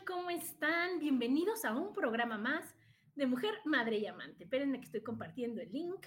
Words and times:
¿Cómo 0.00 0.30
están? 0.30 0.98
Bienvenidos 1.00 1.66
a 1.66 1.76
un 1.76 1.92
programa 1.92 2.38
más 2.38 2.74
de 3.14 3.26
Mujer, 3.26 3.60
Madre 3.66 3.98
y 3.98 4.06
Amante. 4.06 4.44
Espérenme 4.44 4.80
que 4.80 4.86
estoy 4.86 5.02
compartiendo 5.02 5.60
el 5.60 5.70
link. 5.70 6.06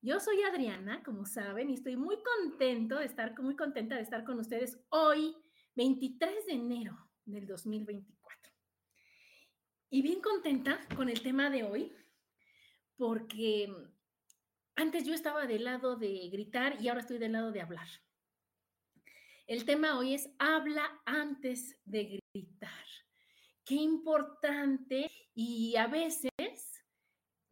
Yo 0.00 0.18
soy 0.18 0.42
Adriana, 0.42 1.04
como 1.04 1.24
saben, 1.24 1.70
y 1.70 1.74
estoy 1.74 1.96
muy 1.96 2.16
contento 2.20 2.98
de 2.98 3.04
estar, 3.04 3.38
muy 3.40 3.54
contenta 3.54 3.94
de 3.94 4.02
estar 4.02 4.24
con 4.24 4.40
ustedes 4.40 4.76
hoy, 4.88 5.36
23 5.76 6.46
de 6.46 6.52
enero 6.52 6.98
del 7.24 7.46
2024. 7.46 8.52
Y 9.90 10.02
bien 10.02 10.20
contenta 10.20 10.80
con 10.96 11.08
el 11.08 11.22
tema 11.22 11.48
de 11.48 11.62
hoy, 11.62 11.92
porque 12.96 13.72
antes 14.74 15.06
yo 15.06 15.14
estaba 15.14 15.46
del 15.46 15.64
lado 15.64 15.94
de 15.94 16.28
gritar 16.28 16.82
y 16.82 16.88
ahora 16.88 17.02
estoy 17.02 17.18
del 17.18 17.32
lado 17.32 17.52
de 17.52 17.60
hablar. 17.60 17.88
El 19.46 19.64
tema 19.64 19.98
hoy 19.98 20.14
es 20.14 20.30
habla 20.38 21.02
antes 21.04 21.76
de 21.84 22.22
gritar. 22.32 22.70
Qué 23.64 23.74
importante 23.74 25.10
y 25.34 25.74
a 25.76 25.88
veces 25.88 26.84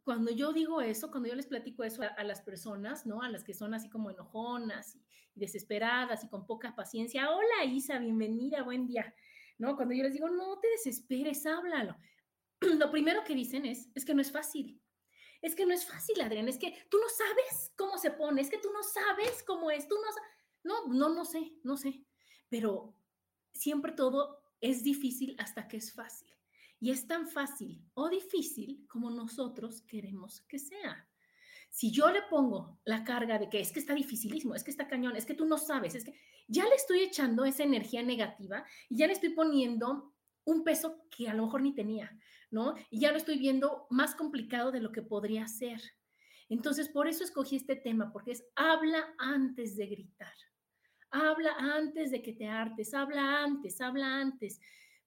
cuando 0.03 0.31
yo 0.31 0.53
digo 0.53 0.81
eso, 0.81 1.11
cuando 1.11 1.29
yo 1.29 1.35
les 1.35 1.47
platico 1.47 1.83
eso 1.83 2.01
a, 2.03 2.23
las 2.23 2.41
personas, 2.41 3.05
¿no? 3.05 3.21
A 3.21 3.29
las 3.29 3.43
que 3.43 3.53
son 3.53 3.73
así 3.73 3.89
como 3.89 4.09
enojonas 4.09 4.95
y, 4.95 5.03
desesperadas 5.35 6.23
y 6.23 6.29
con 6.29 6.45
poca 6.45 6.75
paciencia. 6.75 7.29
Hola 7.29 7.65
Isa, 7.65 7.99
bienvenida, 7.99 8.63
buen 8.63 8.87
día. 8.87 9.13
¿No? 9.57 9.75
Cuando 9.75 9.93
yo 9.93 10.03
les 10.03 10.13
digo, 10.13 10.29
no 10.29 10.59
te 10.59 10.69
desesperes, 10.69 11.45
háblalo. 11.45 11.95
Lo 12.61 12.89
primero 12.89 13.23
que 13.23 13.35
dicen 13.35 13.65
es, 13.65 13.89
es 13.93 14.05
que 14.05 14.15
no 14.15 14.21
es 14.21 14.31
fácil. 14.31 14.81
Es 15.41 15.55
que 15.55 15.65
no 15.65 15.73
es 15.73 15.85
fácil, 15.85 16.21
Adrián, 16.21 16.47
es 16.47 16.57
que 16.57 16.85
tú 16.89 16.97
no 16.97 17.09
sabes 17.09 17.73
cómo 17.75 17.97
se 17.97 18.11
pone, 18.11 18.41
es 18.41 18.49
que 18.49 18.59
tú 18.59 18.71
no 18.71 18.83
sabes 18.83 19.43
cómo 19.43 19.71
es, 19.71 19.87
tú 19.87 19.95
no 19.95 20.11
sabes 20.11 20.40
no, 20.63 20.87
no, 20.87 21.09
no 21.09 21.25
sé, 21.25 21.53
no 21.63 21.77
sé, 21.77 22.03
pero 22.49 22.95
siempre 23.53 23.91
todo 23.91 24.43
es 24.59 24.83
difícil 24.83 25.35
hasta 25.39 25.67
que 25.67 25.77
es 25.77 25.93
fácil. 25.93 26.29
Y 26.79 26.89
es 26.89 27.07
tan 27.07 27.27
fácil 27.27 27.83
o 27.93 28.09
difícil 28.09 28.85
como 28.87 29.11
nosotros 29.11 29.81
queremos 29.83 30.41
que 30.41 30.57
sea. 30.57 31.07
Si 31.69 31.91
yo 31.91 32.11
le 32.11 32.23
pongo 32.23 32.79
la 32.85 33.03
carga 33.03 33.37
de 33.39 33.49
que 33.49 33.59
es 33.59 33.71
que 33.71 33.79
está 33.79 33.93
dificilísimo, 33.93 34.55
es 34.55 34.63
que 34.63 34.71
está 34.71 34.87
cañón, 34.87 35.15
es 35.15 35.25
que 35.25 35.35
tú 35.35 35.45
no 35.45 35.57
sabes, 35.57 35.95
es 35.95 36.03
que 36.03 36.19
ya 36.47 36.65
le 36.65 36.75
estoy 36.75 36.99
echando 37.01 37.45
esa 37.45 37.63
energía 37.63 38.03
negativa 38.03 38.65
y 38.89 38.97
ya 38.97 39.07
le 39.07 39.13
estoy 39.13 39.29
poniendo 39.29 40.13
un 40.43 40.63
peso 40.63 41.05
que 41.09 41.29
a 41.29 41.33
lo 41.33 41.45
mejor 41.45 41.61
ni 41.61 41.73
tenía, 41.73 42.17
¿no? 42.49 42.75
Y 42.89 42.99
ya 42.99 43.11
lo 43.11 43.17
estoy 43.17 43.37
viendo 43.37 43.85
más 43.89 44.15
complicado 44.15 44.71
de 44.71 44.81
lo 44.81 44.91
que 44.91 45.01
podría 45.01 45.47
ser. 45.47 45.81
Entonces, 46.49 46.89
por 46.89 47.07
eso 47.07 47.23
escogí 47.23 47.55
este 47.55 47.77
tema, 47.77 48.11
porque 48.11 48.31
es 48.31 48.43
habla 48.55 49.13
antes 49.17 49.77
de 49.77 49.85
gritar. 49.85 50.33
Habla 51.11 51.51
antes 51.59 52.11
de 52.11 52.21
que 52.21 52.33
te 52.33 52.47
hartes, 52.47 52.93
habla 52.93 53.43
antes, 53.43 53.81
habla 53.81 54.19
antes, 54.19 54.61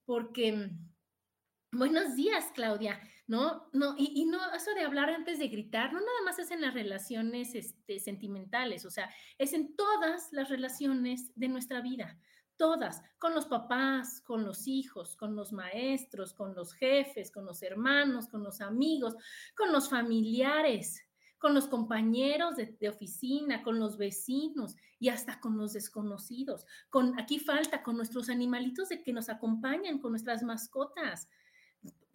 porque 0.05 0.51
mm, 0.51 1.77
buenos 1.77 2.15
días, 2.15 2.51
Claudia, 2.53 2.99
¿no? 3.25 3.69
No, 3.73 3.95
y, 3.97 4.23
no, 4.25 4.53
eso 4.53 4.73
de 4.75 4.83
hablar 4.83 5.09
antes 5.09 5.39
de 5.39 5.47
gritar, 5.47 5.91
no 5.91 5.99
nada 5.99 6.21
más 6.23 6.37
es 6.37 6.51
en 6.51 6.61
las 6.61 6.75
relaciones 6.75 7.55
este, 7.55 7.99
sentimentales, 7.99 8.85
o 8.85 8.91
sea, 8.91 9.09
es 9.39 9.53
en 9.53 9.75
todas 9.75 10.31
las 10.31 10.49
relaciones 10.49 11.31
de 11.35 11.47
nuestra 11.47 11.81
vida, 11.81 12.19
todas, 12.55 13.01
con 13.17 13.33
los 13.33 13.47
papás, 13.47 14.21
con 14.21 14.45
los 14.45 14.67
hijos, 14.67 15.15
con 15.15 15.35
los 15.35 15.53
maestros, 15.53 16.35
con 16.35 16.53
los 16.53 16.73
jefes, 16.73 17.31
con 17.31 17.45
los 17.45 17.63
hermanos, 17.63 18.27
con 18.27 18.43
los 18.43 18.61
amigos, 18.61 19.15
con 19.55 19.71
los 19.71 19.89
familiares 19.89 21.04
con 21.45 21.53
los 21.53 21.67
compañeros 21.67 22.55
de, 22.55 22.89
oficina, 22.89 23.61
con 23.61 23.77
los 23.77 23.99
vecinos 23.99 24.75
y 24.97 25.09
hasta 25.09 25.39
con 25.39 25.59
los 25.59 25.73
desconocidos. 25.73 26.65
Con, 26.89 27.19
aquí 27.19 27.37
falta 27.37 27.83
con 27.83 27.97
nuestros 27.97 28.29
animalitos 28.29 28.89
de 28.89 29.03
que 29.03 29.13
nos 29.13 29.29
acompañan, 29.29 29.99
con 29.99 30.09
nuestras 30.09 30.41
mascotas. 30.41 31.29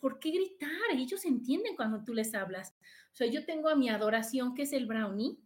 ¿Por 0.00 0.18
qué 0.18 0.32
gritar? 0.32 0.72
Ellos 0.94 1.24
entienden 1.24 1.76
cuando 1.76 2.02
tú 2.02 2.12
les 2.12 2.34
hablas. 2.34 2.74
O 3.12 3.14
sea, 3.14 3.28
yo 3.28 3.46
tengo 3.46 3.68
a 3.68 3.76
mi 3.76 3.88
adoración, 3.88 4.52
que 4.52 4.62
es 4.62 4.72
el 4.72 4.86
brownie, 4.86 5.38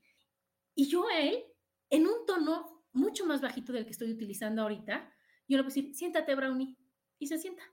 y 0.74 0.86
yo 0.86 1.06
a 1.06 1.20
él, 1.20 1.44
en 1.90 2.06
un 2.06 2.24
tono 2.26 2.86
mucho 2.94 3.26
más 3.26 3.42
bajito 3.42 3.74
del 3.74 3.84
que 3.84 3.92
estoy 3.92 4.10
utilizando 4.10 4.62
ahorita, 4.62 5.14
yo 5.46 5.58
le 5.58 5.62
puedo 5.62 5.74
decir, 5.74 5.94
siéntate, 5.94 6.34
brownie, 6.34 6.74
y 7.18 7.26
se 7.26 7.36
sienta. 7.36 7.64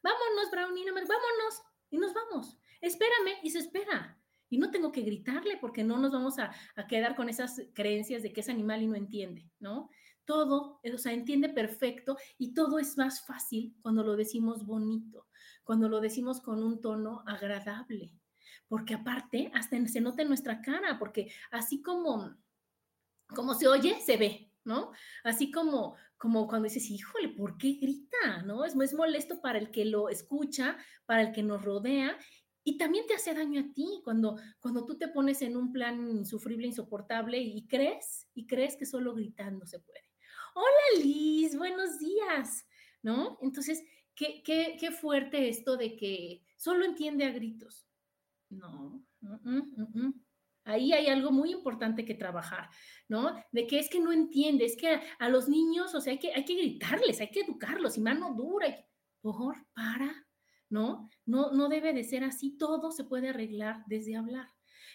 Vámonos, 0.00 0.48
brownie, 0.52 0.84
vámonos, 0.92 1.62
y 1.90 1.98
nos 1.98 2.14
vamos. 2.14 2.56
Espérame, 2.80 3.40
y 3.42 3.50
se 3.50 3.58
espera. 3.58 4.16
Y 4.50 4.58
no 4.58 4.70
tengo 4.70 4.90
que 4.90 5.02
gritarle 5.02 5.56
porque 5.58 5.84
no 5.84 5.96
nos 5.96 6.10
vamos 6.10 6.38
a, 6.38 6.50
quedar 6.88 7.14
con 7.14 7.28
esas 7.28 7.62
creencias 7.72 8.22
de 8.22 8.32
que 8.32 8.40
es 8.40 8.48
animal 8.48 8.82
y 8.82 8.88
no 8.88 8.96
entiende, 8.96 9.48
¿no? 9.60 9.88
Todo, 10.24 10.80
o 10.82 10.98
sea, 10.98 11.12
entiende 11.12 11.48
perfecto 11.48 12.16
y 12.36 12.52
todo 12.52 12.78
es 12.78 12.98
más 12.98 13.24
fácil 13.24 13.74
cuando 13.80 14.02
lo 14.02 14.16
decimos 14.16 14.66
bonito, 14.66 15.28
cuando 15.64 15.88
lo 15.88 16.00
decimos 16.00 16.40
con 16.40 16.62
un 16.62 16.80
tono 16.80 17.22
agradable, 17.26 18.12
porque 18.68 18.94
aparte 18.94 19.50
hasta 19.54 19.86
se 19.86 20.00
nota 20.00 20.22
en 20.22 20.28
nuestra 20.28 20.60
cara, 20.60 20.98
porque 20.98 21.32
así 21.50 21.80
como, 21.80 22.36
como 23.28 23.54
se 23.54 23.68
oye, 23.68 24.00
se 24.00 24.16
ve, 24.16 24.52
¿no? 24.64 24.90
Así 25.24 25.50
como, 25.50 25.96
como 26.18 26.46
cuando 26.46 26.68
dices, 26.68 26.90
híjole, 26.90 27.28
¿por 27.28 27.56
qué 27.56 27.72
grita? 27.80 28.42
¿No? 28.44 28.64
Es, 28.64 28.74
es 28.74 28.94
molesto 28.94 29.40
para 29.40 29.58
el 29.58 29.70
que 29.70 29.84
lo 29.84 30.08
escucha, 30.08 30.76
para 31.06 31.22
el 31.22 31.32
que 31.32 31.42
nos 31.42 31.64
rodea 31.64 32.16
y 32.64 32.76
también 32.76 33.06
te 33.06 33.14
hace 33.14 33.34
daño 33.34 33.60
a 33.60 33.72
ti 33.72 34.00
cuando, 34.04 34.36
cuando 34.60 34.84
tú 34.84 34.96
te 34.98 35.08
pones 35.08 35.42
en 35.42 35.56
un 35.56 35.72
plan 35.72 36.10
insufrible, 36.10 36.66
insoportable 36.66 37.38
y 37.38 37.66
crees, 37.66 38.28
y 38.34 38.46
crees 38.46 38.76
que 38.76 38.86
solo 38.86 39.14
gritando 39.14 39.66
se 39.66 39.80
puede. 39.80 40.04
Hola 40.54 41.04
Liz, 41.04 41.56
buenos 41.56 41.98
días, 41.98 42.66
¿no? 43.02 43.38
Entonces, 43.40 43.82
qué, 44.14 44.42
qué, 44.44 44.76
qué 44.78 44.90
fuerte 44.90 45.48
esto 45.48 45.76
de 45.76 45.96
que 45.96 46.44
solo 46.56 46.84
entiende 46.84 47.24
a 47.24 47.30
gritos. 47.30 47.86
No, 48.50 49.06
ahí 50.64 50.92
hay 50.92 51.06
algo 51.06 51.30
muy 51.30 51.52
importante 51.52 52.04
que 52.04 52.14
trabajar, 52.14 52.68
¿no? 53.08 53.34
De 53.52 53.66
que 53.66 53.78
es 53.78 53.88
que 53.88 54.00
no 54.00 54.12
entiende, 54.12 54.64
es 54.64 54.76
que 54.76 55.00
a, 55.18 55.28
los 55.28 55.48
niños, 55.48 55.94
o 55.94 56.00
sea, 56.00 56.12
hay 56.12 56.18
que, 56.18 56.32
hay 56.32 56.44
que 56.44 56.54
gritarles, 56.54 57.20
hay 57.20 57.30
que 57.30 57.40
educarlos, 57.40 57.96
y 57.96 58.00
mano 58.00 58.34
dura, 58.34 58.68
y, 58.68 58.74
por, 59.20 59.54
para, 59.72 60.26
¿no? 60.70 61.10
No, 61.26 61.52
no 61.52 61.68
debe 61.68 61.92
de 61.92 62.04
ser 62.04 62.24
así, 62.24 62.56
todo 62.56 62.90
se 62.92 63.04
puede 63.04 63.28
arreglar 63.28 63.84
desde 63.86 64.16
hablar. 64.16 64.48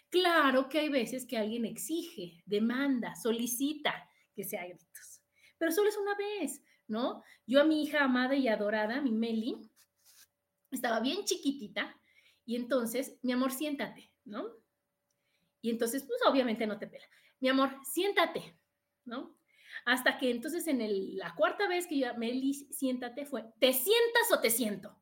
Claro 0.09 0.69
que 0.69 0.79
hay 0.79 0.89
veces 0.89 1.25
que 1.27 1.37
alguien 1.37 1.65
exige, 1.65 2.41
demanda, 2.45 3.15
solicita 3.15 4.09
que 4.33 4.43
sea 4.43 4.65
gritos, 4.65 5.21
pero 5.57 5.71
solo 5.71 5.89
es 5.89 5.97
una 5.97 6.15
vez, 6.15 6.61
¿no? 6.87 7.23
Yo 7.45 7.61
a 7.61 7.65
mi 7.65 7.83
hija 7.83 8.03
amada 8.03 8.35
y 8.35 8.47
adorada, 8.47 9.01
mi 9.01 9.11
Meli, 9.11 9.69
estaba 10.71 10.99
bien 10.99 11.23
chiquitita 11.25 11.95
y 12.45 12.55
entonces, 12.55 13.17
mi 13.23 13.31
amor, 13.31 13.51
siéntate, 13.51 14.11
¿no? 14.23 14.45
Y 15.61 15.69
entonces, 15.71 16.03
pues 16.03 16.19
obviamente 16.27 16.67
no 16.67 16.77
te 16.77 16.87
pela. 16.87 17.05
Mi 17.39 17.49
amor, 17.49 17.75
siéntate, 17.83 18.57
¿no? 19.03 19.37
Hasta 19.85 20.17
que 20.17 20.29
entonces 20.29 20.67
en 20.67 21.17
la 21.17 21.33
cuarta 21.35 21.67
vez 21.67 21.87
que 21.87 21.99
yo, 21.99 22.15
Meli, 22.15 22.53
siéntate, 22.53 23.25
fue, 23.25 23.45
¿te 23.59 23.73
sientas 23.73 24.31
o 24.31 24.39
te 24.39 24.49
siento? 24.49 24.95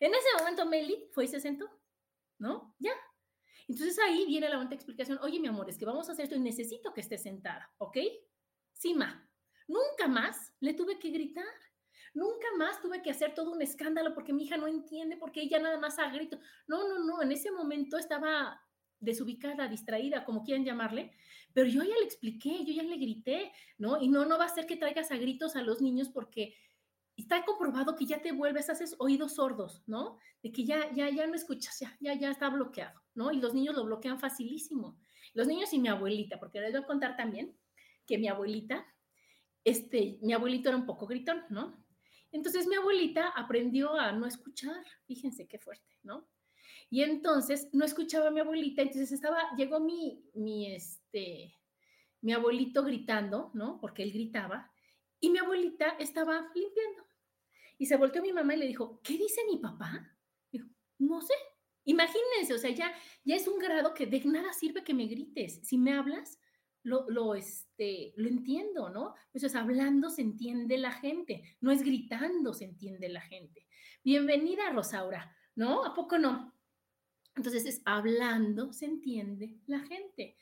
En 0.00 0.14
ese 0.14 0.28
momento 0.38 0.66
Meli 0.66 1.08
fue 1.12 1.24
y 1.24 1.28
se 1.28 1.40
sentó, 1.40 1.70
¿no? 2.38 2.74
Ya. 2.78 2.92
Entonces 3.68 3.98
ahí 4.00 4.26
viene 4.26 4.48
la 4.48 4.58
única 4.58 4.74
explicación, 4.74 5.18
oye 5.22 5.38
mi 5.38 5.46
amor, 5.46 5.68
es 5.68 5.78
que 5.78 5.84
vamos 5.84 6.08
a 6.08 6.12
hacer 6.12 6.24
esto 6.24 6.36
y 6.36 6.40
necesito 6.40 6.92
que 6.92 7.02
esté 7.02 7.18
sentada, 7.18 7.72
¿ok? 7.78 7.98
Sí, 8.72 8.94
ma. 8.94 9.28
nunca 9.68 10.08
más 10.08 10.54
le 10.60 10.74
tuve 10.74 10.98
que 10.98 11.10
gritar. 11.10 11.44
Nunca 12.12 12.48
más 12.58 12.80
tuve 12.80 13.02
que 13.02 13.10
hacer 13.10 13.34
todo 13.34 13.52
un 13.52 13.62
escándalo 13.62 14.14
porque 14.14 14.32
mi 14.32 14.44
hija 14.44 14.56
no 14.56 14.66
entiende, 14.66 15.16
porque 15.16 15.42
ella 15.42 15.60
nada 15.60 15.78
más 15.78 15.98
a 15.98 16.10
grito. 16.10 16.40
No, 16.66 16.88
no, 16.88 17.04
no, 17.04 17.22
en 17.22 17.30
ese 17.30 17.52
momento 17.52 17.98
estaba 17.98 18.60
desubicada, 18.98 19.68
distraída, 19.68 20.24
como 20.24 20.42
quieran 20.42 20.64
llamarle, 20.64 21.12
pero 21.54 21.68
yo 21.68 21.82
ya 21.82 21.94
le 21.94 22.04
expliqué, 22.04 22.64
yo 22.64 22.72
ya 22.72 22.82
le 22.82 22.96
grité, 22.96 23.52
¿no? 23.78 24.00
Y 24.00 24.08
no, 24.08 24.24
no 24.26 24.38
va 24.38 24.46
a 24.46 24.54
ser 24.54 24.66
que 24.66 24.76
traigas 24.76 25.10
a 25.10 25.16
gritos 25.16 25.56
a 25.56 25.62
los 25.62 25.80
niños 25.80 26.08
porque 26.10 26.54
está 27.20 27.44
comprobado 27.44 27.96
que 27.96 28.06
ya 28.06 28.20
te 28.22 28.32
vuelves, 28.32 28.70
haces 28.70 28.96
oídos 28.98 29.34
sordos, 29.34 29.82
¿no? 29.86 30.18
De 30.42 30.52
que 30.52 30.64
ya, 30.64 30.90
ya, 30.92 31.08
ya 31.10 31.26
no 31.26 31.34
escuchas, 31.34 31.78
ya, 31.78 31.96
ya, 32.00 32.14
ya 32.14 32.30
está 32.30 32.48
bloqueado, 32.48 33.00
¿no? 33.14 33.32
Y 33.32 33.40
los 33.40 33.54
niños 33.54 33.74
lo 33.74 33.84
bloquean 33.84 34.18
facilísimo. 34.20 34.98
Los 35.34 35.46
niños 35.46 35.72
y 35.72 35.78
mi 35.78 35.88
abuelita, 35.88 36.38
porque 36.38 36.60
les 36.60 36.72
voy 36.72 36.82
a 36.82 36.86
contar 36.86 37.16
también 37.16 37.56
que 38.06 38.18
mi 38.18 38.28
abuelita, 38.28 38.86
este, 39.64 40.18
mi 40.22 40.32
abuelito 40.32 40.68
era 40.68 40.78
un 40.78 40.86
poco 40.86 41.06
gritón, 41.06 41.44
¿no? 41.50 41.84
Entonces 42.32 42.66
mi 42.66 42.76
abuelita 42.76 43.28
aprendió 43.28 43.94
a 43.94 44.12
no 44.12 44.26
escuchar, 44.26 44.84
fíjense 45.06 45.48
qué 45.48 45.58
fuerte, 45.58 45.98
¿no? 46.02 46.28
Y 46.88 47.02
entonces 47.02 47.68
no 47.72 47.84
escuchaba 47.84 48.28
a 48.28 48.30
mi 48.30 48.40
abuelita, 48.40 48.82
entonces 48.82 49.12
estaba, 49.12 49.38
llegó 49.56 49.80
mi, 49.80 50.24
mi, 50.34 50.74
este, 50.74 51.56
mi 52.20 52.32
abuelito 52.32 52.82
gritando, 52.82 53.50
¿no? 53.54 53.78
Porque 53.80 54.02
él 54.02 54.12
gritaba, 54.12 54.70
y 55.20 55.30
mi 55.30 55.38
abuelita 55.38 55.90
estaba 55.98 56.50
limpiando. 56.54 57.04
Y 57.80 57.86
se 57.86 57.96
volteó 57.96 58.20
mi 58.20 58.30
mamá 58.30 58.54
y 58.54 58.58
le 58.58 58.66
dijo, 58.66 59.00
¿qué 59.02 59.14
dice 59.14 59.40
mi 59.50 59.56
papá? 59.56 60.14
Dijo, 60.52 60.68
no 60.98 61.22
sé. 61.22 61.32
Imagínense, 61.84 62.52
o 62.52 62.58
sea, 62.58 62.68
ya, 62.72 62.92
ya 63.24 63.34
es 63.34 63.48
un 63.48 63.58
grado 63.58 63.94
que 63.94 64.04
de 64.04 64.22
nada 64.26 64.52
sirve 64.52 64.84
que 64.84 64.92
me 64.92 65.06
grites. 65.06 65.60
Si 65.66 65.78
me 65.78 65.94
hablas, 65.94 66.38
lo, 66.82 67.08
lo, 67.08 67.34
este, 67.34 68.12
lo 68.16 68.28
entiendo, 68.28 68.90
¿no? 68.90 69.14
Eso 69.32 69.46
es 69.46 69.54
hablando 69.54 70.10
se 70.10 70.20
entiende 70.20 70.76
la 70.76 70.92
gente, 70.92 71.56
no 71.62 71.70
es 71.70 71.82
gritando 71.82 72.52
se 72.52 72.66
entiende 72.66 73.08
la 73.08 73.22
gente. 73.22 73.66
Bienvenida, 74.04 74.70
Rosaura, 74.72 75.34
¿no? 75.54 75.82
¿A 75.86 75.94
poco 75.94 76.18
no? 76.18 76.54
Entonces 77.34 77.64
es 77.64 77.80
hablando 77.86 78.74
se 78.74 78.84
entiende 78.84 79.58
la 79.64 79.80
gente. 79.80 80.36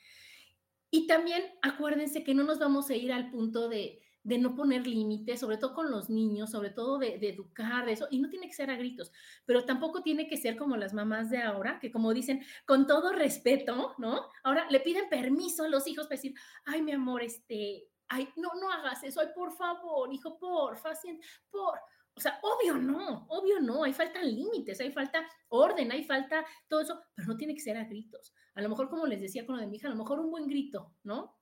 Y 0.91 1.07
también 1.07 1.41
acuérdense 1.61 2.25
que 2.25 2.33
no 2.33 2.43
nos 2.43 2.59
vamos 2.59 2.89
a 2.89 2.97
ir 2.97 3.13
al 3.13 3.31
punto 3.31 3.69
de, 3.69 4.01
de 4.23 4.37
no 4.37 4.55
poner 4.55 4.85
límites, 4.85 5.39
sobre 5.39 5.57
todo 5.57 5.73
con 5.73 5.91
los 5.91 6.09
niños, 6.09 6.51
sobre 6.51 6.69
todo 6.69 6.97
de, 6.97 7.15
educar, 7.15 7.85
de 7.85 7.93
eso, 7.93 8.07
y 8.11 8.19
no 8.19 8.29
tiene 8.29 8.47
que 8.47 8.53
ser 8.53 8.69
a 8.69 8.75
gritos, 8.75 9.11
pero 9.45 9.65
tampoco 9.65 10.01
tiene 10.01 10.27
que 10.27 10.37
ser 10.37 10.57
como 10.57 10.77
las 10.77 10.93
mamás 10.93 11.29
de 11.29 11.41
ahora, 11.41 11.79
que 11.79 11.91
como 11.91 12.13
dicen, 12.13 12.43
con 12.65 12.85
todo 12.87 13.13
respeto, 13.13 13.95
¿no? 13.97 14.27
Ahora 14.43 14.69
le 14.69 14.79
piden 14.81 15.09
permiso 15.09 15.63
a 15.63 15.69
los 15.69 15.87
hijos 15.87 16.07
para 16.07 16.17
decir, 16.17 16.35
ay, 16.65 16.81
mi 16.81 16.91
amor, 16.91 17.23
este, 17.23 17.87
ay, 18.07 18.29
no, 18.35 18.49
no 18.59 18.71
hagas 18.71 19.03
eso, 19.03 19.21
ay, 19.21 19.27
por 19.35 19.51
favor, 19.53 20.13
hijo, 20.13 20.37
por, 20.37 20.77
fácil, 20.77 21.19
por, 21.49 21.79
o 22.19 22.21
sea, 22.21 22.37
obvio 22.41 22.75
no, 22.75 23.25
obvio 23.29 23.61
no, 23.61 23.85
hay 23.85 23.93
falta 23.93 24.21
límites, 24.21 24.81
hay 24.81 24.91
falta 24.91 25.25
orden, 25.47 25.91
hay 25.91 26.03
falta 26.03 26.45
todo 26.67 26.81
eso, 26.81 27.01
pero 27.15 27.29
no 27.29 27.37
tiene 27.37 27.53
que 27.53 27.61
ser 27.61 27.77
a 27.77 27.85
gritos. 27.85 28.33
A 28.55 28.61
lo 28.61 28.67
mejor, 28.67 28.89
como 28.89 29.05
les 29.07 29.21
decía 29.21 29.45
con 29.45 29.55
lo 29.55 29.61
de 29.61 29.67
mi 29.67 29.77
hija, 29.77 29.87
a 29.87 29.91
lo 29.91 29.95
mejor 29.95 30.19
un 30.19 30.29
buen 30.29 30.45
grito, 30.47 30.93
¿no? 31.03 31.38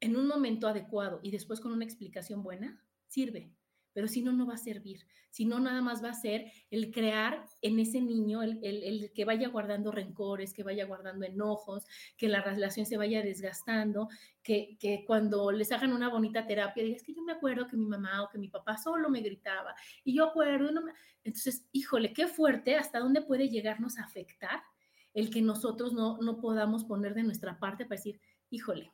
En 0.00 0.16
un 0.16 0.26
momento 0.26 0.68
adecuado 0.68 1.20
y 1.22 1.30
después 1.30 1.60
con 1.60 1.72
una 1.72 1.84
explicación 1.84 2.42
buena, 2.42 2.82
sirve. 3.06 3.52
Pero 3.92 4.06
si 4.06 4.22
no, 4.22 4.32
no 4.32 4.46
va 4.46 4.54
a 4.54 4.58
servir. 4.58 5.04
Si 5.30 5.44
no, 5.44 5.58
nada 5.58 5.80
más 5.82 6.04
va 6.04 6.10
a 6.10 6.14
ser 6.14 6.52
el 6.70 6.92
crear 6.92 7.44
en 7.62 7.80
ese 7.80 8.00
niño, 8.00 8.42
el, 8.42 9.10
que 9.12 9.24
vaya 9.24 9.48
guardando 9.48 9.90
rencores, 9.90 10.54
que 10.54 10.62
vaya 10.62 10.86
guardando 10.86 11.26
enojos, 11.26 11.84
que 12.16 12.28
la 12.28 12.40
relación 12.40 12.86
se 12.86 12.96
vaya 12.96 13.22
desgastando, 13.22 14.08
que, 14.42 14.76
que 14.78 15.04
cuando 15.04 15.50
les 15.50 15.72
hagan 15.72 15.92
una 15.92 16.10
bonita 16.10 16.46
terapia, 16.46 16.84
digas 16.84 17.02
que 17.02 17.14
yo 17.14 17.22
me 17.22 17.32
acuerdo 17.32 17.66
que 17.66 17.76
mi 17.76 17.86
mamá 17.86 18.22
o 18.22 18.28
que 18.28 18.38
mi 18.38 18.48
papá 18.48 18.76
solo 18.76 19.10
me 19.10 19.20
gritaba 19.20 19.74
y 20.04 20.14
yo 20.14 20.26
acuerdo. 20.26 20.70
No 20.70 20.82
Entonces, 21.24 21.66
híjole, 21.72 22.12
qué 22.12 22.28
fuerte, 22.28 22.76
hasta 22.76 23.00
dónde 23.00 23.22
puede 23.22 23.48
llegarnos 23.48 23.98
a 23.98 24.04
afectar 24.04 24.62
el 25.12 25.30
que 25.30 25.42
nosotros 25.42 25.92
no, 25.92 26.18
no 26.18 26.38
podamos 26.38 26.84
poner 26.84 27.14
de 27.14 27.24
nuestra 27.24 27.58
parte 27.58 27.84
para 27.84 27.96
decir, 27.96 28.20
híjole, 28.50 28.92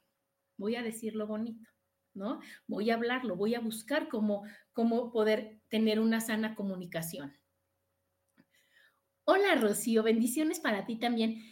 voy 0.56 0.76
a 0.76 0.82
decirlo 0.82 1.26
bonito, 1.26 1.68
¿no? 2.14 2.40
Voy 2.66 2.90
a 2.90 2.94
hablarlo, 2.94 3.36
voy 3.36 3.54
a 3.54 3.60
buscar 3.60 4.08
cómo, 4.08 4.44
cómo 4.72 5.12
poder 5.12 5.60
tener 5.68 6.00
una 6.00 6.20
sana 6.20 6.54
comunicación. 6.54 7.36
Hola, 9.24 9.54
Rocío, 9.54 10.02
bendiciones 10.02 10.60
para 10.60 10.84
ti 10.84 10.96
también. 10.96 11.42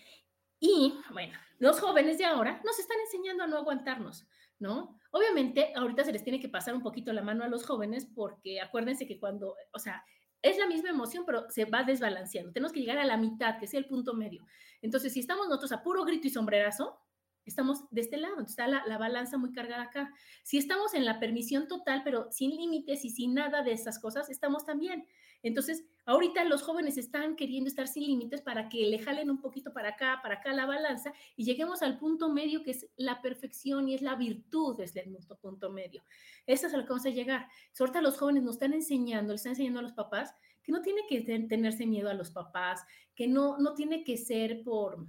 Y 0.61 0.95
bueno, 1.13 1.39
los 1.59 1.81
jóvenes 1.81 2.19
de 2.19 2.25
ahora 2.25 2.61
nos 2.65 2.79
están 2.79 2.99
enseñando 3.01 3.45
a 3.45 3.47
no 3.47 3.57
aguantarnos, 3.57 4.27
¿no? 4.59 4.99
Obviamente, 5.11 5.73
ahorita 5.75 6.05
se 6.05 6.13
les 6.13 6.23
tiene 6.23 6.41
que 6.41 6.49
pasar 6.49 6.75
un 6.75 6.83
poquito 6.83 7.13
la 7.13 7.23
mano 7.23 7.45
a 7.45 7.49
los 7.49 7.65
jóvenes 7.65 8.07
porque 8.15 8.61
acuérdense 8.61 9.07
que 9.07 9.19
cuando, 9.19 9.57
o 9.73 9.79
sea, 9.79 10.05
es 10.43 10.59
la 10.59 10.67
misma 10.67 10.91
emoción, 10.91 11.25
pero 11.25 11.49
se 11.51 11.65
va 11.65 11.85
desbalanceando. 11.85 12.53
Tenemos 12.53 12.73
que 12.73 12.81
llegar 12.81 12.99
a 12.99 13.05
la 13.05 13.17
mitad, 13.17 13.59
que 13.59 13.67
sea 13.67 13.79
el 13.79 13.87
punto 13.87 14.15
medio. 14.15 14.45
Entonces, 14.83 15.13
si 15.13 15.21
estamos 15.21 15.49
nosotros 15.49 15.73
a 15.73 15.83
puro 15.83 16.05
grito 16.05 16.27
y 16.27 16.31
sombrerazo, 16.31 16.99
Estamos 17.45 17.85
de 17.91 18.01
este 18.01 18.17
lado, 18.17 18.41
está 18.41 18.67
la, 18.67 18.85
la, 18.87 18.99
balanza 18.99 19.37
muy 19.39 19.53
cargada 19.53 19.83
acá. 19.83 20.13
Si 20.43 20.59
estamos 20.59 20.95
en 20.95 21.05
la 21.05 21.19
permisión 21.19 21.69
total, 21.69 22.03
pero 22.05 22.31
sin 22.31 22.51
límites 22.51 23.05
y 23.05 23.11
sin 23.11 23.35
nada 23.35 23.63
de 23.63 23.73
esas 23.73 23.99
cosas, 23.99 24.31
estamos 24.31 24.65
también. 24.65 25.07
Entonces, 25.43 25.85
ahorita 26.07 26.45
los 26.45 26.63
jóvenes 26.63 26.97
están 26.97 27.35
queriendo 27.35 27.69
estar 27.69 27.89
sin 27.89 28.05
límites 28.05 28.43
para 28.43 28.69
que 28.69 28.87
le 28.87 29.01
jalen 29.01 29.29
un 29.29 29.41
poquito 29.41 29.73
para 29.73 29.91
acá, 29.91 30.21
para 30.23 30.37
acá 30.37 30.53
la 30.53 30.67
balanza 30.67 31.13
y 31.37 31.45
lleguemos 31.45 31.83
al 31.83 31.99
punto 31.99 32.33
medio 32.33 32.63
que 32.63 32.71
es 32.71 32.87
la 32.97 33.21
perfección 33.23 33.89
y 33.89 33.95
es 33.95 34.03
la 34.03 34.15
virtud 34.15 34.77
desde 34.77 35.01
el 35.01 35.17
punto 35.41 35.71
medio. 35.71 36.05
Eso 36.47 36.69
es 36.69 36.75
a 36.75 36.77
lo 36.77 36.85
que 36.85 36.91
vamos 36.91 37.07
a 37.07 37.11
llegar. 37.11 37.49
Ahorita 37.79 38.01
los 38.01 38.19
jóvenes 38.19 38.45
nos 38.45 38.55
están 38.55 38.73
enseñando, 38.73 39.33
les 39.33 39.41
están 39.41 39.53
enseñando 39.53 39.81
a 39.81 39.83
los 39.83 39.93
papás 39.93 40.33
que 40.63 40.71
no 40.71 40.81
tiene 40.81 41.03
que 41.09 41.21
tenerse 41.23 41.87
miedo 41.87 42.09
a 42.09 42.15
los 42.15 42.31
papás, 42.31 42.85
que 43.17 43.27
no, 43.27 43.59
no 43.59 43.75
tiene 43.75 44.05
que 44.05 44.17
ser 44.17 44.63
por 44.63 45.05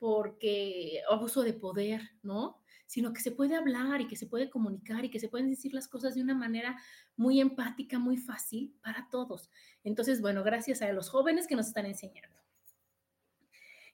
porque 0.00 1.02
abuso 1.08 1.42
de 1.42 1.52
poder, 1.52 2.00
¿no? 2.22 2.58
Sino 2.86 3.12
que 3.12 3.20
se 3.20 3.30
puede 3.30 3.54
hablar 3.54 4.00
y 4.00 4.08
que 4.08 4.16
se 4.16 4.26
puede 4.26 4.50
comunicar 4.50 5.04
y 5.04 5.10
que 5.10 5.20
se 5.20 5.28
pueden 5.28 5.50
decir 5.50 5.74
las 5.74 5.86
cosas 5.86 6.14
de 6.14 6.22
una 6.22 6.34
manera 6.34 6.80
muy 7.16 7.38
empática, 7.38 7.98
muy 7.98 8.16
fácil 8.16 8.74
para 8.82 9.08
todos. 9.10 9.50
Entonces, 9.84 10.22
bueno, 10.22 10.42
gracias 10.42 10.80
a 10.80 10.90
los 10.92 11.10
jóvenes 11.10 11.46
que 11.46 11.54
nos 11.54 11.68
están 11.68 11.84
enseñando. 11.84 12.40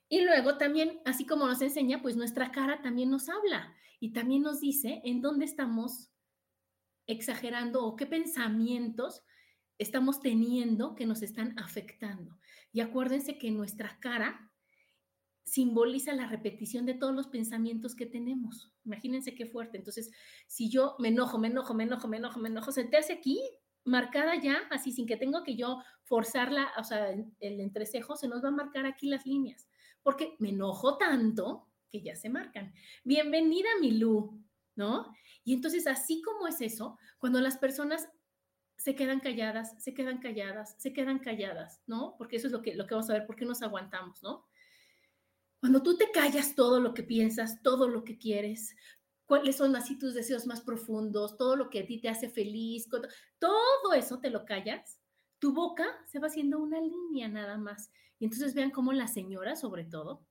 Y 0.09 0.21
luego 0.21 0.57
también, 0.57 1.01
así 1.03 1.25
como 1.25 1.45
nos 1.45 1.61
enseña, 1.61 2.01
pues 2.01 2.15
nuestra 2.15 2.51
cara 2.51 2.81
también 2.81 3.11
nos 3.11 3.27
habla 3.27 3.75
y 3.99 4.13
también 4.13 4.43
nos 4.43 4.61
dice 4.61 5.01
en 5.03 5.21
dónde 5.21 5.43
estamos 5.43 6.09
exagerando 7.05 7.85
o 7.85 7.97
qué 7.97 8.05
pensamientos 8.05 9.23
estamos 9.77 10.21
teniendo 10.21 10.95
que 10.95 11.05
nos 11.05 11.21
están 11.21 11.59
afectando. 11.59 12.39
Y 12.71 12.79
acuérdense 12.79 13.37
que 13.37 13.51
nuestra 13.51 13.99
cara 13.99 14.47
simboliza 15.47 16.13
la 16.13 16.27
repetición 16.27 16.85
de 16.85 16.93
todos 16.93 17.15
los 17.15 17.27
pensamientos 17.27 17.95
que 17.95 18.05
tenemos. 18.05 18.69
Imagínense 18.83 19.33
qué 19.33 19.45
fuerte. 19.45 19.77
Entonces, 19.77 20.11
si 20.45 20.69
yo 20.69 20.95
me 20.99 21.07
enojo, 21.07 21.39
me 21.39 21.47
enojo, 21.47 21.73
me 21.73 21.85
enojo, 21.85 22.09
me 22.09 22.17
enojo, 22.17 22.39
me 22.39 22.49
enojo, 22.49 22.73
se 22.73 22.89
aquí 23.13 23.39
marcada 23.85 24.35
ya, 24.35 24.63
así 24.71 24.91
sin 24.91 25.07
que 25.07 25.15
tengo 25.15 25.43
que 25.45 25.55
yo 25.55 25.81
forzarla, 26.03 26.73
o 26.77 26.83
sea, 26.83 27.11
el, 27.11 27.61
entrecejo, 27.61 28.17
se 28.17 28.27
nos 28.27 28.43
va 28.43 28.49
a 28.49 28.51
marcar 28.51 28.85
aquí 28.85 29.07
las 29.07 29.25
líneas, 29.25 29.69
porque 30.03 30.35
me 30.39 30.49
enojo 30.49 30.97
tanto 30.97 31.69
que 31.89 32.01
ya 32.01 32.17
se 32.17 32.29
marcan. 32.29 32.73
Bienvenida, 33.05 33.69
Milú, 33.79 34.43
¿no? 34.75 35.13
Y 35.45 35.53
entonces, 35.53 35.87
así 35.87 36.21
como 36.21 36.47
es 36.47 36.59
eso, 36.59 36.99
cuando 37.19 37.39
las 37.39 37.57
personas 37.57 38.09
se 38.75 38.95
quedan 38.95 39.21
calladas, 39.21 39.81
se 39.81 39.93
quedan 39.93 40.17
calladas, 40.17 40.75
se 40.77 40.91
quedan 40.91 41.19
calladas, 41.19 41.81
¿no? 41.87 42.15
Porque 42.17 42.35
eso 42.35 42.47
es 42.47 42.53
lo 42.53 42.61
que, 42.61 42.75
lo 42.75 42.85
que 42.85 42.95
vamos 42.95 43.09
a 43.09 43.13
ver, 43.13 43.25
por 43.25 43.37
qué 43.37 43.45
nos 43.45 43.61
aguantamos, 43.61 44.21
¿no? 44.21 44.45
Cuando 45.59 45.81
tú 45.81 45.97
te 45.97 46.11
callas 46.11 46.55
todo 46.55 46.79
lo 46.79 46.93
que 46.93 47.03
piensas, 47.03 47.61
todo 47.63 47.87
lo 47.87 48.03
que 48.03 48.17
quieres, 48.17 48.75
cuáles 49.25 49.57
son 49.57 49.75
así 49.75 49.97
tus 49.97 50.13
deseos 50.13 50.45
más 50.47 50.61
profundos, 50.61 51.37
todo 51.37 51.55
lo 51.55 51.69
que 51.69 51.79
a 51.79 51.85
ti 51.85 51.99
te 51.99 52.09
hace 52.09 52.29
feliz, 52.29 52.87
todo 53.39 53.93
eso 53.95 54.19
te 54.19 54.29
lo 54.29 54.45
callas, 54.45 54.99
tu 55.39 55.53
boca 55.53 55.85
se 56.07 56.19
va 56.19 56.27
haciendo 56.27 56.59
una 56.59 56.79
línea 56.79 57.27
nada 57.27 57.57
más. 57.57 57.91
Y 58.19 58.25
entonces 58.25 58.53
vean 58.53 58.71
cómo 58.71 58.93
las 58.93 59.13
señoras, 59.13 59.59
sobre 59.61 59.85
todo, 59.85 60.25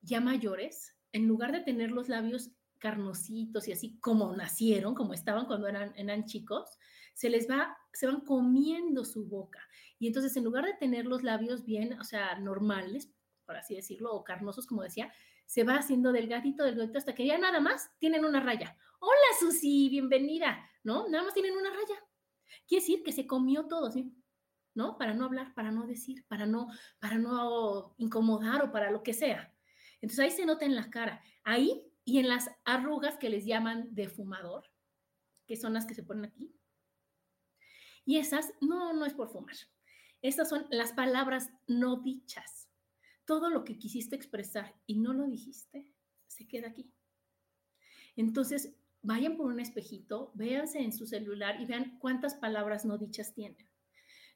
ya 0.00 0.20
mayores, 0.20 0.94
en 1.12 1.28
lugar 1.28 1.52
de 1.52 1.60
tener 1.60 1.90
los 1.90 2.08
labios 2.08 2.50
carnositos 2.78 3.68
y 3.68 3.72
así 3.72 3.98
como 4.00 4.34
nacieron, 4.34 4.94
como 4.94 5.14
estaban 5.14 5.46
cuando 5.46 5.68
eran, 5.68 6.24
chicos, 6.24 6.68
se 7.14 7.30
les 7.30 7.48
va, 7.48 7.76
se 7.92 8.06
van 8.06 8.22
comiendo 8.22 9.04
su 9.04 9.26
boca. 9.26 9.60
Y 10.00 10.08
entonces 10.08 10.36
en 10.36 10.44
lugar 10.44 10.64
de 10.64 10.74
tener 10.74 11.06
los 11.06 11.22
labios 11.22 11.64
bien, 11.64 11.98
o 12.00 12.04
sea, 12.04 12.38
normales, 12.40 13.12
por 13.44 13.56
así 13.56 13.74
decirlo, 13.74 14.12
o 14.12 14.24
carnosos, 14.24 14.66
como 14.66 14.82
decía, 14.82 15.12
se 15.46 15.64
va 15.64 15.76
haciendo 15.76 16.12
delgadito, 16.12 16.64
delgadito, 16.64 16.98
hasta 16.98 17.14
que 17.14 17.26
ya 17.26 17.38
nada 17.38 17.60
más 17.60 17.90
tienen 17.98 18.24
una 18.24 18.40
raya. 18.40 18.76
Hola, 19.00 19.38
Susi, 19.38 19.88
bienvenida, 19.88 20.70
¿no? 20.82 21.08
Nada 21.08 21.24
más 21.24 21.34
tienen 21.34 21.56
una 21.56 21.70
raya. 21.70 22.02
Quiere 22.66 22.82
decir 22.82 23.02
que 23.02 23.12
se 23.12 23.26
comió 23.26 23.66
todo, 23.66 23.90
¿sí? 23.90 24.14
¿No? 24.74 24.96
Para 24.96 25.12
no 25.12 25.26
hablar, 25.26 25.54
para 25.54 25.70
no 25.70 25.86
decir, 25.86 26.24
para 26.28 26.46
no, 26.46 26.68
para 26.98 27.18
no 27.18 27.94
incomodar 27.98 28.62
o 28.62 28.72
para 28.72 28.90
lo 28.90 29.02
que 29.02 29.12
sea. 29.12 29.52
Entonces 30.00 30.20
ahí 30.20 30.30
se 30.30 30.46
nota 30.46 30.64
en 30.64 30.74
la 30.74 30.90
cara. 30.90 31.22
Ahí 31.44 31.84
y 32.04 32.18
en 32.18 32.28
las 32.28 32.50
arrugas 32.64 33.18
que 33.18 33.28
les 33.28 33.44
llaman 33.44 33.94
de 33.94 34.08
fumador, 34.08 34.64
que 35.46 35.56
son 35.56 35.74
las 35.74 35.86
que 35.86 35.94
se 35.94 36.02
ponen 36.02 36.24
aquí. 36.24 36.54
Y 38.04 38.18
esas, 38.18 38.52
no, 38.60 38.92
no 38.92 39.04
es 39.04 39.14
por 39.14 39.28
fumar. 39.28 39.54
Estas 40.22 40.48
son 40.48 40.66
las 40.70 40.92
palabras 40.92 41.50
no 41.66 41.96
dichas. 41.96 42.68
Todo 43.24 43.50
lo 43.50 43.64
que 43.64 43.78
quisiste 43.78 44.16
expresar 44.16 44.74
y 44.86 44.98
no 44.98 45.12
lo 45.12 45.26
dijiste, 45.26 45.88
se 46.26 46.46
queda 46.48 46.68
aquí. 46.68 46.92
Entonces, 48.16 48.74
vayan 49.02 49.36
por 49.36 49.46
un 49.46 49.60
espejito, 49.60 50.32
véanse 50.34 50.80
en 50.80 50.92
su 50.92 51.06
celular 51.06 51.60
y 51.60 51.66
vean 51.66 51.98
cuántas 51.98 52.34
palabras 52.34 52.84
no 52.84 52.98
dichas 52.98 53.34
tienen. 53.34 53.68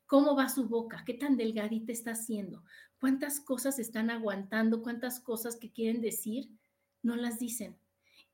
¿Cómo 0.07 0.37
va 0.37 0.49
su 0.49 0.69
boca? 0.69 1.03
¿Qué 1.05 1.15
tan 1.15 1.37
delgadita 1.37 1.93
está 1.93 2.13
haciendo? 2.13 2.63
¿Cuántas 3.01 3.41
cosas 3.41 3.79
están 3.79 4.11
aguantando? 4.11 4.83
¿Cuántas 4.83 5.21
cosas 5.21 5.57
que 5.57 5.73
quieren 5.73 6.01
decir 6.01 6.49
no 7.03 7.17
las 7.17 7.39
dicen? 7.39 7.77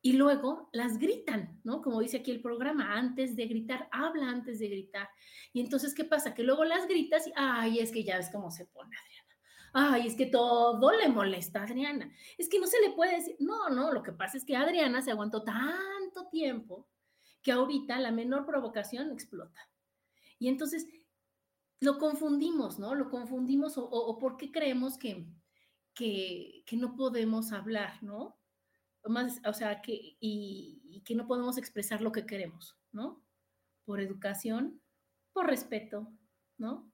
Y 0.04 0.14
luego 0.14 0.68
las 0.72 0.98
gritan, 0.98 1.60
¿no? 1.64 1.80
Como 1.80 2.00
dice 2.00 2.18
aquí 2.18 2.30
el 2.32 2.42
programa, 2.42 2.98
antes 2.98 3.36
de 3.36 3.46
gritar, 3.46 3.88
habla 3.92 4.28
antes 4.28 4.58
de 4.58 4.68
gritar. 4.68 5.08
Y 5.52 5.60
entonces, 5.60 5.94
¿qué 5.94 6.04
pasa? 6.04 6.34
Que 6.34 6.42
luego 6.42 6.64
las 6.64 6.88
gritas 6.88 7.26
y, 7.26 7.32
ay, 7.36 7.78
es 7.78 7.92
que 7.92 8.02
ya 8.02 8.16
ves 8.16 8.28
cómo 8.30 8.50
se 8.50 8.66
pone 8.66 8.96
Adriana. 8.96 9.21
Ay, 9.72 10.06
es 10.06 10.16
que 10.16 10.26
todo 10.26 10.92
le 10.92 11.08
molesta 11.08 11.60
a 11.60 11.64
Adriana. 11.64 12.12
Es 12.36 12.48
que 12.48 12.58
no 12.58 12.66
se 12.66 12.80
le 12.80 12.90
puede 12.90 13.16
decir, 13.16 13.36
no, 13.40 13.70
no, 13.70 13.92
lo 13.92 14.02
que 14.02 14.12
pasa 14.12 14.36
es 14.36 14.44
que 14.44 14.56
Adriana 14.56 15.00
se 15.00 15.10
aguantó 15.10 15.42
tanto 15.42 16.28
tiempo 16.30 16.88
que 17.42 17.52
ahorita 17.52 17.98
la 17.98 18.12
menor 18.12 18.46
provocación 18.46 19.10
explota. 19.10 19.60
Y 20.38 20.48
entonces 20.48 20.86
lo 21.80 21.98
confundimos, 21.98 22.78
¿no? 22.78 22.94
Lo 22.94 23.10
confundimos 23.10 23.78
o, 23.78 23.84
o, 23.84 24.18
por 24.18 24.36
qué 24.36 24.52
creemos 24.52 24.98
que, 24.98 25.26
que, 25.94 26.64
no 26.76 26.94
podemos 26.94 27.52
hablar, 27.52 28.02
¿no? 28.02 28.38
Más, 29.04 29.40
o 29.44 29.52
sea, 29.52 29.82
que, 29.82 30.16
y, 30.20 31.02
que 31.04 31.16
no 31.16 31.26
podemos 31.26 31.58
expresar 31.58 32.00
lo 32.00 32.12
que 32.12 32.24
queremos, 32.24 32.78
¿no? 32.92 33.24
Por 33.84 34.00
educación, 34.00 34.80
por 35.32 35.46
respeto, 35.46 36.12
¿no? 36.56 36.91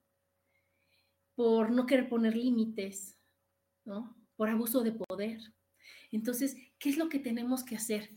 Por 1.39 1.71
no 1.71 1.85
querer 1.85 2.09
poner 2.09 2.35
límites, 2.35 3.17
¿no? 3.85 4.17
Por 4.35 4.49
abuso 4.49 4.83
de 4.83 4.91
poder. 4.91 5.39
Entonces, 6.11 6.57
¿qué 6.79 6.89
es 6.89 6.97
lo 6.97 7.07
que 7.07 7.19
tenemos 7.19 7.63
que 7.63 7.77
hacer? 7.77 8.09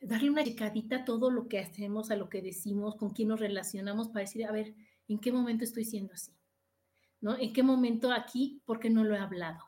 Darle 0.00 0.30
una 0.30 0.44
checadita 0.44 0.96
a 0.96 1.04
todo 1.04 1.30
lo 1.30 1.46
que 1.46 1.58
hacemos, 1.58 2.10
a 2.10 2.16
lo 2.16 2.30
que 2.30 2.40
decimos, 2.40 2.96
con 2.96 3.10
quién 3.10 3.28
nos 3.28 3.40
relacionamos, 3.40 4.08
para 4.08 4.20
decir, 4.20 4.46
a 4.46 4.52
ver, 4.52 4.74
¿En 5.10 5.18
qué 5.18 5.32
momento 5.32 5.64
estoy 5.64 5.84
siendo 5.84 6.14
así? 6.14 6.32
¿No? 7.20 7.36
¿En 7.36 7.52
qué 7.52 7.64
momento 7.64 8.12
aquí? 8.12 8.62
Porque 8.64 8.90
no 8.90 9.02
lo 9.02 9.16
he 9.16 9.18
hablado, 9.18 9.58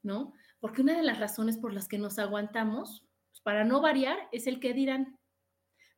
¿no? 0.00 0.32
Porque 0.60 0.82
una 0.82 0.96
de 0.96 1.02
las 1.02 1.18
razones 1.18 1.58
por 1.58 1.72
las 1.72 1.88
que 1.88 1.98
nos 1.98 2.20
aguantamos, 2.20 3.04
pues 3.30 3.40
para 3.42 3.64
no 3.64 3.80
variar, 3.80 4.16
es 4.30 4.46
el 4.46 4.60
que 4.60 4.72
dirán. 4.72 5.18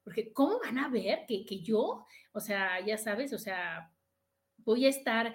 Porque 0.03 0.33
¿cómo 0.33 0.59
van 0.59 0.79
a 0.79 0.89
ver 0.89 1.27
que, 1.29 1.45
que 1.45 1.61
yo, 1.61 2.07
o 2.33 2.41
sea, 2.41 2.81
ya 2.81 2.97
sabes, 2.97 3.35
o 3.35 3.39
sea, 3.39 3.93
voy 4.57 4.87
a 4.87 4.89
estar, 4.89 5.35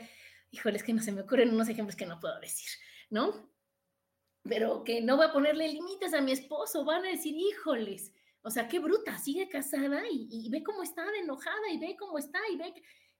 híjoles, 0.52 0.84
que 0.84 0.94
no 0.94 1.02
se 1.02 1.12
me 1.12 1.22
ocurren 1.22 1.54
unos 1.54 1.70
ejemplos 1.70 1.96
que 1.96 2.06
no 2.06 2.20
puedo 2.20 2.40
decir, 2.40 2.70
¿no? 3.10 3.52
Pero 4.44 4.84
que 4.84 5.02
no 5.02 5.18
voy 5.18 5.26
a 5.26 5.34
ponerle 5.34 5.68
límites 5.68 6.14
a 6.14 6.22
mi 6.22 6.32
esposo, 6.32 6.86
van 6.86 7.06
a 7.06 7.10
decir, 7.10 7.36
híjoles, 7.36 8.14
o 8.42 8.50
sea, 8.50 8.68
qué 8.68 8.80
bruta, 8.80 9.18
sigue 9.18 9.50
casada 9.50 10.04
y, 10.10 10.28
y, 10.30 10.50
ve 10.50 10.64
cómo 10.64 10.84
está 10.84 11.06
de 11.12 11.20
enojada 11.20 11.70
y 11.72 11.80
ve 11.80 11.98
cómo 12.00 12.18
está 12.18 12.40
y 12.52 12.58
ve, 12.58 12.74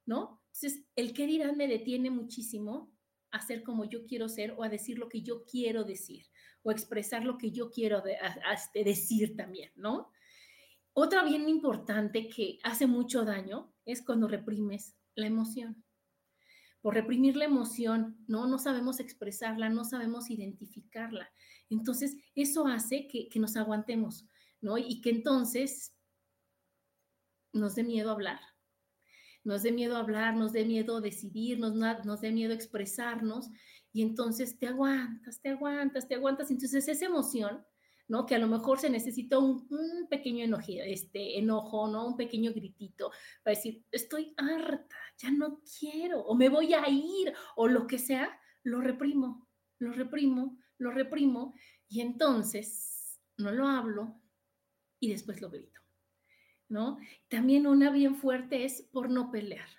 ¿no? 0.06 0.42
Entonces, 0.54 0.86
el 0.96 1.14
qué 1.14 1.26
dirán 1.26 1.58
me 1.58 1.68
detiene 1.68 2.10
muchísimo 2.10 2.94
a 3.32 3.42
ser 3.42 3.64
como 3.64 3.86
yo 3.86 4.06
quiero 4.06 4.30
ser 4.30 4.52
o 4.58 4.64
a 4.64 4.70
decir 4.70 4.98
lo 4.98 5.10
que 5.10 5.22
yo 5.22 5.44
quiero 5.44 5.84
decir 5.84 6.26
o 6.64 6.72
expresar 6.72 7.24
lo 7.24 7.38
que 7.38 7.52
yo 7.52 7.70
quiero 7.70 8.04
este, 8.54 8.84
decir 8.84 9.36
también, 9.36 9.72
¿no? 9.76 10.12
Otra 10.94 11.24
bien 11.24 11.48
importante 11.48 12.28
que 12.28 12.58
hace 12.64 12.88
mucho 12.88 13.24
daño 13.24 13.74
es 13.86 14.02
cuando 14.04 14.28
reprimes 14.28 14.96
la 15.16 15.28
emoción. 15.28 15.84
Por 16.82 16.94
reprimir 16.94 17.36
la 17.36 17.46
emoción, 17.46 18.24
¿no? 18.28 18.48
No 18.48 18.60
sabemos 18.60 19.00
expresarla, 19.00 19.70
no 19.70 19.84
sabemos 19.84 20.30
identificarla. 20.30 21.30
Entonces, 21.70 22.16
eso 22.36 22.68
hace 22.68 23.08
que, 23.08 23.30
que 23.30 23.40
nos 23.40 23.58
aguantemos, 23.58 24.26
¿no? 24.62 24.78
Y 24.78 25.02
que 25.02 25.10
entonces 25.10 25.94
nos 27.54 27.76
dé 27.76 27.84
miedo 27.84 28.12
hablar, 28.12 28.40
nos 29.44 29.64
dé 29.64 29.72
miedo 29.72 29.98
hablar, 29.98 30.36
nos 30.36 30.54
dé 30.54 30.66
miedo 30.66 31.02
decidir, 31.02 31.60
nos, 31.60 31.74
nos 31.74 32.22
dé 32.22 32.32
miedo 32.32 32.54
expresarnos, 32.54 33.50
y 33.94 34.02
entonces 34.02 34.60
te 34.60 34.68
aguantas, 34.68 35.42
te 35.42 35.50
aguantas, 35.50 36.08
te 36.08 36.16
aguantas. 36.16 36.52
Entonces 36.52 36.88
esa 36.88 37.06
emoción, 37.06 37.66
¿no? 38.08 38.26
Que 38.26 38.36
a 38.36 38.40
lo 38.40 38.48
mejor 38.48 38.80
se 38.80 38.90
necesita 38.90 39.38
un, 39.38 39.68
pequeño 40.10 40.46
enojo, 40.46 40.66
este, 40.68 41.38
enojo, 41.38 41.88
¿no? 41.88 42.08
Un 42.08 42.18
pequeño 42.18 42.54
gritito 42.54 43.12
para 43.44 43.56
decir, 43.56 43.84
estoy 43.92 44.34
harta, 44.38 44.96
ya 45.18 45.32
no 45.32 45.62
quiero, 45.80 46.22
o 46.22 46.36
me 46.36 46.50
voy 46.50 46.74
a 46.74 46.88
ir, 46.90 47.34
o 47.56 47.68
lo 47.68 47.88
que 47.88 48.00
sea, 48.00 48.40
lo 48.64 48.82
reprimo, 48.82 49.48
lo 49.80 49.92
reprimo, 49.92 50.58
lo 50.78 50.92
reprimo, 50.92 51.54
y 51.88 52.02
entonces 52.02 53.20
no 53.38 53.52
lo 53.52 53.68
hablo 53.68 54.20
y 55.00 55.12
después 55.12 55.42
lo 55.42 55.50
grito. 55.50 55.78
¿no? 56.70 56.98
También 57.30 57.68
una 57.68 57.92
bien 57.92 58.16
fuerte 58.16 58.66
es 58.66 58.82
por 58.82 59.10
no 59.10 59.32
pelear, 59.32 59.70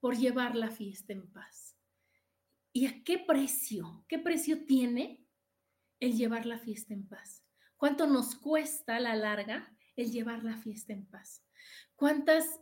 por 0.00 0.16
llevar 0.16 0.56
la 0.56 0.70
fiesta 0.70 1.12
en 1.12 1.30
paz. 1.32 1.76
¿Y 2.72 2.86
a 2.86 3.04
qué 3.04 3.18
precio? 3.18 4.04
¿Qué 4.08 4.18
precio 4.18 4.64
tiene 4.66 5.24
el 6.00 6.16
llevar 6.16 6.44
la 6.46 6.58
fiesta 6.58 6.92
en 6.92 7.06
paz? 7.06 7.43
¿Cuánto 7.84 8.06
nos 8.06 8.34
cuesta 8.34 8.96
a 8.96 8.98
la 8.98 9.14
larga 9.14 9.70
el 9.94 10.10
llevar 10.10 10.42
la 10.42 10.56
fiesta 10.56 10.94
en 10.94 11.04
paz? 11.04 11.44
¿Cuántas 11.96 12.58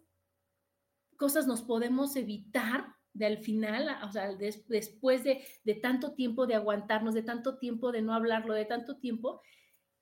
cosas 1.16 1.46
nos 1.46 1.62
podemos 1.62 2.16
evitar 2.16 2.96
del 3.12 3.38
final, 3.38 4.00
o 4.02 4.10
sea, 4.10 4.34
des, 4.34 4.66
después 4.66 5.22
de, 5.22 5.44
de 5.62 5.74
tanto 5.76 6.14
tiempo 6.14 6.48
de 6.48 6.56
aguantarnos, 6.56 7.14
de 7.14 7.22
tanto 7.22 7.56
tiempo 7.58 7.92
de 7.92 8.02
no 8.02 8.14
hablarlo, 8.14 8.52
de 8.52 8.64
tanto 8.64 8.98
tiempo, 8.98 9.40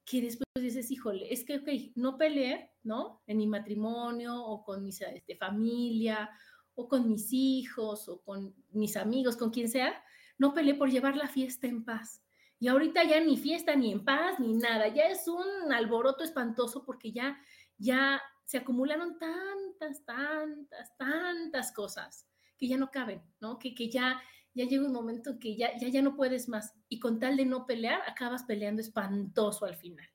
que 0.07 0.23
después 0.23 0.47
dices, 0.59 0.91
híjole, 0.91 1.31
es 1.31 1.45
que, 1.45 1.93
no 1.97 2.17
peleé, 2.17 2.71
¿no? 2.83 3.23
En 3.27 3.37
mi 3.37 3.47
matrimonio 3.47 4.43
o 4.43 4.65
con 4.65 4.83
mi 4.83 4.89
este, 4.89 5.37
familia 5.37 6.31
o 6.75 6.89
con 6.89 7.07
mis 7.07 7.31
hijos 7.31 8.09
o 8.09 8.23
con 8.23 8.55
mis 8.71 8.97
amigos, 8.97 9.37
con 9.37 9.51
quien 9.51 9.69
sea, 9.69 10.03
no 10.39 10.55
peleé 10.55 10.77
por 10.77 10.91
llevar 10.91 11.15
la 11.19 11.29
fiesta 11.29 11.67
en 11.67 11.85
paz. 11.85 12.23
Y 12.61 12.69
ahorita 12.69 13.03
ya 13.05 13.21
ni 13.21 13.39
fiesta, 13.39 13.75
ni 13.75 13.91
en 13.91 14.05
paz, 14.05 14.39
ni 14.39 14.53
nada, 14.53 14.87
ya 14.89 15.07
es 15.07 15.27
un 15.27 15.73
alboroto 15.73 16.23
espantoso 16.23 16.85
porque 16.85 17.11
ya, 17.11 17.41
ya 17.79 18.21
se 18.45 18.59
acumularon 18.59 19.19
tantas, 19.19 20.05
tantas, 20.05 20.97
tantas 20.99 21.73
cosas 21.73 22.29
que 22.59 22.69
ya 22.69 22.77
no 22.77 22.91
caben, 22.91 23.23
¿no? 23.41 23.59
Que, 23.59 23.75
que 23.75 23.91
ya, 23.91 24.21
ya 24.53 24.67
llega 24.67 24.85
un 24.85 24.93
momento 24.93 25.39
que 25.39 25.57
ya, 25.57 25.75
ya, 25.79 25.89
ya 25.89 26.03
no 26.03 26.15
puedes 26.15 26.51
más. 26.51 26.75
Y 26.91 27.01
con 27.01 27.19
tal 27.19 27.39
de 27.39 27.47
no 27.47 27.65
pelear, 27.65 28.03
acabas 28.07 28.45
peleando 28.45 28.83
espantoso 28.83 29.65
al 29.65 29.77
final. 29.77 30.07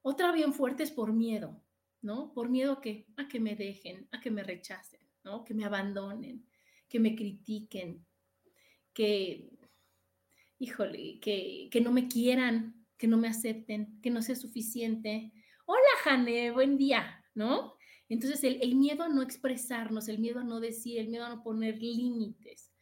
Otra 0.00 0.32
bien 0.32 0.54
fuerte 0.54 0.82
es 0.82 0.90
por 0.90 1.12
miedo, 1.12 1.62
¿no? 2.00 2.32
Por 2.32 2.48
miedo 2.48 2.72
a 2.72 2.80
que, 2.80 3.06
a 3.18 3.28
que 3.28 3.38
me 3.38 3.54
dejen, 3.54 4.08
a 4.12 4.20
que 4.20 4.30
me 4.30 4.42
rechacen, 4.42 5.06
¿no? 5.24 5.44
Que 5.44 5.52
me 5.52 5.66
abandonen, 5.66 6.48
que 6.88 6.98
me 6.98 7.14
critiquen, 7.14 8.06
que, 8.94 9.57
híjole, 10.58 11.20
que, 11.20 11.68
que 11.70 11.80
no 11.80 11.92
me 11.92 12.08
quieran, 12.08 12.86
que 12.96 13.06
no 13.06 13.16
me 13.16 13.28
acepten, 13.28 14.00
que 14.02 14.10
no 14.10 14.22
sea 14.22 14.36
suficiente. 14.36 15.32
Hola, 15.66 15.80
Jane, 16.02 16.50
buen 16.50 16.76
día, 16.76 17.24
¿no? 17.34 17.74
Entonces, 18.08 18.42
el, 18.44 18.60
el, 18.62 18.74
miedo 18.74 19.04
a 19.04 19.08
no 19.08 19.22
expresarnos, 19.22 20.08
el 20.08 20.18
miedo 20.18 20.40
a 20.40 20.44
no 20.44 20.60
decir, 20.60 20.98
el 20.98 21.08
miedo 21.08 21.24
a 21.24 21.28
no 21.28 21.42
poner 21.42 21.78
límites. 21.78 22.72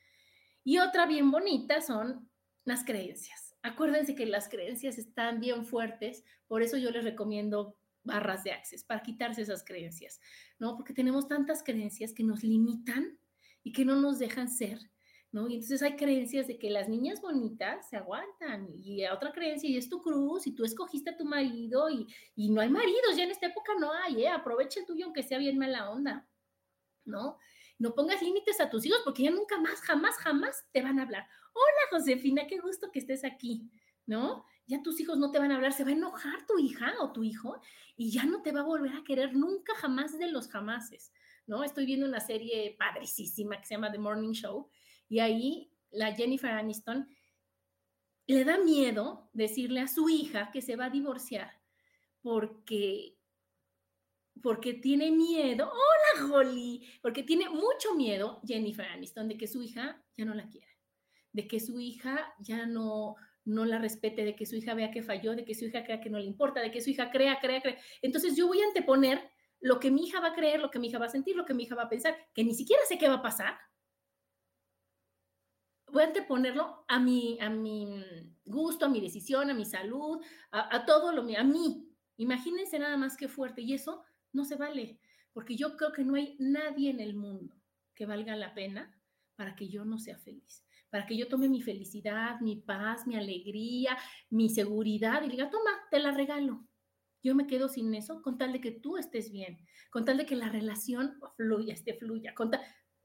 Y 0.65 0.79
otra 0.79 1.07
bien 1.07 1.31
bonita 1.31 1.81
son 1.81 2.31
las 2.65 2.85
creencias. 2.85 3.55
Acuérdense 3.63 4.15
que 4.15 4.27
las 4.27 4.49
creencias 4.49 4.99
están 4.99 5.41
bien 5.41 5.65
fuertes, 5.67 6.25
por 6.47 6.63
eso 6.63 6.77
yo 6.77 6.91
les 6.91 7.05
recomiendo 7.05 7.77
barras 8.05 8.45
de 8.45 8.53
access, 8.53 8.85
para 8.85 9.03
quitarse 9.03 9.43
esas 9.43 9.65
creencias, 9.65 10.21
¿no? 10.59 10.77
Porque 10.77 10.95
tenemos 10.95 11.29
tantas 11.29 11.63
creencias 11.63 12.13
que 12.13 12.23
nos 12.23 12.43
limitan 12.45 13.19
y 13.63 13.73
que 13.73 13.85
no 13.85 13.97
nos 13.97 14.19
dejan 14.19 14.49
ser, 14.49 14.79
¿no? 15.37 15.49
Y 15.49 15.57
entonces 15.57 15.83
hay 15.83 15.97
creencias 15.97 16.47
de 16.47 16.59
que 16.59 16.71
las 16.71 16.89
niñas 16.89 17.21
bonitas 17.21 17.91
se 17.91 17.99
aguantan 17.99 18.71
y 18.75 19.05
otra 19.05 19.33
creencia 19.33 19.69
y 19.69 19.77
es 19.77 19.91
tu 19.91 20.01
cruz 20.01 20.47
y 20.47 20.53
tú 20.53 20.65
escogiste 20.65 21.11
a 21.11 21.17
tu 21.19 21.27
marido 21.27 21.91
y, 21.91 22.07
y 22.35 22.49
no 22.49 22.63
hay 22.63 22.71
maridos, 22.71 23.15
ya 23.15 23.25
en 23.25 23.33
esta 23.33 23.49
época 23.49 23.73
no 23.79 23.93
hay, 23.93 24.25
¿eh? 24.25 24.31
Aprovecha 24.31 24.81
el 24.81 24.87
tuyo 24.87 25.05
aunque 25.05 25.23
sea 25.23 25.37
bien 25.37 25.59
mala 25.59 25.91
onda, 25.91 26.27
¿no? 27.05 27.37
No 27.79 27.95
pongas 27.95 28.23
límites 28.23 28.63
a 28.63 28.71
tus 28.71 28.87
hijos 28.87 29.03
porque 29.05 29.25
ya 29.25 29.31
nunca 29.31 29.61
más, 29.61 29.83
jamás, 29.83 30.17
jamás 30.17 30.65
te 30.73 30.81
van 30.81 30.99
a 30.99 31.03
hablar. 31.03 31.29
Hola, 31.53 31.99
Josefina, 31.99 32.47
qué 32.47 32.59
gusto 32.59 32.91
que 32.91 33.01
estés 33.01 33.23
aquí, 33.23 33.71
¿no? 34.07 34.47
Ya 34.67 34.83
tus 34.83 34.99
hijos 35.01 35.19
no 35.19 35.33
te 35.33 35.39
van 35.39 35.53
a 35.53 35.57
hablar, 35.57 35.75
se 35.75 35.85
va 35.85 35.91
a 35.91 35.93
enojar 35.93 36.47
tu 36.47 36.59
hija 36.59 36.95
o 37.01 37.13
tu 37.13 37.25
hijo 37.25 37.61
y 37.95 38.11
ya 38.11 38.25
no 38.25 38.41
te 38.41 38.53
va 38.53 38.61
a 38.61 38.65
volver 38.65 38.95
a 38.95 39.05
querer 39.05 39.37
nunca 39.37 39.75
jamás 39.75 40.19
de 40.19 40.33
los 40.33 40.49
jamases, 40.49 41.13
¿no? 41.47 41.63
Estoy 41.63 41.85
viendo 41.85 42.07
una 42.07 42.21
serie 42.21 42.75
padricísima 42.79 43.61
que 43.61 43.67
se 43.67 43.75
llama 43.75 43.93
The 43.93 43.99
Morning 43.99 44.33
Show 44.33 44.71
y 45.09 45.21
ahí 45.21 45.73
la 45.91 46.15
Jennifer 46.15 46.51
Aniston 46.51 47.09
le 48.27 48.45
da 48.45 48.59
miedo 48.59 49.31
decirle 49.33 49.81
a 49.81 49.89
su 49.89 50.09
hija 50.09 50.51
que 50.51 50.63
se 50.63 50.77
va 50.77 50.87
a 50.87 50.91
divorciar 50.91 51.53
porque 52.23 53.17
porque 54.43 54.75
tiene 54.75 55.11
miedo, 55.11 55.71
hola 55.73 56.35
Holly, 56.35 56.87
porque 57.01 57.23
tiene 57.23 57.49
mucho 57.49 57.95
miedo 57.97 58.41
Jennifer 58.47 58.87
Aniston 58.87 59.29
de 59.29 59.39
que 59.39 59.47
su 59.47 59.63
hija 59.63 60.05
ya 60.17 60.25
no 60.25 60.35
la 60.35 60.47
quiera, 60.49 60.69
de 61.33 61.49
que 61.49 61.59
su 61.59 61.81
hija 61.81 62.35
ya 62.39 62.67
no, 62.67 63.17
no 63.45 63.65
la 63.65 63.79
respete, 63.79 64.25
de 64.25 64.37
que 64.37 64.45
su 64.45 64.57
hija 64.57 64.75
vea 64.75 64.91
que 64.91 65.03
falló, 65.03 65.35
de 65.35 65.45
que 65.45 65.55
su 65.55 65.65
hija 65.65 65.85
crea 65.85 66.01
que 66.01 66.11
no 66.11 66.19
le 66.19 66.27
importa, 66.27 66.61
de 66.61 66.71
que 66.71 66.83
su 66.83 66.91
hija 66.91 67.11
crea, 67.11 67.39
crea, 67.41 67.63
crea. 67.63 67.79
Entonces 68.03 68.37
yo 68.37 68.47
voy 68.47 68.61
a 68.61 68.67
anteponer 68.67 69.31
lo 69.61 69.81
que 69.81 69.91
mi 69.91 70.07
hija 70.07 70.21
va 70.21 70.29
a 70.29 70.35
creer, 70.35 70.61
lo 70.61 70.71
que 70.71 70.79
mi 70.79 70.89
hija 70.89 70.99
va 70.99 71.07
a 71.07 71.11
sentir, 71.11 71.35
lo 71.35 71.47
que 71.47 71.55
mi 71.55 71.63
hija 71.63 71.75
va 71.75 71.85
a 71.85 71.89
pensar, 71.89 72.17
que 72.35 72.45
ni 72.45 72.55
siquiera 72.55 72.83
sé 72.87 72.99
qué 72.99 73.09
va 73.09 73.15
a 73.15 73.23
pasar. 73.23 73.57
Voy 75.97 76.03
a 76.03 76.09
anteponerlo 76.09 76.85
a 76.89 76.99
mi, 77.01 77.39
a 77.41 77.49
mi 77.49 78.05
gusto, 78.45 78.85
a 78.85 78.89
mi 78.91 79.01
decisión, 79.01 79.49
a 79.49 79.55
mi 79.55 79.65
salud, 79.65 80.23
a, 80.51 80.85
todo 80.85 81.11
lo 81.11 81.23
mío, 81.23 81.41
a 81.41 81.43
mí. 81.43 81.91
Imagínense 82.19 82.79
nada 82.79 82.99
más 82.99 83.17
que 83.17 83.29
fuerte. 83.29 83.63
Y 83.63 83.73
eso 83.73 84.05
no 84.31 84.45
se 84.45 84.57
vale, 84.57 85.01
porque 85.33 85.57
yo 85.57 85.75
creo 85.79 85.93
que 85.93 86.05
no 86.05 86.17
hay 86.17 86.37
nadie 86.39 86.91
en 86.91 87.01
el 87.01 87.15
mundo 87.15 87.57
que 87.95 88.05
valga 88.05 88.37
la 88.37 88.53
pena 88.53 88.95
para 89.37 89.57
que 89.57 89.71
yo 89.71 89.87
no 89.87 89.99
sea 89.99 90.19
feliz, 90.19 90.67
para 90.91 91.07
que 91.07 91.17
yo 91.17 91.29
tome 91.29 91.49
mi 91.49 91.63
felicidad, 91.63 92.41
mi 92.41 92.57
paz, 92.57 93.07
mi 93.07 93.17
alegría, 93.17 93.97
mi 94.29 94.51
seguridad 94.51 95.23
y 95.23 95.31
diga, 95.31 95.49
toma, 95.49 95.71
te 95.91 95.99
la 95.99 96.11
regalo. 96.11 96.69
Yo 97.23 97.35
me 97.35 97.47
quedo 97.47 97.71
sin 97.71 97.95
eso 97.95 98.21
con 98.21 98.37
tal 98.37 98.53
de 98.53 98.61
que 98.61 98.73
tú 98.73 98.99
estés 98.99 99.33
bien, 99.33 99.65
con 99.89 100.05
tal 100.05 100.19
de 100.19 100.27
que 100.27 100.37
la 100.37 100.51
relación 100.51 101.19
fluya, 101.39 101.73
esté 101.73 101.95
fluya, 101.95 102.35
con 102.35 102.51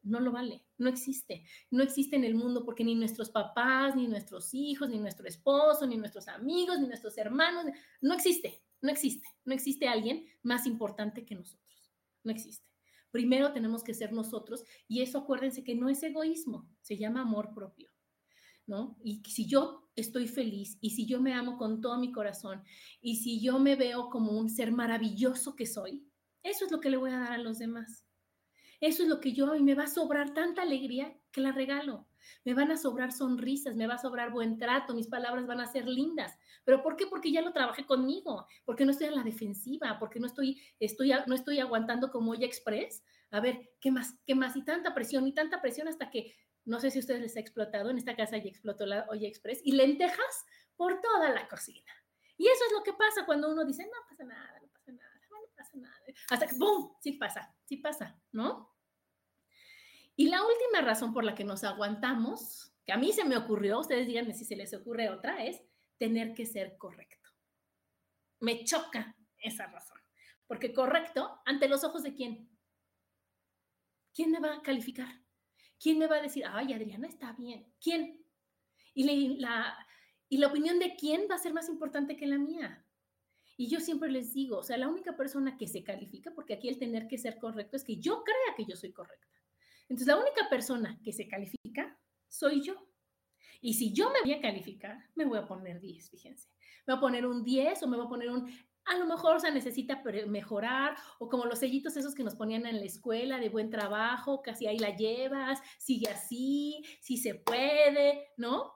no 0.03 0.19
lo 0.19 0.31
vale, 0.31 0.65
no 0.77 0.89
existe, 0.89 1.43
no 1.69 1.83
existe 1.83 2.15
en 2.15 2.23
el 2.23 2.35
mundo 2.35 2.63
porque 2.65 2.83
ni 2.83 2.95
nuestros 2.95 3.29
papás, 3.29 3.95
ni 3.95 4.07
nuestros 4.07 4.53
hijos, 4.53 4.89
ni 4.89 4.99
nuestro 4.99 5.27
esposo, 5.27 5.85
ni 5.85 5.97
nuestros 5.97 6.27
amigos, 6.27 6.79
ni 6.79 6.87
nuestros 6.87 7.17
hermanos, 7.17 7.65
no 8.01 8.13
existe. 8.13 8.63
No 8.81 8.89
existe, 8.89 9.27
no 9.45 9.53
existe 9.53 9.87
alguien 9.87 10.25
más 10.41 10.65
importante 10.65 11.23
que 11.23 11.35
nosotros. 11.35 11.91
No 12.23 12.31
existe. 12.31 12.67
Primero 13.11 13.53
tenemos 13.53 13.83
que 13.83 13.93
ser 13.93 14.11
nosotros 14.11 14.63
y 14.87 15.01
eso 15.01 15.19
acuérdense 15.19 15.63
que 15.63 15.75
no 15.75 15.89
es 15.89 16.01
egoísmo, 16.01 16.67
se 16.81 16.97
llama 16.97 17.21
amor 17.21 17.53
propio. 17.53 17.89
¿No? 18.67 18.97
Y 19.03 19.21
si 19.23 19.47
yo 19.47 19.89
estoy 19.95 20.27
feliz 20.27 20.77
y 20.81 20.91
si 20.91 21.05
yo 21.05 21.19
me 21.19 21.33
amo 21.33 21.57
con 21.57 21.81
todo 21.81 21.99
mi 21.99 22.11
corazón 22.11 22.63
y 23.01 23.17
si 23.17 23.41
yo 23.41 23.59
me 23.59 23.75
veo 23.75 24.09
como 24.09 24.31
un 24.31 24.49
ser 24.49 24.71
maravilloso 24.71 25.55
que 25.55 25.65
soy, 25.65 26.07
eso 26.41 26.65
es 26.65 26.71
lo 26.71 26.79
que 26.79 26.89
le 26.89 26.97
voy 26.97 27.11
a 27.11 27.19
dar 27.19 27.33
a 27.33 27.37
los 27.37 27.59
demás. 27.59 28.05
Eso 28.81 29.03
es 29.03 29.09
lo 29.09 29.19
que 29.19 29.31
yo, 29.31 29.55
y 29.55 29.61
me 29.61 29.75
va 29.75 29.83
a 29.83 29.87
sobrar 29.87 30.33
tanta 30.33 30.63
alegría 30.63 31.15
que 31.31 31.39
la 31.39 31.51
regalo. 31.51 32.07
Me 32.43 32.55
van 32.55 32.71
a 32.71 32.77
sobrar 32.77 33.11
sonrisas, 33.11 33.75
me 33.75 33.85
va 33.85 33.93
a 33.93 33.99
sobrar 33.99 34.31
buen 34.31 34.57
trato, 34.57 34.95
mis 34.95 35.07
palabras 35.07 35.45
van 35.45 35.61
a 35.61 35.67
ser 35.67 35.87
lindas. 35.87 36.37
¿Pero 36.65 36.81
por 36.81 36.95
qué? 36.95 37.05
Porque 37.05 37.31
ya 37.31 37.41
lo 37.41 37.53
trabajé 37.53 37.85
conmigo, 37.85 38.47
porque 38.65 38.83
no 38.83 38.91
estoy 38.91 39.07
en 39.07 39.15
la 39.15 39.23
defensiva, 39.23 39.97
porque 39.99 40.19
no 40.19 40.25
estoy, 40.25 40.61
estoy, 40.79 41.13
no 41.27 41.35
estoy 41.35 41.59
aguantando 41.59 42.09
como 42.09 42.31
Olla 42.31 42.47
Express. 42.47 43.03
A 43.29 43.39
ver, 43.39 43.69
¿qué 43.79 43.91
más? 43.91 44.15
¿Qué 44.25 44.33
más? 44.33 44.55
Y 44.55 44.65
tanta 44.65 44.95
presión, 44.95 45.27
y 45.27 45.33
tanta 45.33 45.61
presión 45.61 45.87
hasta 45.87 46.09
que, 46.09 46.35
no 46.65 46.79
sé 46.79 46.89
si 46.89 46.97
a 46.97 47.01
ustedes 47.01 47.21
les 47.21 47.37
ha 47.37 47.39
explotado, 47.39 47.91
en 47.91 47.99
esta 47.99 48.15
casa 48.15 48.37
ya 48.37 48.49
explotó 48.49 48.87
la 48.87 49.05
Olla 49.09 49.27
Express, 49.27 49.61
y 49.63 49.73
lentejas 49.73 50.45
por 50.75 50.99
toda 51.01 51.29
la 51.29 51.47
cocina. 51.47 51.91
Y 52.35 52.47
eso 52.47 52.65
es 52.65 52.71
lo 52.73 52.81
que 52.81 52.93
pasa 52.93 53.27
cuando 53.27 53.51
uno 53.51 53.63
dice, 53.63 53.83
no 53.83 53.99
pasa 54.09 54.23
nada, 54.23 54.59
no 54.59 54.67
pasa 54.69 54.91
nada, 54.91 55.21
no 55.29 55.37
pasa 55.55 55.77
nada. 55.77 55.95
Hasta 56.31 56.47
que, 56.47 56.55
¡boom! 56.57 56.95
Sí 56.99 57.13
pasa, 57.13 57.55
sí 57.65 57.77
pasa, 57.77 58.19
¿no? 58.31 58.70
Y 60.21 60.27
la 60.27 60.45
última 60.45 60.81
razón 60.81 61.15
por 61.15 61.23
la 61.23 61.33
que 61.33 61.43
nos 61.43 61.63
aguantamos, 61.63 62.71
que 62.85 62.91
a 62.91 62.97
mí 62.97 63.11
se 63.11 63.25
me 63.25 63.35
ocurrió, 63.35 63.79
ustedes 63.79 64.05
díganme 64.05 64.35
si 64.35 64.45
se 64.45 64.55
les 64.55 64.71
ocurre 64.71 65.09
otra, 65.09 65.43
es 65.43 65.63
tener 65.97 66.35
que 66.35 66.45
ser 66.45 66.77
correcto. 66.77 67.27
Me 68.39 68.63
choca 68.63 69.17
esa 69.39 69.65
razón, 69.65 69.97
porque 70.45 70.73
correcto, 70.73 71.41
ante 71.43 71.67
los 71.67 71.83
ojos 71.83 72.03
de 72.03 72.13
quién? 72.13 72.55
¿Quién 74.13 74.29
me 74.29 74.39
va 74.39 74.57
a 74.57 74.61
calificar? 74.61 75.23
¿Quién 75.79 75.97
me 75.97 76.05
va 76.05 76.17
a 76.17 76.21
decir, 76.21 76.43
ay, 76.47 76.71
Adriana 76.71 77.07
está 77.07 77.33
bien? 77.33 77.73
¿Quién? 77.81 78.23
Y 78.93 79.39
la, 79.39 79.75
y 80.29 80.37
la 80.37 80.49
opinión 80.49 80.77
de 80.77 80.95
quién 80.97 81.21
va 81.31 81.33
a 81.33 81.39
ser 81.39 81.51
más 81.51 81.67
importante 81.67 82.15
que 82.15 82.27
la 82.27 82.37
mía. 82.37 82.85
Y 83.57 83.69
yo 83.69 83.79
siempre 83.79 84.11
les 84.11 84.35
digo, 84.35 84.59
o 84.59 84.63
sea, 84.63 84.77
la 84.77 84.87
única 84.87 85.17
persona 85.17 85.57
que 85.57 85.67
se 85.67 85.83
califica, 85.83 86.31
porque 86.35 86.53
aquí 86.53 86.69
el 86.69 86.77
tener 86.77 87.07
que 87.07 87.17
ser 87.17 87.39
correcto 87.39 87.75
es 87.75 87.83
que 87.83 87.97
yo 87.97 88.23
crea 88.23 88.55
que 88.55 88.65
yo 88.65 88.75
soy 88.75 88.91
correcta. 88.91 89.30
Entonces, 89.91 90.07
la 90.07 90.21
única 90.21 90.47
persona 90.49 90.97
que 91.03 91.11
se 91.11 91.27
califica 91.27 91.99
soy 92.29 92.61
yo. 92.61 92.87
Y 93.59 93.73
si 93.73 93.93
yo 93.93 94.09
me 94.09 94.21
voy 94.21 94.31
a 94.31 94.39
calificar, 94.39 94.97
me 95.15 95.25
voy 95.25 95.37
a 95.37 95.45
poner 95.45 95.81
10, 95.81 96.09
fíjense. 96.09 96.47
Me 96.87 96.93
voy 96.93 96.97
a 96.97 97.01
poner 97.01 97.25
un 97.25 97.43
10 97.43 97.83
o 97.83 97.87
me 97.89 97.97
voy 97.97 98.05
a 98.05 98.09
poner 98.09 98.31
un, 98.31 98.49
a 98.85 98.97
lo 98.97 99.05
mejor, 99.05 99.35
o 99.35 99.39
sea, 99.41 99.51
necesita 99.51 100.01
mejorar, 100.27 100.95
o 101.19 101.27
como 101.27 101.43
los 101.43 101.59
sellitos 101.59 101.97
esos 101.97 102.15
que 102.15 102.23
nos 102.23 102.35
ponían 102.35 102.65
en 102.67 102.79
la 102.79 102.85
escuela 102.85 103.37
de 103.37 103.49
buen 103.49 103.69
trabajo, 103.69 104.41
casi 104.41 104.65
ahí 104.65 104.79
la 104.79 104.95
llevas, 104.95 105.59
sigue 105.77 106.07
así, 106.09 106.85
si 107.01 107.17
se 107.17 107.35
puede, 107.35 108.29
¿no? 108.37 108.71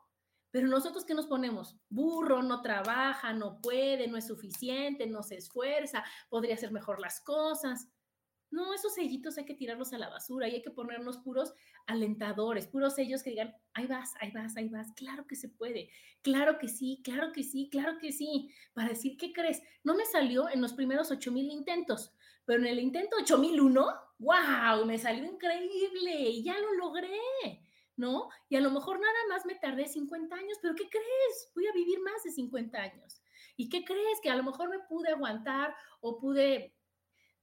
Pero 0.52 0.68
nosotros, 0.68 1.06
¿qué 1.06 1.14
nos 1.14 1.28
ponemos? 1.28 1.78
Burro, 1.88 2.44
no 2.44 2.62
trabaja, 2.62 3.32
no 3.32 3.62
puede, 3.62 4.10
no 4.10 4.18
es 4.18 4.28
suficiente, 4.28 5.08
no 5.08 5.24
se 5.24 5.38
esfuerza, 5.38 6.04
podría 6.28 6.56
hacer 6.56 6.74
mejor 6.74 7.00
las 7.00 7.22
cosas. 7.22 7.88
No, 8.52 8.74
esos 8.74 8.94
sellitos 8.94 9.38
hay 9.38 9.46
que 9.46 9.56
tirarlos 9.56 9.92
a 9.94 9.98
la 9.98 10.10
basura 10.10 10.48
y 10.48 10.56
hay 10.56 10.62
que 10.62 10.72
ponernos 10.72 11.18
puros 11.18 11.54
alentadores, 11.88 12.68
puros 12.68 12.96
sellos 12.96 13.24
que 13.24 13.32
digan, 13.32 13.54
ahí 13.74 13.88
vas, 13.88 14.14
ahí 14.22 14.32
vas, 14.32 14.56
ahí 14.56 14.70
vas, 14.70 14.92
claro 14.96 15.28
que 15.28 15.36
se 15.36 15.50
puede, 15.50 15.90
claro 16.22 16.58
que 16.58 16.68
sí, 16.68 17.02
claro 17.04 17.32
que 17.34 17.44
sí, 17.44 17.70
claro 17.72 17.98
que 18.00 18.12
sí, 18.12 18.50
para 18.74 18.90
decir, 18.90 19.18
¿qué 19.18 19.34
crees? 19.34 19.62
No 19.84 19.96
me 19.96 20.06
salió 20.06 20.50
en 20.50 20.62
los 20.62 20.74
primeros 20.74 21.12
8000 21.12 21.52
intentos, 21.52 22.14
pero 22.46 22.60
en 22.60 22.68
el 22.68 22.80
intento 22.80 23.18
8001, 23.18 23.86
wow, 24.20 24.86
me 24.86 24.98
salió 24.98 25.26
increíble 25.26 26.30
y 26.30 26.44
ya 26.44 26.58
lo 26.60 26.74
logré. 26.74 27.10
¿No? 27.98 28.28
Y 28.50 28.58
a 28.58 28.60
lo 28.60 28.72
mejor 28.72 29.00
nada 29.00 29.20
más 29.30 29.46
me 29.46 29.56
tardé 29.56 29.88
50 29.88 30.36
años, 30.36 30.58
pero 30.62 30.76
¿qué 30.76 30.84
crees? 30.90 31.52
Voy 31.56 31.66
a 31.66 31.72
vivir 31.72 31.98
más 32.02 32.24
de 32.26 32.32
50 32.32 32.78
años. 32.78 33.22
¿Y 33.56 33.70
qué 33.70 33.86
crees? 33.86 34.20
Que 34.22 34.30
a 34.30 34.36
lo 34.36 34.44
mejor 34.44 34.68
me 34.68 34.80
pude 34.80 35.12
aguantar 35.12 35.74
o 36.02 36.20
pude 36.20 36.76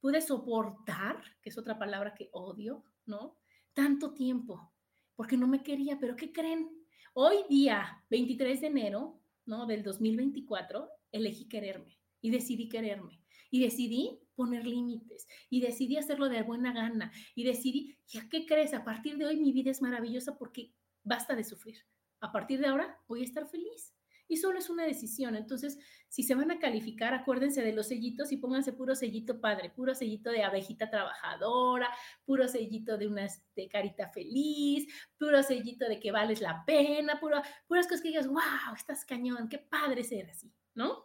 pude 0.02 0.20
soportar, 0.20 1.22
que 1.40 1.48
es 1.48 1.56
otra 1.56 1.78
palabra 1.78 2.12
que 2.12 2.28
odio, 2.32 2.84
¿no? 3.06 3.38
Tanto 3.72 4.12
tiempo, 4.12 4.74
porque 5.14 5.36
no 5.36 5.46
me 5.46 5.62
quería, 5.62 5.98
pero 6.00 6.16
¿qué 6.16 6.32
creen? 6.32 6.68
Hoy 7.14 7.36
día, 7.48 8.04
23 8.10 8.62
de 8.62 8.66
enero, 8.66 9.22
¿no? 9.46 9.64
Del 9.64 9.84
2024, 9.84 10.88
elegí 11.12 11.48
quererme 11.48 12.00
y 12.20 12.30
decidí 12.30 12.68
quererme 12.68 13.22
y 13.48 13.60
decidí 13.60 14.18
poner 14.34 14.66
límites 14.66 15.28
y 15.48 15.60
decidí 15.60 15.96
hacerlo 15.96 16.28
de 16.28 16.42
buena 16.42 16.72
gana 16.72 17.12
y 17.36 17.44
decidí, 17.44 17.96
¿ya 18.08 18.28
qué 18.28 18.44
crees? 18.44 18.74
A 18.74 18.82
partir 18.82 19.16
de 19.18 19.26
hoy 19.26 19.36
mi 19.36 19.52
vida 19.52 19.70
es 19.70 19.82
maravillosa 19.82 20.36
porque 20.36 20.74
basta 21.04 21.36
de 21.36 21.44
sufrir. 21.44 21.78
A 22.18 22.32
partir 22.32 22.58
de 22.58 22.66
ahora 22.66 23.00
voy 23.06 23.20
a 23.20 23.24
estar 23.24 23.46
feliz 23.46 23.94
y 24.32 24.38
solo 24.38 24.58
es 24.58 24.70
una 24.70 24.86
decisión. 24.86 25.36
Entonces, 25.36 25.78
si 26.08 26.22
se 26.22 26.34
van 26.34 26.50
a 26.50 26.58
calificar, 26.58 27.12
acuérdense 27.12 27.60
de 27.60 27.74
los 27.74 27.88
sellitos 27.88 28.32
y 28.32 28.38
pónganse 28.38 28.72
puro 28.72 28.94
sellito 28.94 29.42
padre, 29.42 29.68
puro 29.68 29.94
sellito 29.94 30.30
de 30.30 30.42
abejita 30.42 30.88
trabajadora, 30.88 31.90
puro 32.24 32.48
sellito 32.48 32.96
de 32.96 33.08
una 33.08 33.26
de 33.54 33.68
carita 33.68 34.08
feliz, 34.08 34.86
puro 35.18 35.42
sellito 35.42 35.86
de 35.86 36.00
que 36.00 36.10
vales 36.10 36.40
la 36.40 36.64
pena, 36.64 37.20
puro, 37.20 37.42
puras 37.66 37.86
cosas 37.86 38.00
que 38.00 38.08
digas, 38.08 38.26
wow, 38.26 38.74
estás 38.74 39.04
cañón, 39.04 39.50
qué 39.50 39.58
padre 39.58 40.02
ser 40.02 40.30
así, 40.30 40.50
¿no? 40.74 41.04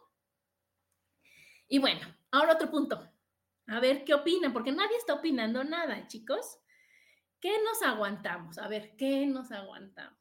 Y 1.68 1.78
bueno, 1.80 2.00
ahora 2.30 2.54
otro 2.54 2.70
punto. 2.70 3.12
A 3.66 3.78
ver 3.80 4.04
qué 4.04 4.14
opinan, 4.14 4.54
porque 4.54 4.72
nadie 4.72 4.96
está 4.96 5.12
opinando 5.12 5.62
nada, 5.64 6.06
chicos. 6.06 6.58
¿Qué 7.40 7.52
nos 7.62 7.82
aguantamos? 7.82 8.56
A 8.56 8.68
ver, 8.68 8.96
¿qué 8.96 9.26
nos 9.26 9.52
aguantamos? 9.52 10.17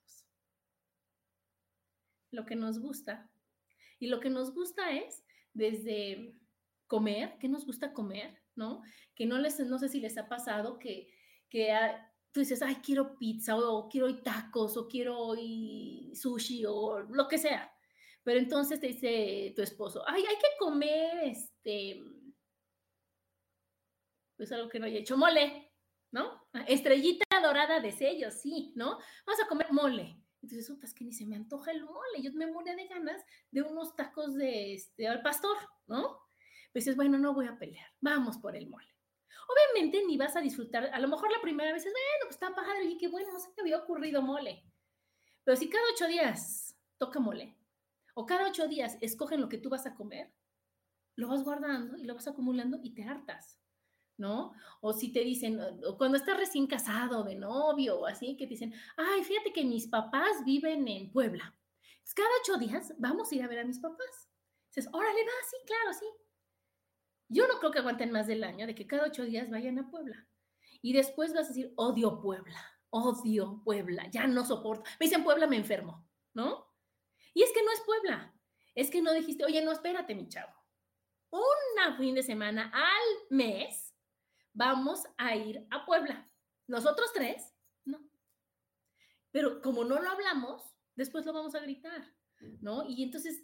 Lo 2.32 2.46
que 2.46 2.56
nos 2.56 2.80
gusta. 2.80 3.30
Y 4.00 4.08
lo 4.08 4.20
que 4.20 4.30
nos 4.30 4.54
gusta 4.54 4.92
es 4.92 5.24
desde 5.54 6.36
comer, 6.88 7.38
¿qué 7.40 7.48
nos 7.48 7.66
gusta 7.66 7.94
comer? 7.94 8.42
¿No? 8.56 8.82
Que 9.16 9.26
no 9.26 9.38
les, 9.38 9.60
no 9.60 9.78
sé 9.80 9.90
si 9.90 10.00
les 10.00 10.18
ha 10.18 10.28
pasado 10.28 10.80
que, 10.80 11.14
que 11.50 11.72
ah, 11.72 12.12
tú 12.32 12.40
dices, 12.40 12.62
ay, 12.62 12.76
quiero 12.76 13.18
pizza 13.18 13.56
o 13.58 13.90
quiero 13.90 14.08
hoy 14.08 14.22
tacos 14.22 14.78
o 14.78 14.88
quiero 14.88 15.18
hoy 15.18 16.12
sushi 16.16 16.66
o 16.66 17.00
lo 17.00 17.28
que 17.28 17.38
sea. 17.38 17.72
Pero 18.24 18.40
entonces 18.40 18.80
te 18.80 18.88
dice 18.88 19.54
tu 19.56 19.62
esposo, 19.62 20.04
ay, 20.06 20.24
hay 20.28 20.36
que 20.36 20.58
comer 20.60 21.20
este, 21.24 22.04
pues 24.36 24.52
algo 24.52 24.70
que 24.70 24.80
no 24.80 24.86
haya 24.86 25.00
hecho, 25.00 25.18
mole, 25.18 25.72
¿no? 26.12 26.48
Estrellita 26.68 27.26
dorada 27.42 27.80
de 27.80 27.92
sello, 27.92 28.30
sí, 28.32 28.74
¿no? 28.76 29.00
Vamos 29.26 29.44
a 29.44 29.48
comer 29.48 29.72
mole. 29.72 30.22
Entonces, 30.42 30.70
es 30.84 30.94
que 30.94 31.04
ni 31.04 31.14
se 31.14 31.26
me 31.26 31.36
antoja 31.36 31.72
el 31.72 31.84
mole. 31.84 32.22
Yo 32.22 32.32
me 32.34 32.48
moría 32.48 32.76
de 32.76 32.88
ganas 32.88 33.24
de 33.52 33.62
unos 33.62 33.96
tacos 33.96 34.36
de 34.36 34.74
este, 34.74 35.08
al 35.08 35.22
pastor, 35.22 35.58
¿no? 35.88 36.20
Pues 36.72 36.86
dices, 36.86 36.96
bueno, 36.96 37.18
no 37.18 37.34
voy 37.34 37.48
a 37.48 37.58
pelear, 37.58 37.88
vamos 38.02 38.38
por 38.38 38.56
el 38.56 38.68
mole. 38.70 38.88
Obviamente 39.48 40.06
ni 40.06 40.18
vas 40.18 40.36
a 40.36 40.42
disfrutar, 40.42 40.90
a 40.94 41.00
lo 41.00 41.08
mejor 41.08 41.32
la 41.32 41.42
primera 41.42 41.72
vez 41.72 41.86
es, 41.86 41.94
bueno, 41.94 42.26
pues 42.26 42.36
está 42.36 42.54
padre, 42.54 42.84
y 42.84 42.98
qué 42.98 43.08
bueno, 43.08 43.32
no 43.32 43.40
se 43.40 43.50
me 43.50 43.62
había 43.62 43.78
ocurrido 43.78 44.22
mole. 44.22 44.64
Pero 45.44 45.56
si 45.56 45.70
cada 45.70 45.84
ocho 45.94 46.08
días 46.08 46.78
toca 46.98 47.20
mole, 47.20 47.58
o 48.14 48.26
cada 48.26 48.48
ocho 48.48 48.68
días 48.68 48.98
escogen 49.00 49.40
lo 49.40 49.48
que 49.48 49.58
tú 49.58 49.70
vas 49.70 49.86
a 49.86 49.96
comer, 49.96 50.34
lo 51.16 51.30
vas 51.30 51.44
guardando 51.44 51.98
y 51.98 52.04
lo 52.04 52.16
vas 52.16 52.28
acumulando 52.28 52.80
y 52.84 52.94
te 52.94 53.04
hartas. 53.04 53.58
¿No? 54.18 54.54
O 54.82 54.94
si 54.94 55.12
te 55.12 55.22
dicen, 55.22 55.60
cuando 55.98 56.18
estás 56.18 56.38
recién 56.38 56.68
casado, 56.68 57.24
de 57.24 57.36
novio 57.36 58.00
o 58.00 58.06
así, 58.06 58.36
que 58.36 58.46
te 58.46 58.52
dicen, 58.52 58.74
ay, 58.98 59.24
fíjate 59.24 59.54
que 59.54 59.64
mis 59.64 59.88
papás 59.88 60.44
viven 60.46 60.88
en 60.88 61.12
Puebla. 61.12 61.56
cada 62.16 62.30
ocho 62.42 62.58
días 62.58 62.94
vamos 62.98 63.32
a 63.32 63.36
ir 63.36 63.44
a 63.44 63.48
ver 63.48 63.60
a 63.60 63.66
mis 63.66 63.80
papás. 63.80 64.30
Dices, 64.70 64.90
órale, 64.94 65.24
va, 65.24 65.32
sí, 65.50 65.58
claro, 65.66 65.94
sí. 65.94 66.06
Yo 67.30 67.48
no 67.48 67.60
creo 67.60 67.72
que 67.72 67.80
aguanten 67.80 68.12
más 68.12 68.28
del 68.28 68.44
año 68.44 68.68
de 68.68 68.76
que 68.76 68.88
cada 68.88 69.06
ocho 69.06 69.24
días 69.24 69.50
vayan 69.50 69.80
a 69.80 69.90
Puebla. 69.90 70.28
Y 70.82 70.94
después 70.94 71.34
vas 71.34 71.46
a 71.46 71.50
decir, 71.50 71.74
odio 71.76 72.20
Puebla, 72.22 72.62
odio 72.90 73.62
Puebla, 73.64 74.08
ya 74.12 74.28
no 74.28 74.46
soporto. 74.46 74.90
Me 75.00 75.06
dicen 75.06 75.24
Puebla, 75.24 75.48
me 75.48 75.58
enfermo, 75.58 76.08
¿no? 76.34 76.68
Y 77.34 77.44
es 77.44 77.52
que 77.52 77.64
no 77.64 77.72
es 77.72 77.82
Puebla. 77.82 78.34
Es 78.74 78.92
que 78.92 79.02
no 79.02 79.12
dijiste, 79.12 79.44
oye, 79.44 79.64
no, 79.64 79.72
espérate, 79.72 80.16
mi 80.16 80.28
chavo. 80.28 80.54
Una 81.30 81.98
fin 81.98 82.16
de 82.16 82.24
semana 82.24 82.72
al 82.74 83.36
mes 83.36 83.87
vamos 84.58 85.04
a 85.18 85.36
ir 85.36 85.66
a 85.70 85.86
Puebla. 85.86 86.30
Los 86.66 86.86
otros 86.86 87.14
tres, 87.14 87.54
no. 87.86 88.00
Pero 89.32 89.62
como 89.62 89.86
no 89.86 90.02
lo 90.02 90.10
hablamos, 90.10 90.64
después 90.96 91.26
lo 91.26 91.32
vamos 91.32 91.54
a 91.54 91.60
gritar, 91.60 92.12
¿no? 92.60 92.84
Y 92.90 93.04
entonces, 93.04 93.44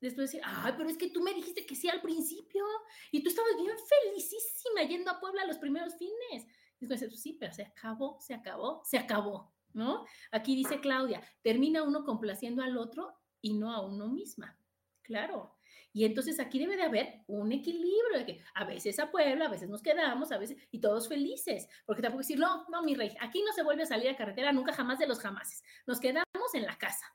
después 0.00 0.30
decir, 0.30 0.40
ay, 0.44 0.72
pero 0.76 0.88
es 0.88 0.96
que 0.96 1.10
tú 1.10 1.20
me 1.20 1.34
dijiste 1.34 1.66
que 1.66 1.76
sí 1.76 1.88
al 1.88 2.00
principio 2.00 2.64
y 3.12 3.22
tú 3.22 3.28
estabas 3.28 3.52
bien 3.56 3.76
felicísima 4.04 4.82
yendo 4.84 5.10
a 5.10 5.20
Puebla 5.20 5.46
los 5.46 5.58
primeros 5.58 5.94
fines. 5.96 6.46
Y 6.80 6.86
después, 6.86 7.20
sí, 7.20 7.36
pero 7.38 7.52
se 7.52 7.62
acabó, 7.62 8.18
se 8.20 8.32
acabó, 8.32 8.82
se 8.84 8.96
acabó, 8.96 9.52
¿no? 9.74 10.06
Aquí 10.32 10.56
dice 10.56 10.80
Claudia, 10.80 11.22
termina 11.42 11.82
uno 11.82 12.04
complaciendo 12.04 12.62
al 12.62 12.78
otro 12.78 13.14
y 13.42 13.52
no 13.52 13.72
a 13.72 13.84
uno 13.84 14.08
misma. 14.08 14.58
Claro, 15.02 15.57
y 15.92 16.04
entonces 16.04 16.38
aquí 16.38 16.58
debe 16.58 16.76
de 16.76 16.82
haber 16.82 17.22
un 17.26 17.50
equilibrio 17.52 18.18
de 18.18 18.26
que 18.26 18.44
a 18.54 18.64
veces 18.64 18.98
a 18.98 19.10
Puebla, 19.10 19.46
a 19.46 19.50
veces 19.50 19.68
nos 19.68 19.82
quedamos, 19.82 20.32
a 20.32 20.38
veces, 20.38 20.58
y 20.70 20.80
todos 20.80 21.08
felices, 21.08 21.68
porque 21.86 22.02
tampoco 22.02 22.20
decir, 22.20 22.38
no, 22.38 22.66
no, 22.68 22.82
mi 22.82 22.94
rey, 22.94 23.14
aquí 23.20 23.42
no 23.42 23.52
se 23.52 23.62
vuelve 23.62 23.82
a 23.82 23.86
salir 23.86 24.08
a 24.08 24.16
carretera 24.16 24.52
nunca 24.52 24.72
jamás 24.72 24.98
de 24.98 25.06
los 25.06 25.20
jamases, 25.20 25.62
nos 25.86 26.00
quedamos 26.00 26.54
en 26.54 26.66
la 26.66 26.76
casa. 26.78 27.06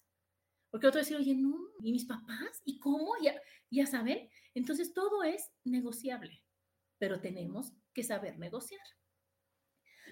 Porque 0.70 0.88
otro 0.88 1.02
decir, 1.02 1.18
oye, 1.18 1.36
no, 1.36 1.56
¿y 1.82 1.92
mis 1.92 2.06
papás? 2.06 2.62
¿Y 2.66 2.80
cómo? 2.80 3.14
Ya, 3.22 3.40
ya 3.70 3.86
saben. 3.86 4.28
Entonces 4.56 4.92
todo 4.92 5.22
es 5.22 5.52
negociable, 5.64 6.44
pero 6.98 7.22
tenemos 7.22 7.74
que 7.94 8.04
saber 8.04 8.40
negociar. 8.40 8.82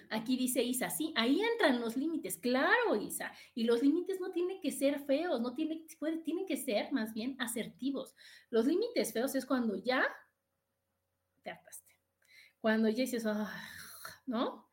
Aquí 0.09 0.37
dice 0.37 0.63
Isa, 0.63 0.89
sí, 0.89 1.13
ahí 1.15 1.41
entran 1.41 1.79
los 1.79 1.95
límites, 1.95 2.37
claro, 2.37 2.95
Isa, 2.95 3.31
y 3.55 3.63
los 3.63 3.81
límites 3.81 4.19
no 4.19 4.31
tienen 4.31 4.59
que 4.61 4.71
ser 4.71 4.99
feos, 5.05 5.41
no 5.41 5.53
tienen, 5.53 5.85
tienen 6.23 6.45
que 6.45 6.57
ser 6.57 6.91
más 6.91 7.13
bien 7.13 7.35
asertivos. 7.39 8.15
Los 8.49 8.65
límites 8.65 9.13
feos 9.13 9.35
es 9.35 9.45
cuando 9.45 9.75
ya 9.75 10.05
te 11.43 11.51
hartaste, 11.51 11.95
cuando 12.59 12.89
ya 12.89 13.03
dices, 13.03 13.25
¿no? 14.25 14.67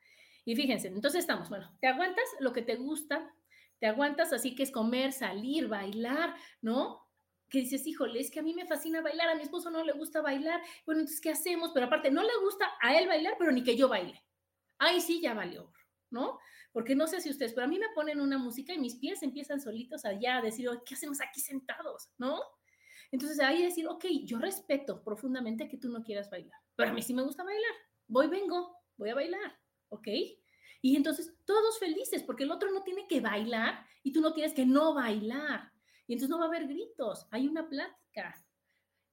Y 0.45 0.57
fíjense, 0.57 0.88
entonces 0.88 1.21
estamos, 1.21 1.49
bueno, 1.49 1.77
te 1.81 1.87
aguantas 1.87 2.25
lo 2.41 2.53
que 2.53 2.62
te 2.62 2.77
gusta, 2.77 3.35
te 3.79 3.87
aguantas 3.87 4.33
así 4.33 4.55
que 4.55 4.62
es 4.62 4.71
comer, 4.71 5.12
salir, 5.12 5.69
bailar, 5.69 6.35
¿no? 6.62 7.07
que 7.49 7.61
dices, 7.61 7.87
híjole, 7.87 8.21
es 8.21 8.31
que 8.31 8.41
a 8.41 8.43
mí 8.43 8.53
me 8.53 8.67
fascina 8.67 9.01
bailar, 9.01 9.31
a 9.31 9.35
mi 9.35 9.43
esposo 9.43 9.71
no 9.71 9.83
le 9.83 9.93
gusta 9.93 10.21
bailar, 10.21 10.61
bueno, 10.85 11.01
entonces, 11.01 11.19
¿qué 11.19 11.31
hacemos? 11.31 11.71
Pero 11.73 11.87
aparte, 11.87 12.11
no 12.11 12.23
le 12.23 12.37
gusta 12.43 12.67
a 12.83 12.99
él 12.99 13.09
bailar, 13.09 13.37
pero 13.38 13.53
ni 13.53 13.62
que 13.62 13.75
yo 13.75 13.88
baile 13.88 14.23
ay, 14.79 15.01
sí, 15.01 15.21
ya 15.21 15.35
valió, 15.35 15.73
¿no? 16.11 16.38
Porque 16.73 16.95
no 16.95 17.07
sé 17.07 17.21
si 17.21 17.31
ustedes, 17.31 17.53
pero 17.53 17.64
a 17.64 17.69
mí 17.69 17.79
me 17.79 17.88
ponen 17.95 18.21
una 18.21 18.38
música 18.38 18.73
y 18.73 18.79
mis 18.79 18.97
pies 18.97 19.23
empiezan 19.23 19.61
solitos 19.61 20.05
allá 20.05 20.38
a 20.38 20.43
decir, 20.43 20.69
¿qué 20.85 20.95
hacemos 20.95 21.21
aquí 21.21 21.41
sentados? 21.41 22.11
¿No? 22.19 22.41
Entonces 23.11 23.41
ahí 23.41 23.62
decir, 23.62 23.87
ok, 23.88 24.05
yo 24.25 24.38
respeto 24.38 25.03
profundamente 25.03 25.69
que 25.69 25.79
tú 25.79 25.88
no 25.88 26.03
quieras 26.03 26.31
bailar, 26.31 26.61
pero 26.77 26.91
a 26.91 26.93
mí 26.93 27.03
sí 27.03 27.14
me 27.14 27.23
gusta 27.23 27.43
bailar. 27.43 27.73
Voy, 28.07 28.29
vengo, 28.29 28.77
voy 28.97 29.11
a 29.11 29.14
bailar, 29.14 29.59
¿ok? 29.88 30.09
Y 30.81 30.97
entonces 30.97 31.35
todos 31.45 31.79
felices 31.79 32.23
porque 32.23 32.45
el 32.45 32.53
otro 32.53 32.71
no 32.71 32.83
tiene 32.83 33.07
que 33.09 33.21
bailar 33.21 33.85
y 34.03 34.12
tú 34.12 34.21
no 34.21 34.33
tienes 34.33 34.53
que 34.53 34.67
no 34.67 34.95
bailar. 34.95 35.73
Y 36.07 36.14
entonces 36.14 36.31
no 36.31 36.38
va 36.38 36.45
a 36.45 36.49
haber 36.49 36.69
gritos, 36.69 37.27
hay 37.31 37.49
una 37.49 37.69
plática. 37.69 38.45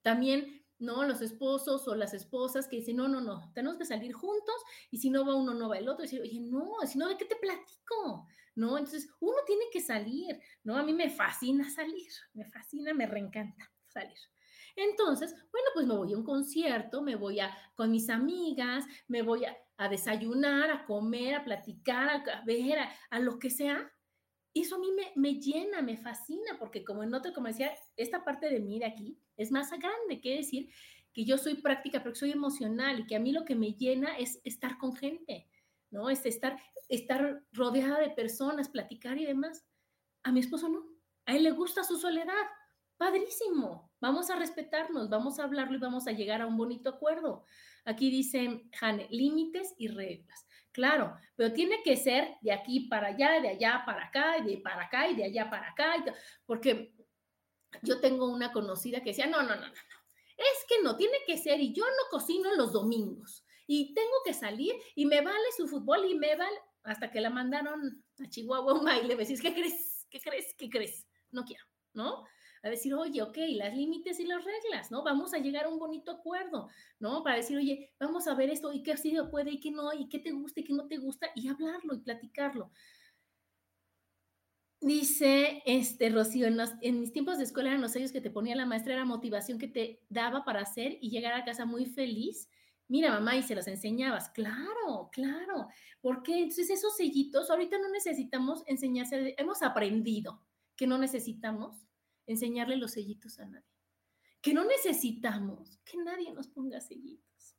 También 0.02 0.65
¿no? 0.78 1.04
Los 1.04 1.22
esposos 1.22 1.86
o 1.88 1.94
las 1.94 2.14
esposas 2.14 2.68
que 2.68 2.76
dicen, 2.76 2.96
no, 2.96 3.08
no, 3.08 3.20
no, 3.20 3.50
tenemos 3.54 3.78
que 3.78 3.84
salir 3.84 4.12
juntos 4.12 4.54
y 4.90 4.98
si 4.98 5.10
no 5.10 5.26
va 5.26 5.34
uno, 5.34 5.54
no 5.54 5.68
va 5.68 5.78
el 5.78 5.88
otro. 5.88 6.04
Y 6.04 6.08
decir, 6.08 6.20
oye, 6.20 6.40
no, 6.40 6.74
si 6.86 6.98
no, 6.98 7.08
¿de 7.08 7.16
qué 7.16 7.24
te 7.24 7.36
platico? 7.36 8.26
¿No? 8.54 8.78
Entonces, 8.78 9.08
uno 9.20 9.36
tiene 9.46 9.64
que 9.72 9.80
salir, 9.80 10.40
¿no? 10.64 10.76
A 10.76 10.82
mí 10.82 10.92
me 10.92 11.10
fascina 11.10 11.68
salir, 11.70 12.10
me 12.32 12.44
fascina, 12.46 12.94
me 12.94 13.06
reencanta 13.06 13.70
salir. 13.86 14.18
Entonces, 14.76 15.32
bueno, 15.32 15.68
pues 15.74 15.86
me 15.86 15.94
voy 15.94 16.12
a 16.12 16.18
un 16.18 16.24
concierto, 16.24 17.02
me 17.02 17.16
voy 17.16 17.40
a 17.40 17.56
con 17.74 17.90
mis 17.90 18.10
amigas, 18.10 18.84
me 19.08 19.22
voy 19.22 19.44
a, 19.46 19.88
desayunar, 19.88 20.70
a 20.70 20.84
comer, 20.84 21.34
a 21.34 21.44
platicar, 21.44 22.22
a, 22.30 22.44
ver, 22.44 22.78
a, 23.10 23.18
lo 23.18 23.38
que 23.38 23.50
sea. 23.50 23.90
Eso 24.54 24.76
a 24.76 24.78
mí 24.78 24.90
me, 24.92 25.12
me 25.16 25.38
llena, 25.40 25.82
me 25.82 25.96
fascina, 25.96 26.58
porque 26.58 26.84
como 26.84 27.02
en 27.02 27.14
otro, 27.14 27.32
como 27.32 27.48
decía, 27.48 27.74
esta 27.96 28.24
parte 28.24 28.48
de 28.48 28.60
mí 28.60 28.78
de 28.78 28.86
aquí, 28.86 29.18
es 29.36 29.50
más 29.50 29.70
grande, 29.70 30.20
quiere 30.20 30.38
decir 30.38 30.70
que 31.12 31.24
yo 31.24 31.38
soy 31.38 31.54
práctica, 31.54 32.02
pero 32.02 32.14
soy 32.14 32.32
emocional 32.32 33.00
y 33.00 33.06
que 33.06 33.16
a 33.16 33.20
mí 33.20 33.32
lo 33.32 33.44
que 33.44 33.54
me 33.54 33.72
llena 33.72 34.18
es 34.18 34.40
estar 34.44 34.76
con 34.76 34.94
gente, 34.94 35.48
¿no? 35.90 36.10
Es 36.10 36.26
estar, 36.26 36.60
estar 36.88 37.42
rodeada 37.52 38.00
de 38.00 38.10
personas, 38.10 38.68
platicar 38.68 39.16
y 39.16 39.24
demás. 39.24 39.64
A 40.22 40.30
mi 40.30 40.40
esposo 40.40 40.68
no, 40.68 40.84
a 41.24 41.34
él 41.34 41.42
le 41.42 41.52
gusta 41.52 41.84
su 41.84 41.96
soledad. 41.96 42.46
Padrísimo, 42.98 43.90
vamos 44.00 44.30
a 44.30 44.36
respetarnos, 44.36 45.08
vamos 45.08 45.38
a 45.38 45.44
hablarlo 45.44 45.76
y 45.76 45.80
vamos 45.80 46.06
a 46.06 46.12
llegar 46.12 46.42
a 46.42 46.46
un 46.46 46.56
bonito 46.56 46.90
acuerdo. 46.90 47.44
Aquí 47.84 48.10
dice 48.10 48.68
Jane, 48.72 49.06
límites 49.10 49.74
y 49.78 49.88
reglas. 49.88 50.46
Claro, 50.72 51.16
pero 51.34 51.54
tiene 51.54 51.82
que 51.82 51.96
ser 51.96 52.36
de 52.42 52.52
aquí 52.52 52.80
para 52.88 53.08
allá, 53.08 53.40
de 53.40 53.48
allá 53.48 53.82
para 53.86 54.04
acá, 54.04 54.42
de 54.42 54.58
para 54.58 54.84
acá 54.84 55.08
y 55.08 55.16
de 55.16 55.24
allá 55.24 55.48
para 55.48 55.70
acá, 55.70 56.04
porque 56.44 56.92
yo 57.82 58.00
tengo 58.00 58.28
una 58.28 58.52
conocida 58.52 59.00
que 59.00 59.10
decía, 59.10 59.26
no, 59.26 59.42
no, 59.42 59.54
no, 59.54 59.60
no, 59.60 59.66
no, 59.66 59.96
es 60.36 60.64
que 60.68 60.82
no, 60.82 60.96
tiene 60.96 61.18
que 61.26 61.38
ser 61.38 61.60
y 61.60 61.72
yo 61.72 61.84
no 61.84 62.10
cocino 62.10 62.54
los 62.54 62.72
domingos 62.72 63.44
y 63.66 63.94
tengo 63.94 64.22
que 64.24 64.34
salir 64.34 64.74
y 64.94 65.06
me 65.06 65.20
vale 65.20 65.52
su 65.56 65.66
fútbol 65.66 66.04
y 66.04 66.14
me 66.14 66.36
vale, 66.36 66.58
hasta 66.84 67.10
que 67.10 67.20
la 67.20 67.30
mandaron 67.30 68.04
a 68.18 68.28
Chihuahua 68.28 68.74
un 68.74 68.84
baile, 68.84 69.16
me 69.16 69.22
decís, 69.22 69.42
¿qué 69.42 69.52
crees? 69.52 70.06
¿Qué 70.10 70.20
crees? 70.20 70.54
¿Qué 70.56 70.70
crees? 70.70 71.06
No 71.30 71.44
quiero, 71.44 71.64
¿no? 71.92 72.24
A 72.62 72.70
decir, 72.70 72.94
oye, 72.94 73.22
ok, 73.22 73.36
las 73.54 73.74
límites 73.74 74.18
y 74.20 74.24
las 74.24 74.44
reglas, 74.44 74.90
¿no? 74.90 75.02
Vamos 75.02 75.34
a 75.34 75.38
llegar 75.38 75.64
a 75.64 75.68
un 75.68 75.78
bonito 75.78 76.12
acuerdo, 76.12 76.68
¿no? 76.98 77.22
Para 77.22 77.36
decir, 77.36 77.56
oye, 77.56 77.92
vamos 77.98 78.26
a 78.28 78.34
ver 78.34 78.50
esto 78.50 78.72
y 78.72 78.82
qué 78.82 78.92
así 78.92 79.16
puede 79.30 79.52
y 79.52 79.60
qué 79.60 79.70
no, 79.70 79.92
y 79.92 80.08
qué 80.08 80.18
te 80.18 80.30
gusta 80.30 80.60
y 80.60 80.64
qué 80.64 80.72
no 80.72 80.86
te 80.86 80.98
gusta, 80.98 81.30
y 81.34 81.48
hablarlo 81.48 81.94
y 81.94 81.98
platicarlo. 81.98 82.70
Dice 84.80 85.62
este 85.64 86.10
Rocío, 86.10 86.46
en, 86.46 87.00
mis 87.00 87.12
tiempos 87.12 87.38
de 87.38 87.44
escuela 87.44 87.70
eran 87.70 87.80
los 87.80 87.92
sellos 87.92 88.12
que 88.12 88.20
te 88.20 88.30
ponía 88.30 88.54
la 88.54 88.66
maestra, 88.66 88.92
era 88.92 89.04
motivación 89.06 89.58
que 89.58 89.68
te 89.68 90.02
daba 90.10 90.44
para 90.44 90.60
hacer 90.60 90.98
y 91.00 91.10
llegar 91.10 91.32
a 91.32 91.44
casa 91.44 91.64
muy 91.64 91.86
feliz. 91.86 92.50
Mira, 92.88 93.10
mamá, 93.10 93.36
y 93.36 93.42
se 93.42 93.54
los 93.54 93.66
enseñabas. 93.66 94.28
Claro, 94.30 95.08
claro. 95.10 95.68
porque 96.00 96.34
Entonces 96.42 96.70
esos 96.70 96.94
sellitos, 96.94 97.50
ahorita 97.50 97.78
no 97.78 97.88
necesitamos 97.88 98.62
enseñarse, 98.66 99.34
hemos 99.38 99.62
aprendido 99.62 100.42
que 100.76 100.86
no 100.86 100.98
necesitamos 100.98 101.86
enseñarle 102.26 102.76
los 102.76 102.92
sellitos 102.92 103.38
a 103.38 103.46
nadie. 103.46 103.66
Que 104.42 104.52
no 104.52 104.64
necesitamos 104.64 105.80
que 105.84 105.96
nadie 105.96 106.32
nos 106.32 106.48
ponga 106.48 106.80
sellitos. 106.80 107.56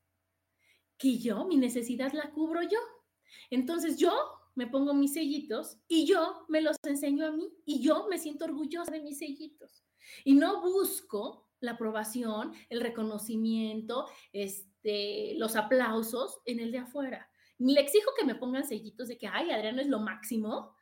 Que 0.98 1.18
yo, 1.18 1.46
mi 1.46 1.58
necesidad 1.58 2.14
la 2.14 2.30
cubro 2.32 2.62
yo. 2.62 2.80
Entonces 3.50 3.98
yo 3.98 4.14
me 4.58 4.68
pongo 4.68 4.94
mis 4.94 5.14
sellitos 5.14 5.78
y 5.88 6.06
yo 6.08 6.46
me 6.50 6.62
los 6.62 6.78
enseño 6.84 7.28
a 7.28 7.32
mí 7.32 7.48
y 7.64 7.80
yo 7.80 8.08
me 8.10 8.18
siento 8.18 8.46
orgullosa 8.46 8.92
de 8.92 9.02
mis 9.02 9.20
sellitos. 9.20 9.86
Y 10.26 10.34
no 10.34 10.62
busco 10.62 11.48
la 11.60 11.74
aprobación, 11.74 12.54
el 12.70 12.82
reconocimiento, 12.82 14.08
este, 14.34 15.36
los 15.38 15.56
aplausos 15.56 16.40
en 16.46 16.60
el 16.60 16.72
de 16.72 16.80
afuera. 16.80 17.30
Ni 17.60 17.74
le 17.74 17.82
exijo 17.82 18.12
que 18.18 18.26
me 18.26 18.36
pongan 18.36 18.66
sellitos 18.66 19.08
de 19.08 19.18
que, 19.18 19.28
ay, 19.28 19.52
Adriano 19.52 19.80
es 19.82 19.88
lo 19.88 20.00
máximo, 20.00 20.76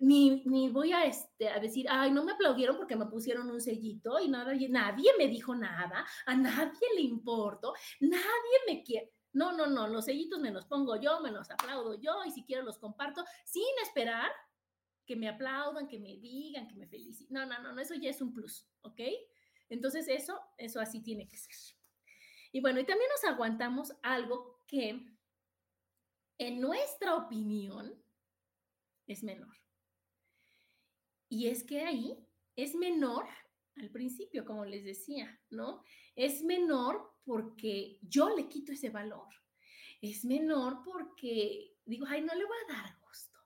ni, 0.00 0.42
ni 0.44 0.68
voy 0.68 0.92
a, 0.92 1.04
este, 1.04 1.48
a 1.48 1.60
decir, 1.60 1.86
ay, 1.88 2.10
no 2.10 2.24
me 2.24 2.32
aplaudieron 2.32 2.76
porque 2.76 2.96
me 2.96 3.06
pusieron 3.06 3.48
un 3.50 3.60
sellito 3.60 4.18
y 4.18 4.28
nada, 4.28 4.52
y 4.52 4.68
nadie 4.68 5.12
me 5.16 5.28
dijo 5.28 5.54
nada, 5.54 6.04
a 6.26 6.34
nadie 6.34 6.88
le 6.96 7.02
importo, 7.02 7.72
nadie 8.00 8.58
me 8.66 8.82
quiere. 8.82 9.12
No, 9.32 9.52
no, 9.52 9.66
no, 9.66 9.88
los 9.88 10.04
sellitos 10.04 10.40
me 10.40 10.50
los 10.50 10.66
pongo 10.66 10.96
yo, 10.96 11.20
me 11.20 11.30
los 11.30 11.50
aplaudo 11.50 11.98
yo 12.00 12.24
y 12.26 12.30
si 12.30 12.44
quiero 12.44 12.62
los 12.62 12.78
comparto 12.78 13.24
sin 13.44 13.64
esperar 13.82 14.30
que 15.06 15.16
me 15.16 15.28
aplaudan, 15.28 15.88
que 15.88 15.98
me 15.98 16.16
digan, 16.16 16.68
que 16.68 16.76
me 16.76 16.86
feliciten. 16.86 17.34
No, 17.34 17.46
no, 17.46 17.72
no, 17.72 17.80
eso 17.80 17.94
ya 17.94 18.10
es 18.10 18.20
un 18.20 18.32
plus, 18.32 18.66
¿ok? 18.82 19.00
Entonces 19.68 20.06
eso, 20.08 20.38
eso 20.58 20.80
así 20.80 21.02
tiene 21.02 21.26
que 21.28 21.36
ser. 21.36 21.54
Y 22.52 22.60
bueno, 22.60 22.80
y 22.80 22.84
también 22.84 23.08
nos 23.10 23.32
aguantamos 23.32 23.94
algo 24.02 24.62
que 24.66 25.12
en 26.38 26.60
nuestra 26.60 27.16
opinión 27.16 28.02
es 29.06 29.22
menor. 29.22 29.56
Y 31.28 31.48
es 31.48 31.64
que 31.64 31.82
ahí 31.82 32.28
es 32.56 32.74
menor 32.74 33.26
al 33.76 33.90
principio, 33.90 34.44
como 34.44 34.64
les 34.66 34.84
decía, 34.84 35.40
¿no? 35.48 35.82
Es 36.14 36.42
menor 36.42 37.11
porque 37.24 37.98
yo 38.02 38.34
le 38.34 38.48
quito 38.48 38.72
ese 38.72 38.90
valor. 38.90 39.28
es 40.00 40.24
menor 40.24 40.82
porque 40.84 41.76
digo, 41.84 42.06
ay, 42.08 42.22
no 42.22 42.34
le 42.34 42.44
voy 42.44 42.56
a 42.68 42.72
dar 42.72 42.98
gusto, 43.00 43.38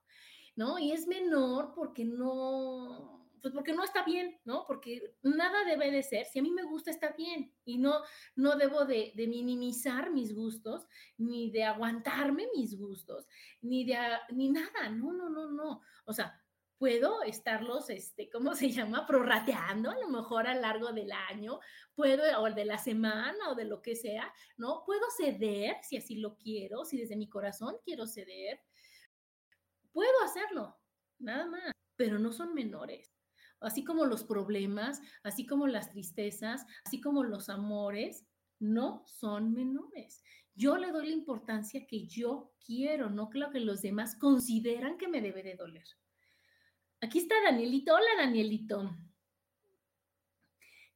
¿no? 0.55 0.79
Y 0.79 0.91
es 0.91 1.07
menor 1.07 1.73
porque 1.75 2.03
no, 2.03 3.17
pues 3.41 3.53
porque 3.53 3.73
no 3.73 3.83
está 3.83 4.03
bien, 4.03 4.39
¿no? 4.45 4.65
Porque 4.67 5.15
nada 5.21 5.63
debe 5.65 5.91
de 5.91 6.03
ser, 6.03 6.25
si 6.25 6.39
a 6.39 6.41
mí 6.41 6.51
me 6.51 6.63
gusta 6.63 6.91
está 6.91 7.11
bien 7.11 7.53
y 7.65 7.77
no, 7.77 8.01
no 8.35 8.55
debo 8.55 8.85
de, 8.85 9.13
minimizar 9.15 10.11
mis 10.11 10.33
gustos, 10.33 10.87
ni 11.17 11.51
de 11.51 11.63
aguantarme 11.63 12.47
mis 12.55 12.77
gustos, 12.77 13.27
ni 13.61 13.85
de, 13.85 13.97
ni 14.31 14.49
nada, 14.49 14.89
no, 14.89 15.13
no, 15.13 15.29
no, 15.29 15.51
no. 15.51 15.81
O 16.05 16.13
sea, 16.13 16.41
puedo 16.77 17.23
estarlos, 17.23 17.89
este, 17.89 18.29
¿cómo 18.29 18.55
se 18.55 18.69
llama? 18.69 19.05
Prorrateando 19.05 19.89
a 19.89 19.99
lo 19.99 20.09
mejor 20.09 20.47
a 20.47 20.55
lo 20.55 20.61
largo 20.61 20.91
del 20.91 21.11
año, 21.11 21.59
puedo, 21.95 22.23
o 22.41 22.51
de 22.51 22.65
la 22.65 22.77
semana 22.77 23.49
o 23.49 23.55
de 23.55 23.65
lo 23.65 23.81
que 23.81 23.95
sea, 23.95 24.31
¿no? 24.57 24.83
Puedo 24.85 25.09
ceder 25.15 25.77
si 25.83 25.97
así 25.97 26.17
lo 26.17 26.37
quiero, 26.37 26.85
si 26.85 26.97
desde 26.97 27.15
mi 27.15 27.29
corazón 27.29 27.75
quiero 27.83 28.05
ceder, 28.05 28.61
puedo 29.91 30.23
hacerlo, 30.23 30.77
nada 31.19 31.47
más, 31.47 31.71
pero 31.95 32.19
no 32.19 32.31
son 32.31 32.53
menores 32.53 33.17
así 33.59 33.83
como 33.83 34.05
los 34.05 34.23
problemas, 34.23 35.01
así 35.23 35.45
como 35.45 35.67
las 35.67 35.89
tristezas, 35.89 36.65
así 36.85 37.01
como 37.01 37.23
los 37.23 37.49
amores, 37.49 38.25
no 38.59 39.03
son 39.07 39.53
menores. 39.53 40.23
Yo 40.55 40.77
le 40.77 40.91
doy 40.91 41.07
la 41.07 41.13
importancia 41.13 41.85
que 41.87 42.07
yo 42.07 42.53
quiero, 42.65 43.09
no 43.09 43.29
lo 43.33 43.51
que 43.51 43.59
los 43.59 43.81
demás 43.81 44.15
consideran 44.15 44.97
que 44.97 45.07
me 45.07 45.21
debe 45.21 45.43
de 45.43 45.55
doler. 45.55 45.85
Aquí 46.99 47.19
está 47.19 47.35
Danielito. 47.43 47.93
Hola, 47.93 48.09
Danielito. 48.17 48.95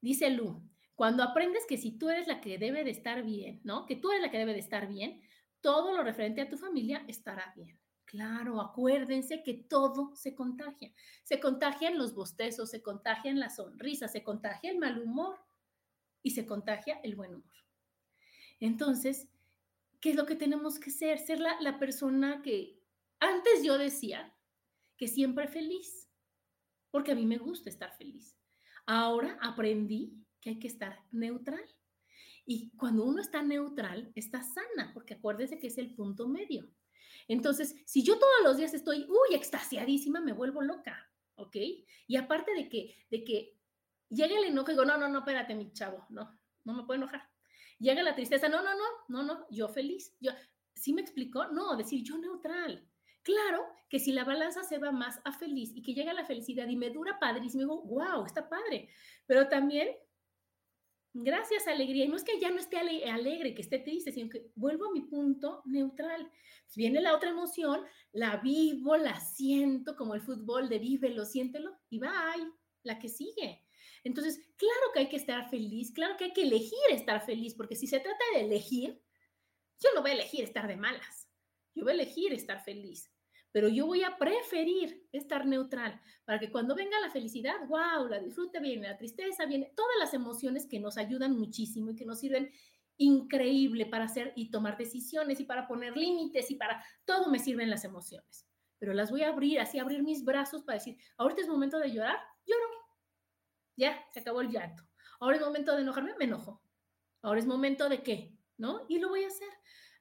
Dice 0.02 0.32
Lu, 0.32 0.68
cuando 0.96 1.22
aprendes 1.22 1.66
que 1.68 1.78
si 1.78 1.92
tú 1.92 2.10
eres 2.10 2.28
la 2.28 2.42
que 2.42 2.58
debe 2.58 2.84
de 2.84 2.90
estar 2.90 3.24
bien, 3.24 3.62
¿no? 3.64 3.86
Que 3.86 3.96
tú 3.96 4.10
eres 4.10 4.24
la 4.24 4.32
que 4.32 4.40
debe 4.40 4.54
de 4.54 4.60
estar 4.60 4.88
bien, 4.88 5.22
todo 5.62 5.96
lo 5.96 6.04
referente 6.04 6.42
a 6.42 6.50
tu 6.50 6.58
familia 6.58 7.06
estará 7.08 7.54
bien. 7.56 7.80
Claro, 8.06 8.60
acuérdense 8.60 9.44
que 9.44 9.54
todo 9.54 10.16
se 10.16 10.34
contagia. 10.34 10.92
Se 11.24 11.40
contagian 11.40 11.98
los 11.98 12.16
bostezos, 12.16 12.72
se 12.72 12.82
contagian 12.82 13.40
las 13.40 13.58
sonrisas, 13.58 14.12
se 14.12 14.24
contagia 14.24 14.72
el 14.72 14.80
mal 14.80 15.00
humor 15.00 15.40
y 16.24 16.32
se 16.32 16.48
contagia 16.48 17.00
el 17.04 17.16
buen 17.16 17.36
humor. 17.36 17.54
Entonces, 18.60 19.30
¿qué 20.02 20.10
es 20.10 20.16
lo 20.16 20.26
que 20.26 20.36
tenemos 20.36 20.80
que 20.80 20.90
ser? 20.90 21.20
Ser 21.20 21.40
la, 21.40 21.62
la 21.62 21.78
persona 21.78 22.42
que 22.42 22.82
antes 23.20 23.64
yo 23.64 23.78
decía 23.78 24.31
que 25.02 25.08
siempre 25.08 25.48
feliz, 25.48 26.08
porque 26.92 27.14
a 27.14 27.16
mí 27.16 27.26
me 27.26 27.40
gusta 27.40 27.72
estar 27.72 27.92
feliz. 27.98 28.38
Ahora 28.86 29.36
aprendí 29.42 30.14
que 30.40 30.52
hay 30.52 30.60
que 30.60 30.68
estar 30.68 31.04
neutral. 31.10 31.66
Y 32.46 32.70
cuando 32.78 33.06
uno 33.06 33.20
está 33.20 33.42
neutral, 33.42 34.12
está 34.14 34.44
sana, 34.44 34.92
porque 34.94 35.16
acuérdese 35.16 35.58
que 35.58 35.66
es 35.66 35.80
el 35.80 35.96
punto 35.96 36.28
medio. 36.28 36.72
Entonces, 37.28 37.76
si 37.88 38.04
yo 38.04 38.20
todos 38.20 38.44
los 38.44 38.58
días 38.58 38.76
estoy, 38.76 39.08
uy, 39.10 39.36
extasiadísima, 39.36 40.22
me 40.22 40.34
vuelvo 40.34 40.62
loca, 40.62 41.12
¿ok? 41.34 41.56
Y 42.06 42.16
aparte 42.18 42.54
de 42.54 42.70
que, 42.70 42.96
de 43.10 43.24
que 43.24 43.58
llega 44.08 44.38
el 44.38 44.44
enojo 44.44 44.70
digo, 44.70 44.86
no, 44.86 45.00
no, 45.00 45.10
no, 45.10 45.20
espérate, 45.20 45.56
mi 45.56 45.74
chavo, 45.74 46.06
no, 46.10 46.40
no 46.64 46.74
me 46.76 46.84
puedo 46.84 47.00
enojar. 47.00 47.28
Llega 47.80 48.04
la 48.04 48.14
tristeza, 48.14 48.50
no, 48.50 48.62
no, 48.62 48.76
no, 48.76 48.86
no, 49.08 49.24
no, 49.24 49.48
yo 49.50 49.68
feliz. 49.68 50.16
Yo, 50.20 50.32
¿Sí 50.76 50.94
me 50.94 51.02
explicó? 51.02 51.48
No, 51.48 51.76
decir 51.76 52.04
yo 52.04 52.20
neutral. 52.20 52.88
Claro 53.24 53.66
que 53.90 54.00
si 54.00 54.12
la 54.12 54.24
balanza 54.24 54.64
se 54.64 54.78
va 54.78 54.92
más 54.92 55.20
a 55.26 55.32
feliz 55.32 55.72
y 55.76 55.82
que 55.82 55.94
llega 55.94 56.14
la 56.14 56.26
felicidad 56.26 56.68
y 56.68 56.76
me 56.76 56.90
dura 56.90 57.20
padrísimo, 57.20 57.62
digo, 57.62 57.82
wow, 57.84 58.26
está 58.26 58.50
padre. 58.50 58.90
Pero 59.28 59.48
también 59.48 59.90
Gracias, 61.14 61.68
alegría. 61.68 62.06
Y 62.06 62.08
no 62.08 62.16
es 62.16 62.24
que 62.24 62.40
ya 62.40 62.50
no 62.52 62.60
esté 62.60 62.78
alegre, 62.78 63.54
que 63.54 63.62
esté 63.62 63.80
triste, 63.80 64.14
sino 64.14 64.30
que 64.30 64.50
vuelvo 64.56 64.86
a 64.86 64.94
mi 64.94 65.02
punto 65.02 65.62
neutral. 65.66 66.32
viene 66.74 67.02
la 67.02 67.14
otra 67.14 67.32
emoción, 67.32 67.82
la 68.14 68.38
vivo, 68.38 68.96
la 68.96 69.20
siento, 69.20 69.98
como 69.98 70.16
el 70.16 70.22
fútbol 70.22 70.70
de 70.70 70.80
vívelo, 70.80 71.26
siéntelo, 71.26 71.78
y 71.90 72.00
bye, 72.00 72.50
la 72.84 72.98
que 72.98 73.10
sigue. 73.10 73.62
Entonces, 74.06 74.40
claro 74.56 74.92
que 74.94 75.00
hay 75.00 75.10
que 75.10 75.18
estar 75.18 75.50
feliz, 75.50 75.92
claro 75.92 76.16
que 76.16 76.26
hay 76.26 76.34
que 76.34 76.44
elegir 76.44 76.80
estar 76.92 77.24
feliz, 77.26 77.56
porque 77.56 77.76
si 77.76 77.88
se 77.88 78.00
trata 78.00 78.24
de 78.34 78.46
elegir, 78.46 79.02
yo 79.82 79.90
no 79.94 80.02
voy 80.02 80.12
a 80.12 80.16
elegir 80.16 80.44
estar 80.46 80.66
de 80.66 80.78
malas, 80.78 81.21
yo 81.76 81.84
voy 81.84 81.92
a 81.92 81.96
elegir 81.96 82.34
estar 82.34 82.64
feliz 82.64 83.12
pero 83.52 83.68
yo 83.68 83.86
voy 83.86 84.04
a 84.04 84.18
preferir 84.18 85.08
estar 85.12 85.46
neutral 85.46 86.00
para 86.26 86.40
que 86.40 86.52
cuando 86.52 86.76
venga 86.76 87.00
la 87.00 87.10
felicidad, 87.10 87.56
wow, 87.68 88.08
la 88.08 88.20
disfrute, 88.20 88.60
viene 88.60 88.88
la 88.88 88.98
tristeza, 88.98 89.46
viene 89.46 89.74
todas 89.76 89.96
las 90.00 90.14
emociones 90.14 90.66
que 90.66 90.80
nos 90.80 90.98
ayudan 90.98 91.38
muchísimo 91.38 91.92
y 91.92 91.96
que 91.96 92.06
nos 92.06 92.20
sirven 92.20 92.52
increíble 92.98 93.86
para 93.88 94.06
hacer 94.06 94.32
y 94.36 94.52
tomar 94.52 94.78
decisiones 94.78 95.40
y 95.40 95.46
para 95.46 95.68
poner 95.68 95.98
límites 95.98 96.50
y 96.52 96.56
para 96.56 96.84
todo 97.04 97.30
me 97.30 97.40
sirven 97.40 97.70
las 97.70 97.84
emociones. 97.84 98.48
Pero 98.80 98.94
las 98.94 99.12
voy 99.12 99.24
a 99.24 99.30
abrir, 99.30 99.60
así 99.60 99.80
abrir 99.80 100.02
mis 100.02 100.24
brazos 100.24 100.64
para 100.64 100.78
decir, 100.78 100.98
ahorita 101.18 101.42
es 101.42 101.48
momento 101.48 101.78
de 101.78 101.92
llorar, 101.92 102.20
lloro. 102.46 102.64
Ya, 103.76 104.06
se 104.14 104.22
acabó 104.22 104.42
el 104.42 104.50
llanto. 104.50 104.84
Ahora 105.20 105.38
es 105.38 105.42
momento 105.42 105.76
de 105.76 105.82
enojarme, 105.82 106.16
me 106.18 106.26
enojo. 106.26 106.64
Ahora 107.22 107.40
es 107.40 107.46
momento 107.46 107.90
de 107.90 108.02
qué, 108.02 108.38
¿no? 108.58 108.86
Y 108.88 109.00
lo 109.00 109.10
voy 109.10 109.24
a 109.24 109.28
hacer. 109.28 109.50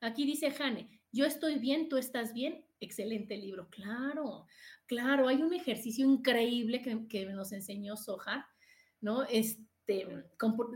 Aquí 0.01 0.25
dice 0.25 0.51
Jane, 0.51 1.00
yo 1.13 1.27
estoy 1.27 1.59
bien, 1.59 1.89
tú 1.89 1.97
estás 1.97 2.33
bien, 2.33 2.65
excelente 2.81 3.37
libro. 3.37 3.69
Claro, 3.71 4.47
claro, 4.87 5.29
hay 5.29 5.43
un 5.43 5.53
ejercicio 5.53 6.05
increíble 6.05 6.83
que, 6.83 7.27
nos 7.27 7.53
enseñó 7.53 7.97
Soja, 7.97 8.49
¿no? 9.01 9.25
Este, 9.25 10.07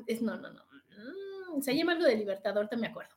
es, 0.07 0.23
no, 0.23 0.37
no, 0.37 0.53
no, 0.53 0.65
mm, 1.57 1.63
se 1.63 1.77
llama 1.77 1.93
algo 1.93 2.05
de 2.05 2.17
libertad, 2.17 2.57
ahorita 2.57 2.77
me 2.77 2.89
acuerdo. 2.89 3.15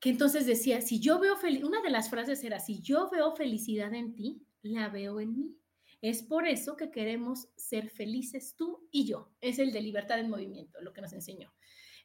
Que 0.00 0.10
entonces 0.10 0.46
decía, 0.46 0.80
si 0.82 1.00
yo 1.00 1.18
veo 1.18 1.36
felicidad, 1.36 1.68
una 1.68 1.82
de 1.82 1.90
las 1.90 2.10
frases 2.10 2.44
era, 2.44 2.60
si 2.60 2.82
yo 2.82 3.08
veo 3.10 3.34
felicidad 3.34 3.94
en 3.94 4.14
ti, 4.14 4.46
la 4.62 4.88
veo 4.88 5.20
en 5.20 5.36
mí. 5.36 5.56
Es 6.02 6.22
por 6.22 6.46
eso 6.46 6.76
que 6.76 6.90
queremos 6.90 7.48
ser 7.56 7.88
felices 7.88 8.54
tú 8.56 8.86
y 8.90 9.06
yo. 9.06 9.30
Es 9.40 9.58
el 9.58 9.72
de 9.72 9.80
libertad 9.80 10.18
en 10.18 10.28
movimiento, 10.28 10.78
lo 10.82 10.92
que 10.92 11.00
nos 11.00 11.14
enseñó. 11.14 11.50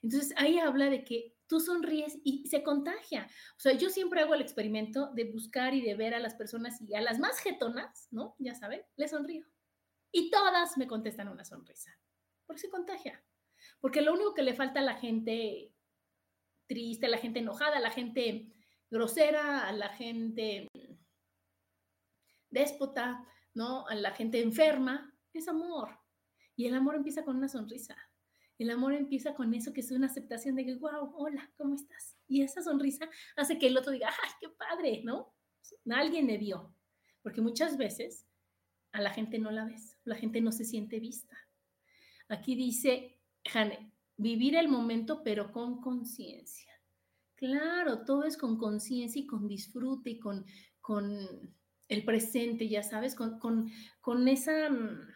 Entonces 0.01 0.33
ahí 0.38 0.57
habla 0.57 0.89
de 0.89 1.03
que 1.03 1.35
tú 1.49 1.59
sonríes 1.59 2.19
y 2.23 2.47
se 2.47 2.63
contagia. 2.63 3.27
O 3.57 3.59
sea, 3.59 3.73
yo 3.73 3.89
siempre 3.89 4.21
hago 4.21 4.35
el 4.35 4.41
experimento 4.41 5.12
de 5.13 5.25
buscar 5.25 5.73
y 5.73 5.81
de 5.81 5.95
ver 5.95 6.13
a 6.13 6.19
las 6.19 6.35
personas 6.35 6.79
y 6.81 6.93
a 6.93 7.01
las 7.01 7.19
más 7.19 7.39
jetonas, 7.39 8.07
¿no? 8.12 8.35
Ya 8.38 8.53
saben, 8.53 8.83
les 8.95 9.12
sonrío. 9.12 9.45
Y 10.12 10.29
todas 10.29 10.77
me 10.77 10.88
contestan 10.88 11.27
una 11.27 11.43
sonrisa, 11.43 11.91
porque 12.45 12.62
se 12.62 12.69
contagia. 12.69 13.23
Porque 13.81 14.01
lo 14.01 14.13
único 14.13 14.33
que 14.33 14.43
le 14.43 14.53
falta 14.53 14.79
a 14.79 14.83
la 14.83 14.95
gente 14.95 15.73
triste, 16.67 17.07
a 17.07 17.09
la 17.09 17.17
gente 17.17 17.39
enojada, 17.39 17.77
a 17.77 17.81
la 17.81 17.91
gente 17.91 18.53
grosera, 18.89 19.67
a 19.67 19.71
la 19.73 19.89
gente 19.89 20.67
déspota, 22.49 23.25
¿no? 23.55 23.88
A 23.88 23.95
la 23.95 24.12
gente 24.12 24.41
enferma, 24.41 25.15
es 25.33 25.47
amor. 25.47 25.99
Y 26.55 26.67
el 26.67 26.75
amor 26.75 26.95
empieza 26.95 27.25
con 27.25 27.38
una 27.38 27.49
sonrisa. 27.49 27.97
El 28.60 28.69
amor 28.69 28.93
empieza 28.93 29.34
con 29.34 29.54
eso 29.54 29.72
que 29.72 29.80
es 29.80 29.89
una 29.89 30.08
aceptación 30.08 30.56
de 30.56 30.65
que, 30.65 30.76
wow, 30.76 31.13
hola, 31.15 31.50
¿cómo 31.58 31.76
estás? 31.76 32.17
Y 32.28 32.41
esa 32.41 32.62
sonrisa 32.62 33.10
hace 33.38 33.58
que 33.58 33.67
el 33.67 33.78
otro 33.78 33.93
diga, 33.93 34.10
ay, 34.10 34.30
qué 34.41 34.50
padre, 34.50 35.02
¿no? 35.04 35.34
Alguien 35.89 36.26
me 36.26 36.38
vio. 36.38 36.76
Porque 37.24 37.41
muchas 37.41 37.78
veces 37.78 38.28
a 38.91 39.02
la 39.02 39.12
gente 39.12 39.39
no 39.39 39.50
la 39.50 39.63
ves, 39.63 39.98
la 40.04 40.15
gente 40.15 40.41
no 40.41 40.52
se 40.52 40.65
siente 40.65 41.00
vista. 41.00 41.38
Aquí 42.28 42.56
dice, 42.56 43.17
Jane, 43.45 43.93
vivir 44.17 44.56
el 44.56 44.67
momento 44.67 45.24
pero 45.24 45.54
con 45.54 45.80
conciencia. 45.80 46.69
Claro, 47.36 48.04
todo 48.04 48.26
es 48.26 48.36
con 48.36 48.58
conciencia 48.58 49.22
y 49.22 49.26
con 49.26 49.48
disfrute 49.48 50.10
y 50.10 50.19
con, 50.19 50.45
con 50.82 51.56
el 51.88 52.04
presente, 52.04 52.67
ya 52.67 52.84
sabes, 52.84 53.15
con, 53.15 53.39
con, 53.39 53.72
con 54.02 54.28
esa 54.28 54.69
mm, 54.69 55.08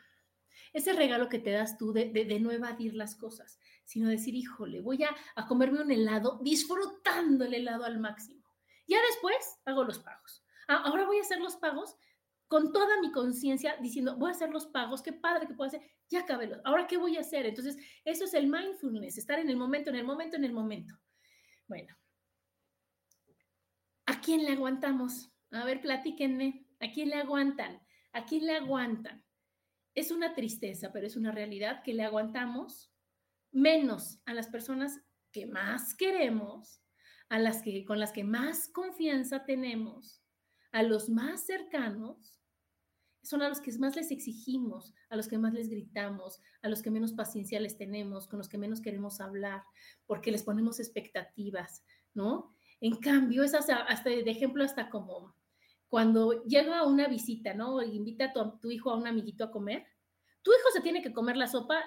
ese 0.73 0.93
regalo 0.93 1.29
que 1.29 1.39
te 1.39 1.51
das 1.51 1.77
tú 1.77 1.93
de, 1.93 2.05
de, 2.09 2.39
no 2.39 2.51
evadir 2.51 2.95
las 2.95 3.15
cosas, 3.15 3.59
sino 3.85 4.09
decir, 4.09 4.35
híjole, 4.35 4.81
voy 4.81 5.03
a, 5.03 5.15
a 5.35 5.45
comerme 5.47 5.81
un 5.81 5.91
helado 5.91 6.39
disfrutando 6.41 7.45
el 7.45 7.53
helado 7.53 7.85
al 7.85 7.99
máximo. 7.99 8.43
Ya 8.87 8.97
después 9.09 9.59
hago 9.65 9.83
los 9.83 9.99
pagos. 9.99 10.43
Ah, 10.67 10.83
ahora 10.85 11.05
voy 11.05 11.17
a 11.17 11.21
hacer 11.21 11.39
los 11.39 11.55
pagos 11.55 11.95
con 12.47 12.71
toda 12.71 13.01
mi 13.01 13.11
conciencia 13.11 13.77
diciendo, 13.81 14.15
voy 14.17 14.29
a 14.29 14.33
hacer 14.33 14.51
los 14.51 14.67
pagos, 14.67 15.01
qué 15.01 15.11
padre 15.11 15.47
que 15.47 15.55
puedo 15.55 15.69
hacer, 15.69 15.81
ya 16.07 16.19
acabé. 16.21 16.51
Ahora, 16.63 16.85
¿qué 16.85 16.97
voy 16.97 17.17
a 17.17 17.21
hacer? 17.21 17.45
Entonces, 17.47 17.77
eso 18.05 18.25
es 18.25 18.33
el 18.35 18.47
mindfulness, 18.47 19.17
estar 19.17 19.39
en 19.39 19.49
el 19.49 19.57
momento, 19.57 19.89
en 19.89 19.95
el 19.95 20.05
momento, 20.05 20.37
en 20.37 20.45
el 20.45 20.53
momento. 20.53 20.93
Bueno, 21.67 21.95
¿a 24.05 24.21
quién 24.21 24.43
le 24.43 24.51
aguantamos? 24.51 25.31
A 25.51 25.65
ver, 25.65 25.81
platíquenme, 25.81 26.67
¿a 26.79 26.91
quién 26.91 27.09
le 27.09 27.15
aguantan? 27.15 27.81
¿A 28.11 28.25
quién 28.25 28.45
le 28.45 28.55
aguantan? 28.55 29.23
Es 29.95 30.11
una 30.11 30.33
tristeza, 30.35 30.91
pero 30.91 31.07
es 31.07 31.15
una 31.15 31.31
realidad 31.31 31.83
que 31.83 31.93
le 31.93 32.03
aguantamos 32.03 32.91
menos 33.51 34.19
a 34.25 34.33
las 34.33 34.47
personas 34.47 34.99
que 35.31 35.45
más 35.45 35.95
queremos, 35.95 36.81
a 37.29 37.39
las 37.39 37.61
que 37.61 37.85
con 37.85 37.99
las 37.99 38.11
que 38.11 38.23
más 38.23 38.69
confianza 38.69 39.45
tenemos, 39.45 40.23
a 40.71 40.83
los 40.83 41.09
más 41.09 41.45
cercanos, 41.45 42.39
son 43.23 43.41
a 43.41 43.49
los 43.49 43.61
que 43.61 43.71
más 43.77 43.95
les 43.95 44.11
exigimos, 44.11 44.93
a 45.09 45.15
los 45.15 45.27
que 45.27 45.37
más 45.37 45.53
les 45.53 45.69
gritamos, 45.69 46.41
a 46.61 46.67
los 46.67 46.81
que 46.81 46.91
menos 46.91 47.13
paciencia 47.13 47.59
les 47.59 47.77
tenemos, 47.77 48.27
con 48.27 48.37
los 48.37 48.49
que 48.49 48.57
menos 48.57 48.81
queremos 48.81 49.21
hablar, 49.21 49.63
porque 50.05 50.31
les 50.31 50.43
ponemos 50.43 50.79
expectativas, 50.79 51.83
¿no? 52.13 52.53
En 52.81 52.97
cambio, 52.97 53.43
es 53.43 53.53
hasta, 53.53 53.85
de 54.03 54.29
ejemplo, 54.29 54.63
hasta 54.63 54.89
como 54.89 55.37
cuando 55.93 56.43
llega 56.45 56.87
una 56.87 57.07
visita, 57.07 57.53
¿no? 57.53 57.79
invita 57.83 58.25
a 58.25 58.33
tu, 58.33 58.57
tu, 58.57 58.71
hijo 58.71 58.89
a 58.89 58.97
un 58.97 59.05
amiguito 59.05 59.43
a 59.43 59.51
comer, 59.51 59.85
tu 60.41 60.49
hijo 60.49 60.71
se 60.73 60.81
tiene 60.81 61.03
que 61.03 61.13
comer 61.13 61.37
la 61.37 61.45
sopa, 61.45 61.83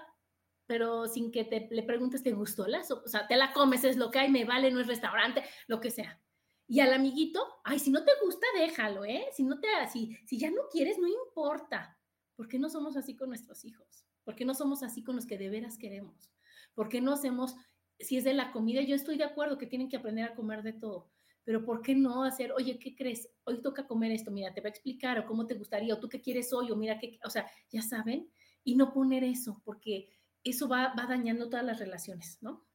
pero 0.65 1.09
sin 1.09 1.33
que 1.33 1.43
te 1.43 1.67
le 1.73 1.83
preguntes, 1.83 2.23
¿te 2.23 2.31
gustó 2.31 2.69
la 2.69 2.85
sopa? 2.85 3.03
O 3.05 3.09
sea, 3.09 3.27
te 3.27 3.35
la 3.35 3.53
comes, 3.53 3.83
es 3.83 3.97
lo 3.97 4.13
que 4.13 4.21
hay, 4.21 4.31
me 4.31 4.45
vale, 4.45 4.71
no 4.71 4.79
es 4.79 4.87
restaurante, 4.87 5.43
lo 5.67 5.81
que 5.81 5.91
sea. 5.91 6.23
Y 6.69 6.79
al 6.79 6.93
amiguito, 6.93 7.45
ay, 7.65 7.81
si 7.81 7.91
no 7.91 8.05
te 8.05 8.13
gusta, 8.23 8.47
déjalo, 8.55 9.05
¿eh? 9.05 9.27
Si 9.33 9.43
no 9.43 9.59
te, 9.59 9.67
si, 9.93 10.17
si 10.25 10.39
ya 10.39 10.53
no 10.53 10.69
quieres, 10.71 10.99
no 10.99 11.09
importa. 11.09 11.99
¿Por 12.37 12.47
qué 12.47 12.61
no 12.61 12.71
somos 12.71 12.97
así 12.97 13.17
con 13.17 13.31
nuestros 13.31 13.65
hijos? 13.65 14.07
¿Por 14.23 14.37
qué 14.37 14.45
no 14.45 14.55
somos 14.55 14.85
así 14.85 15.03
con 15.03 15.17
los 15.17 15.27
que 15.27 15.37
de 15.37 15.51
veras 15.51 15.79
queremos? 15.79 16.31
¿Por 16.75 16.89
qué 16.89 17.01
no 17.01 17.15
hacemos, 17.15 17.57
si 17.99 18.19
es 18.19 18.23
de 18.23 18.35
la 18.35 18.53
comida, 18.53 18.83
yo 18.83 18.95
estoy 18.95 19.19
de 19.19 19.25
acuerdo 19.25 19.59
que 19.59 19.67
tienen 19.67 19.89
que 19.89 19.97
aprender 19.97 20.27
a 20.27 20.37
comer 20.37 20.63
de 20.63 20.75
todo, 20.75 21.11
pero 21.47 21.65
¿por 21.65 21.81
qué 21.81 21.95
no 21.95 22.25
hacer, 22.25 22.51
oye, 22.51 22.77
¿qué 22.77 22.97
crees? 22.97 23.31
Hoy 23.45 23.63
toca 23.63 23.87
comer 23.87 24.11
esto, 24.11 24.33
mira, 24.33 24.53
te 24.53 24.61
va 24.61 24.67
a 24.67 24.71
explicar, 24.71 25.17
o 25.21 25.27
cómo 25.27 25.47
te 25.47 25.55
gustaría, 25.55 25.95
o 25.95 26.01
tú 26.01 26.09
qué 26.09 26.21
quieres 26.21 26.53
hoy, 26.53 26.73
o 26.73 26.77
mira, 26.77 26.99
qué, 26.99 27.21
o 27.25 27.31
sea, 27.31 27.49
ya 27.71 27.83
saben, 27.83 28.29
y 28.65 28.75
no 28.75 28.93
poner 28.93 29.23
eso, 29.23 29.63
porque 29.65 30.11
eso 30.43 30.67
va, 30.67 30.93
va 30.99 31.07
dañando 31.07 31.49
todas 31.49 31.65
las 31.65 31.79
relaciones, 31.79 32.39
¿no? 32.41 32.67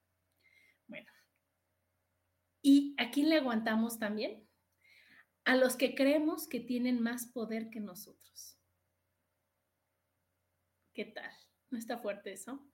Bueno. 0.88 1.12
¿Y 2.62 2.96
a 2.98 3.12
quién 3.12 3.28
le 3.28 3.40
aguantamos 3.40 4.00
también? 4.00 4.48
A 5.44 5.58
los 5.58 5.76
que 5.76 5.94
creemos 5.94 6.48
que 6.48 6.62
tienen 6.62 7.02
más 7.02 7.26
poder 7.26 7.70
que 7.70 7.82
nosotros. 7.82 8.58
¿Qué 10.94 11.04
tal? 11.04 11.32
¿No 11.72 11.78
está 11.78 11.98
fuerte 11.98 12.32
eso? 12.32 12.71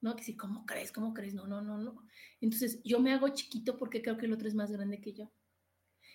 ¿No? 0.00 0.14
Que 0.16 0.22
si, 0.22 0.36
¿cómo 0.36 0.64
crees? 0.66 0.92
¿Cómo 0.92 1.12
crees? 1.14 1.34
No, 1.34 1.46
no, 1.46 1.60
no, 1.60 1.78
no. 1.78 2.02
Entonces 2.40 2.80
yo 2.84 3.00
me 3.00 3.12
hago 3.12 3.28
chiquito 3.30 3.76
porque 3.76 4.02
creo 4.02 4.16
que 4.16 4.26
el 4.26 4.32
otro 4.32 4.48
es 4.48 4.54
más 4.54 4.70
grande 4.70 5.00
que 5.00 5.12
yo. 5.12 5.30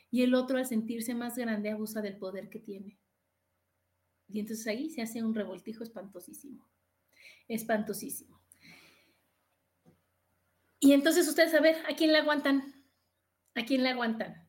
Y 0.10 0.22
el 0.22 0.36
otro 0.36 0.58
al 0.58 0.65
sentirse 0.65 1.15
más 1.15 1.36
grande 1.36 1.72
abusa 1.72 2.02
del 2.02 2.17
poder 2.17 2.50
que 2.50 2.60
tiene. 2.60 2.98
Y 4.30 4.39
entonces 4.39 4.65
ahí 4.67 4.89
se 4.89 5.02
hace 5.02 5.24
un 5.24 5.36
revoltijo 5.36 5.84
espantosísimo. 5.84 6.67
Espantosísimo. 7.48 8.41
Y 10.80 10.93
entonces 10.93 11.28
ustedes 11.28 11.54
a 11.54 11.62
ver, 11.62 11.78
¿a 11.89 11.96
quién 11.96 12.12
le 12.12 12.17
aguantan? 12.17 12.84
¿A 13.56 13.63
quién 13.63 13.84
le 13.84 13.89
aguantan? 13.89 14.48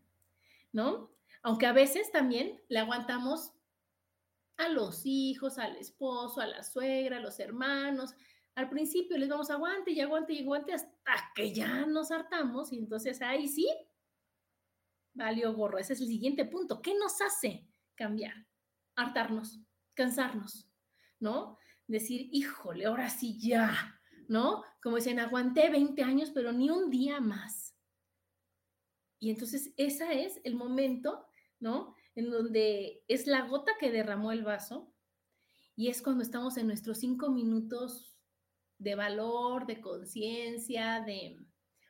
¿No? 0.72 1.10
Aunque 1.42 1.66
a 1.66 1.72
veces 1.72 2.10
también 2.10 2.60
le 2.68 2.80
aguantamos 2.80 3.52
a 4.56 4.68
los 4.68 5.02
hijos, 5.04 5.58
al 5.58 5.76
esposo, 5.76 6.40
a 6.40 6.46
la 6.46 6.62
suegra, 6.62 7.18
a 7.18 7.20
los 7.20 7.38
hermanos. 7.38 8.14
Al 8.54 8.68
principio 8.68 9.18
les 9.18 9.28
vamos 9.28 9.50
aguante 9.50 9.90
y 9.90 10.00
aguante 10.00 10.32
y 10.32 10.42
aguante 10.42 10.72
hasta 10.72 11.32
que 11.34 11.52
ya 11.52 11.86
nos 11.86 12.10
hartamos 12.10 12.72
y 12.72 12.78
entonces 12.78 13.20
ahí 13.20 13.48
sí, 13.48 13.68
valió 15.12 15.52
gorro. 15.54 15.78
Ese 15.78 15.94
es 15.94 16.00
el 16.00 16.08
siguiente 16.08 16.44
punto. 16.44 16.80
¿Qué 16.80 16.94
nos 16.94 17.20
hace 17.20 17.66
cambiar? 17.94 18.46
Hartarnos, 18.94 19.60
cansarnos, 19.94 20.68
¿no? 21.18 21.58
Decir, 21.86 22.28
híjole, 22.32 22.86
ahora 22.86 23.10
sí 23.10 23.38
ya, 23.40 24.00
¿no? 24.28 24.62
Como 24.82 24.96
dicen, 24.96 25.18
aguanté 25.18 25.68
20 25.70 26.02
años, 26.02 26.30
pero 26.32 26.52
ni 26.52 26.70
un 26.70 26.90
día 26.90 27.20
más. 27.20 27.76
Y 29.18 29.30
entonces 29.30 29.72
ese 29.76 30.24
es 30.24 30.40
el 30.44 30.54
momento, 30.54 31.26
¿no? 31.58 31.94
En 32.14 32.30
donde 32.30 33.02
es 33.08 33.26
la 33.26 33.46
gota 33.46 33.72
que 33.80 33.90
derramó 33.90 34.30
el 34.30 34.44
vaso 34.44 34.94
y 35.76 35.88
es 35.88 36.02
cuando 36.02 36.22
estamos 36.22 36.56
en 36.56 36.68
nuestros 36.68 36.98
cinco 36.98 37.30
minutos 37.30 38.13
de 38.78 38.94
valor, 38.94 39.66
de 39.66 39.80
conciencia, 39.80 41.02
de 41.06 41.38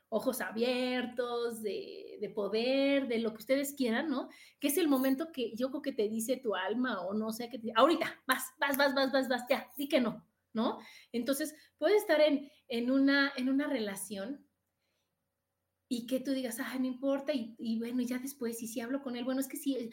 ojos 0.08 0.40
abiertos, 0.40 1.60
de, 1.62 2.18
de, 2.20 2.30
poder, 2.30 3.08
de 3.08 3.18
lo 3.18 3.32
que 3.32 3.38
ustedes 3.38 3.74
quieran, 3.74 4.08
¿no? 4.08 4.28
Que 4.60 4.68
es 4.68 4.78
el 4.78 4.86
momento 4.86 5.32
que 5.32 5.54
yo 5.56 5.70
creo 5.70 5.82
que 5.82 5.92
te 5.92 6.08
dice 6.08 6.36
tu 6.36 6.54
alma 6.54 7.00
o 7.00 7.14
no 7.14 7.32
sé 7.32 7.48
qué, 7.48 7.58
te, 7.58 7.72
ahorita, 7.74 8.22
vas, 8.26 8.44
vas, 8.60 8.76
vas, 8.76 8.94
vas, 8.94 9.10
vas, 9.10 9.28
vas, 9.28 9.42
ya, 9.50 9.68
di 9.76 9.88
que 9.88 10.00
no, 10.00 10.24
¿no? 10.52 10.78
Entonces, 11.10 11.54
puedes 11.78 12.02
estar 12.02 12.20
en, 12.20 12.48
en, 12.68 12.90
una, 12.90 13.32
en 13.36 13.48
una 13.48 13.66
relación 13.66 14.46
y 15.88 16.06
que 16.06 16.20
tú 16.20 16.30
digas, 16.30 16.60
ah, 16.60 16.78
no 16.78 16.86
importa, 16.86 17.32
y, 17.32 17.56
y 17.58 17.78
bueno, 17.78 18.02
ya 18.02 18.18
después, 18.18 18.62
y 18.62 18.68
si 18.68 18.80
hablo 18.80 19.02
con 19.02 19.16
él, 19.16 19.24
bueno, 19.24 19.40
es 19.40 19.48
que 19.48 19.56
sí, 19.56 19.90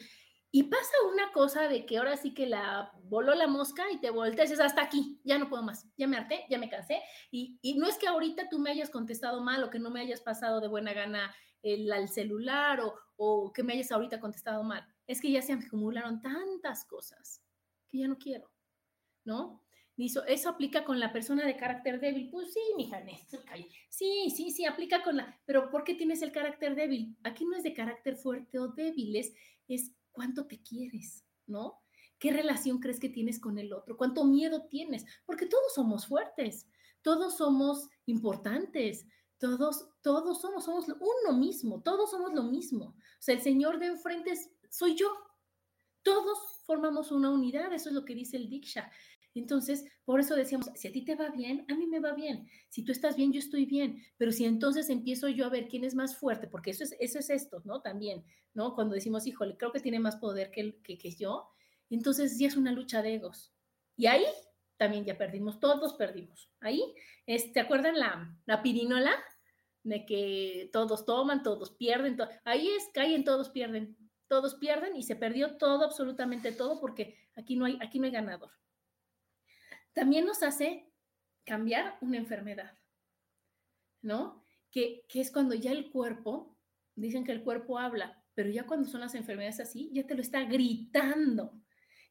y 0.54 0.64
pasa 0.64 0.92
una 1.10 1.32
cosa 1.32 1.66
de 1.66 1.86
que 1.86 1.96
ahora 1.96 2.18
sí 2.18 2.34
que 2.34 2.46
la 2.46 2.92
voló 3.04 3.34
la 3.34 3.46
mosca 3.46 3.90
y 3.90 3.98
te 3.98 4.10
volteas, 4.10 4.50
es 4.50 4.60
hasta 4.60 4.82
aquí, 4.82 5.18
ya 5.24 5.38
no 5.38 5.48
puedo 5.48 5.62
más, 5.62 5.88
ya 5.96 6.06
me 6.06 6.18
harté, 6.18 6.44
ya 6.50 6.58
me 6.58 6.68
cansé. 6.68 7.00
Y, 7.30 7.58
y, 7.62 7.78
no 7.78 7.86
es 7.86 7.96
que 7.96 8.06
ahorita 8.06 8.50
tú 8.50 8.58
me 8.58 8.70
hayas 8.70 8.90
contestado 8.90 9.40
mal 9.40 9.64
o 9.64 9.70
que 9.70 9.78
no 9.78 9.90
me 9.90 10.02
hayas 10.02 10.20
pasado 10.20 10.60
de 10.60 10.68
buena 10.68 10.92
gana 10.92 11.34
el, 11.62 11.90
el 11.90 12.06
celular 12.10 12.80
o, 12.80 12.94
o, 13.16 13.50
que 13.50 13.62
me 13.62 13.72
hayas 13.72 13.90
ahorita 13.92 14.20
contestado 14.20 14.62
mal. 14.62 14.86
Es 15.06 15.22
que 15.22 15.32
ya 15.32 15.40
se 15.40 15.54
acumularon 15.54 16.20
tantas 16.20 16.84
cosas 16.84 17.42
que 17.88 18.00
ya 18.00 18.08
no 18.08 18.18
quiero, 18.18 18.50
¿no? 19.24 19.62
Eso, 19.96 20.22
eso 20.26 20.50
aplica 20.50 20.84
con 20.84 21.00
la 21.00 21.14
persona 21.14 21.46
de 21.46 21.56
carácter 21.56 21.98
débil. 21.98 22.28
Pues 22.30 22.52
sí, 22.52 22.60
mija, 22.76 23.02
sí, 23.88 24.28
sí, 24.28 24.50
sí, 24.50 24.66
aplica 24.66 25.02
con 25.02 25.16
la... 25.16 25.40
Pero 25.46 25.70
¿por 25.70 25.84
qué 25.84 25.94
tienes 25.94 26.20
el 26.20 26.32
carácter 26.32 26.74
débil? 26.74 27.16
Aquí 27.22 27.46
no 27.46 27.56
es 27.56 27.62
de 27.62 27.72
carácter 27.72 28.16
fuerte 28.16 28.58
o 28.58 28.68
débil, 28.68 29.16
es 29.16 29.32
cuánto 30.12 30.46
te 30.46 30.62
quieres, 30.62 31.24
¿no? 31.46 31.80
¿Qué 32.18 32.32
relación 32.32 32.78
crees 32.78 33.00
que 33.00 33.08
tienes 33.08 33.40
con 33.40 33.58
el 33.58 33.72
otro? 33.72 33.96
¿Cuánto 33.96 34.24
miedo 34.24 34.66
tienes? 34.68 35.04
Porque 35.26 35.46
todos 35.46 35.74
somos 35.74 36.06
fuertes, 36.06 36.68
todos 37.02 37.36
somos 37.36 37.88
importantes, 38.06 39.06
todos, 39.38 39.88
todos 40.02 40.40
somos, 40.40 40.64
somos 40.64 40.86
uno 40.88 41.36
mismo, 41.36 41.82
todos 41.82 42.12
somos 42.12 42.32
lo 42.32 42.44
mismo. 42.44 42.84
O 42.84 42.96
sea, 43.18 43.34
el 43.34 43.40
Señor 43.40 43.80
de 43.80 43.86
enfrente 43.86 44.32
soy 44.70 44.94
yo. 44.94 45.12
Todos 46.04 46.38
formamos 46.64 47.10
una 47.10 47.30
unidad, 47.30 47.72
eso 47.72 47.88
es 47.88 47.94
lo 47.94 48.04
que 48.04 48.14
dice 48.14 48.36
el 48.36 48.48
Diksha. 48.48 48.90
Entonces, 49.34 49.84
por 50.04 50.20
eso 50.20 50.36
decíamos, 50.36 50.70
si 50.74 50.88
a 50.88 50.92
ti 50.92 51.04
te 51.04 51.14
va 51.14 51.30
bien, 51.30 51.64
a 51.68 51.74
mí 51.74 51.86
me 51.86 52.00
va 52.00 52.12
bien. 52.12 52.48
Si 52.68 52.84
tú 52.84 52.92
estás 52.92 53.16
bien, 53.16 53.32
yo 53.32 53.38
estoy 53.38 53.64
bien. 53.64 54.02
Pero 54.18 54.32
si 54.32 54.44
entonces 54.44 54.90
empiezo 54.90 55.28
yo 55.28 55.46
a 55.46 55.50
ver 55.50 55.68
quién 55.68 55.84
es 55.84 55.94
más 55.94 56.16
fuerte, 56.16 56.48
porque 56.48 56.70
eso 56.70 56.84
es, 56.84 56.94
eso 57.00 57.18
es 57.18 57.30
esto, 57.30 57.62
¿no? 57.64 57.80
También, 57.80 58.24
¿no? 58.52 58.74
Cuando 58.74 58.94
decimos, 58.94 59.26
híjole, 59.26 59.56
creo 59.56 59.72
que 59.72 59.80
tiene 59.80 60.00
más 60.00 60.16
poder 60.16 60.50
que, 60.50 60.76
que, 60.82 60.98
que 60.98 61.12
yo, 61.12 61.48
entonces 61.88 62.38
ya 62.38 62.48
es 62.48 62.56
una 62.56 62.72
lucha 62.72 63.02
de 63.02 63.14
egos. 63.14 63.52
Y 63.96 64.06
ahí 64.06 64.24
también 64.76 65.04
ya 65.04 65.16
perdimos, 65.16 65.60
todos 65.60 65.94
perdimos. 65.94 66.50
Ahí, 66.60 66.82
¿te 67.26 67.60
acuerdan 67.60 67.98
la, 67.98 68.36
la 68.46 68.62
pirinola? 68.62 69.12
De 69.84 70.06
que 70.06 70.70
todos 70.72 71.04
toman, 71.04 71.42
todos 71.42 71.72
pierden. 71.72 72.16
ahí 72.44 72.68
es, 72.68 72.88
caen, 72.92 73.24
todos 73.24 73.50
pierden. 73.50 73.96
Todos 74.28 74.54
pierden 74.54 74.96
y 74.96 75.02
se 75.02 75.16
perdió 75.16 75.56
todo, 75.58 75.84
absolutamente 75.84 76.52
todo, 76.52 76.80
porque 76.80 77.16
aquí 77.36 77.56
no 77.56 77.66
hay, 77.66 77.78
aquí 77.82 77.98
no 77.98 78.06
hay 78.06 78.12
ganador 78.12 78.50
también 79.92 80.24
nos 80.24 80.42
hace 80.42 80.90
cambiar 81.44 81.98
una 82.00 82.16
enfermedad, 82.16 82.78
¿no? 84.00 84.44
Que, 84.70 85.04
es 85.12 85.30
cuando 85.30 85.54
ya 85.54 85.72
el 85.72 85.90
cuerpo, 85.90 86.56
dicen 86.94 87.24
que 87.24 87.32
el 87.32 87.42
cuerpo 87.42 87.78
habla, 87.78 88.24
pero 88.34 88.50
ya 88.50 88.66
cuando 88.66 88.88
son 88.88 89.00
las 89.00 89.14
enfermedades 89.14 89.60
así, 89.60 89.90
ya 89.92 90.06
te 90.06 90.14
lo 90.14 90.22
está 90.22 90.44
gritando, 90.44 91.60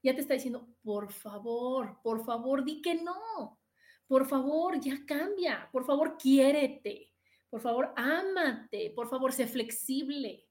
ya 0.03 0.13
te 0.13 0.21
está 0.21 0.33
diciendo, 0.33 0.67
por 0.83 1.11
favor, 1.11 1.99
por 2.03 2.23
favor, 2.23 2.63
di 2.63 2.81
que 2.81 2.95
no, 2.95 3.59
por 4.07 4.27
favor, 4.27 4.79
ya 4.79 5.05
cambia, 5.05 5.69
por 5.71 5.85
favor, 5.85 6.17
quiérete, 6.17 7.11
por 7.49 7.61
favor, 7.61 7.93
ámate, 7.95 8.91
por 8.95 9.09
favor, 9.09 9.33
sé 9.33 9.47
flexible, 9.47 10.47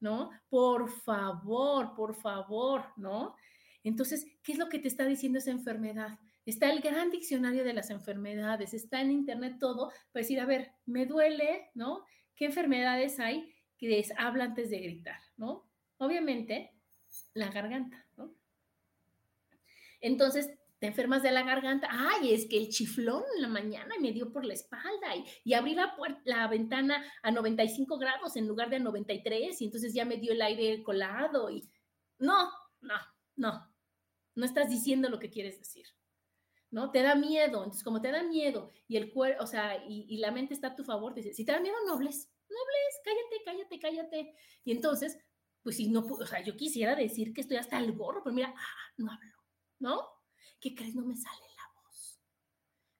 ¿no? 0.00 0.30
Por 0.48 0.90
favor, 0.90 1.94
por 1.94 2.14
favor, 2.14 2.86
¿no? 2.96 3.36
Entonces, 3.84 4.26
¿qué 4.42 4.52
es 4.52 4.58
lo 4.58 4.68
que 4.68 4.78
te 4.78 4.88
está 4.88 5.06
diciendo 5.06 5.38
esa 5.38 5.50
enfermedad? 5.50 6.18
Está 6.44 6.70
el 6.72 6.80
gran 6.80 7.10
diccionario 7.10 7.64
de 7.64 7.72
las 7.72 7.90
enfermedades, 7.90 8.74
está 8.74 9.00
en 9.00 9.12
internet 9.12 9.56
todo 9.60 9.90
para 10.12 10.22
decir, 10.22 10.40
a 10.40 10.46
ver, 10.46 10.72
me 10.86 11.06
duele, 11.06 11.70
¿no? 11.74 12.04
¿Qué 12.34 12.46
enfermedades 12.46 13.20
hay 13.20 13.54
que 13.78 14.04
habla 14.16 14.44
antes 14.44 14.70
de 14.70 14.80
gritar, 14.80 15.20
¿no? 15.36 15.68
Obviamente, 15.98 16.72
la 17.34 17.50
garganta, 17.50 18.06
¿no? 18.16 18.34
Entonces, 20.00 20.50
te 20.82 20.88
enfermas 20.88 21.22
de 21.22 21.30
la 21.30 21.44
garganta, 21.44 21.86
ay, 21.90 22.34
es 22.34 22.48
que 22.48 22.58
el 22.58 22.68
chiflón 22.68 23.22
en 23.36 23.42
la 23.42 23.48
mañana 23.48 23.94
me 24.00 24.10
dio 24.10 24.32
por 24.32 24.44
la 24.44 24.54
espalda 24.54 25.14
y, 25.14 25.24
y 25.44 25.54
abrí 25.54 25.76
la, 25.76 25.94
la 26.24 26.48
ventana 26.48 27.04
a 27.22 27.30
95 27.30 27.98
grados 27.98 28.34
en 28.34 28.48
lugar 28.48 28.68
de 28.68 28.76
a 28.76 28.80
93 28.80 29.60
y 29.60 29.64
entonces 29.64 29.94
ya 29.94 30.04
me 30.04 30.16
dio 30.16 30.32
el 30.32 30.42
aire 30.42 30.82
colado 30.82 31.50
y 31.50 31.70
no, 32.18 32.50
no, 32.80 32.96
no, 33.36 33.72
no 34.34 34.44
estás 34.44 34.70
diciendo 34.70 35.08
lo 35.08 35.20
que 35.20 35.30
quieres 35.30 35.56
decir. 35.56 35.86
¿No? 36.72 36.90
Te 36.90 37.02
da 37.02 37.14
miedo. 37.14 37.62
Entonces, 37.62 37.84
como 37.84 38.00
te 38.00 38.10
da 38.10 38.24
miedo 38.24 38.72
y 38.88 38.96
el 38.96 39.12
cuerpo, 39.12 39.44
o 39.44 39.46
sea, 39.46 39.84
y, 39.86 40.16
la 40.16 40.32
mente 40.32 40.54
está 40.54 40.68
a 40.68 40.76
tu 40.76 40.82
favor, 40.82 41.14
dice, 41.14 41.32
si 41.32 41.44
te 41.44 41.52
da 41.52 41.60
miedo, 41.60 41.76
no 41.86 41.94
hables, 41.94 42.32
no 42.48 42.56
hables, 42.56 43.00
cállate, 43.04 43.44
cállate, 43.44 43.78
cállate. 43.78 44.34
Y 44.64 44.72
entonces, 44.72 45.18
pues 45.62 45.76
si 45.76 45.88
no, 45.88 46.00
o 46.00 46.26
sea, 46.26 46.42
yo 46.42 46.56
quisiera 46.56 46.96
decir 46.96 47.32
que 47.32 47.42
estoy 47.42 47.58
hasta 47.58 47.78
el 47.78 47.92
gorro, 47.92 48.22
pero 48.24 48.34
mira, 48.34 48.52
ah, 48.56 48.92
no 48.96 49.12
hablo, 49.12 49.36
¿no? 49.78 50.08
¿Qué 50.60 50.74
crees? 50.74 50.94
No 50.94 51.04
me 51.04 51.16
sale 51.16 51.46
la 51.56 51.82
voz. 51.82 52.20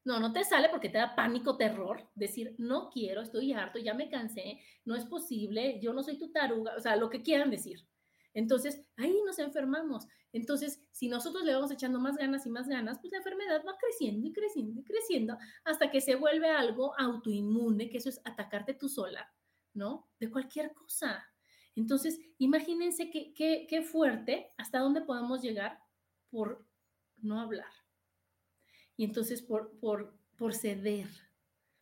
No, 0.05 0.21
no 0.21 0.33
te 0.33 0.45
sale 0.45 0.69
porque 0.69 0.91
te 0.91 0.99
da 0.99 1.17
pánico, 1.17 1.57
terror, 1.57 2.11
decir, 2.15 2.55
no 2.59 2.91
quiero, 2.91 3.23
estoy 3.23 3.53
harto, 3.53 3.79
ya 3.79 3.95
me 3.95 4.11
cansé, 4.11 4.61
no 4.85 4.97
es 4.97 5.07
posible, 5.07 5.81
yo 5.81 5.95
no 5.95 6.03
soy 6.03 6.19
tu 6.19 6.31
taruga, 6.31 6.75
o 6.77 6.81
sea, 6.81 6.97
lo 6.97 7.09
que 7.09 7.23
quieran 7.23 7.51
decir. 7.51 7.89
Entonces, 8.35 8.83
ahí 8.97 9.15
nos 9.27 9.39
enfermamos. 9.39 10.07
Entonces, 10.33 10.83
si 10.91 11.09
nosotros 11.09 11.45
le 11.45 11.55
vamos 11.55 11.71
echando 11.71 12.01
más 12.01 12.17
ganas 12.17 12.47
y 12.47 12.51
más 12.51 12.67
ganas, 12.67 12.99
pues 12.99 13.13
la 13.13 13.19
enfermedad 13.19 13.63
va 13.67 13.77
creciendo 13.79 14.27
y 14.27 14.33
creciendo 14.33 14.81
y 14.81 14.85
creciendo 14.85 15.37
hasta 15.65 15.91
que 15.91 16.01
se 16.01 16.15
vuelve 16.15 16.49
algo 16.49 16.99
autoinmune, 16.99 17.91
que 17.91 17.99
eso 17.99 18.09
es 18.09 18.21
atacarte 18.25 18.75
tú 18.75 18.89
sola, 18.89 19.31
¿no? 19.75 20.09
De 20.19 20.31
cualquier 20.31 20.73
cosa. 20.73 21.27
Entonces, 21.75 22.19
imagínense 22.39 23.11
qué, 23.11 23.33
qué, 23.35 23.83
fuerte, 23.83 24.53
hasta 24.57 24.79
dónde 24.79 25.03
podemos 25.03 25.43
llegar 25.43 25.79
por 26.31 26.67
no 27.19 27.41
hablar. 27.41 27.73
Y 28.97 29.05
entonces 29.05 29.43
por, 29.43 29.79
por, 29.81 30.17
por 30.37 30.55
ceder, 30.55 31.09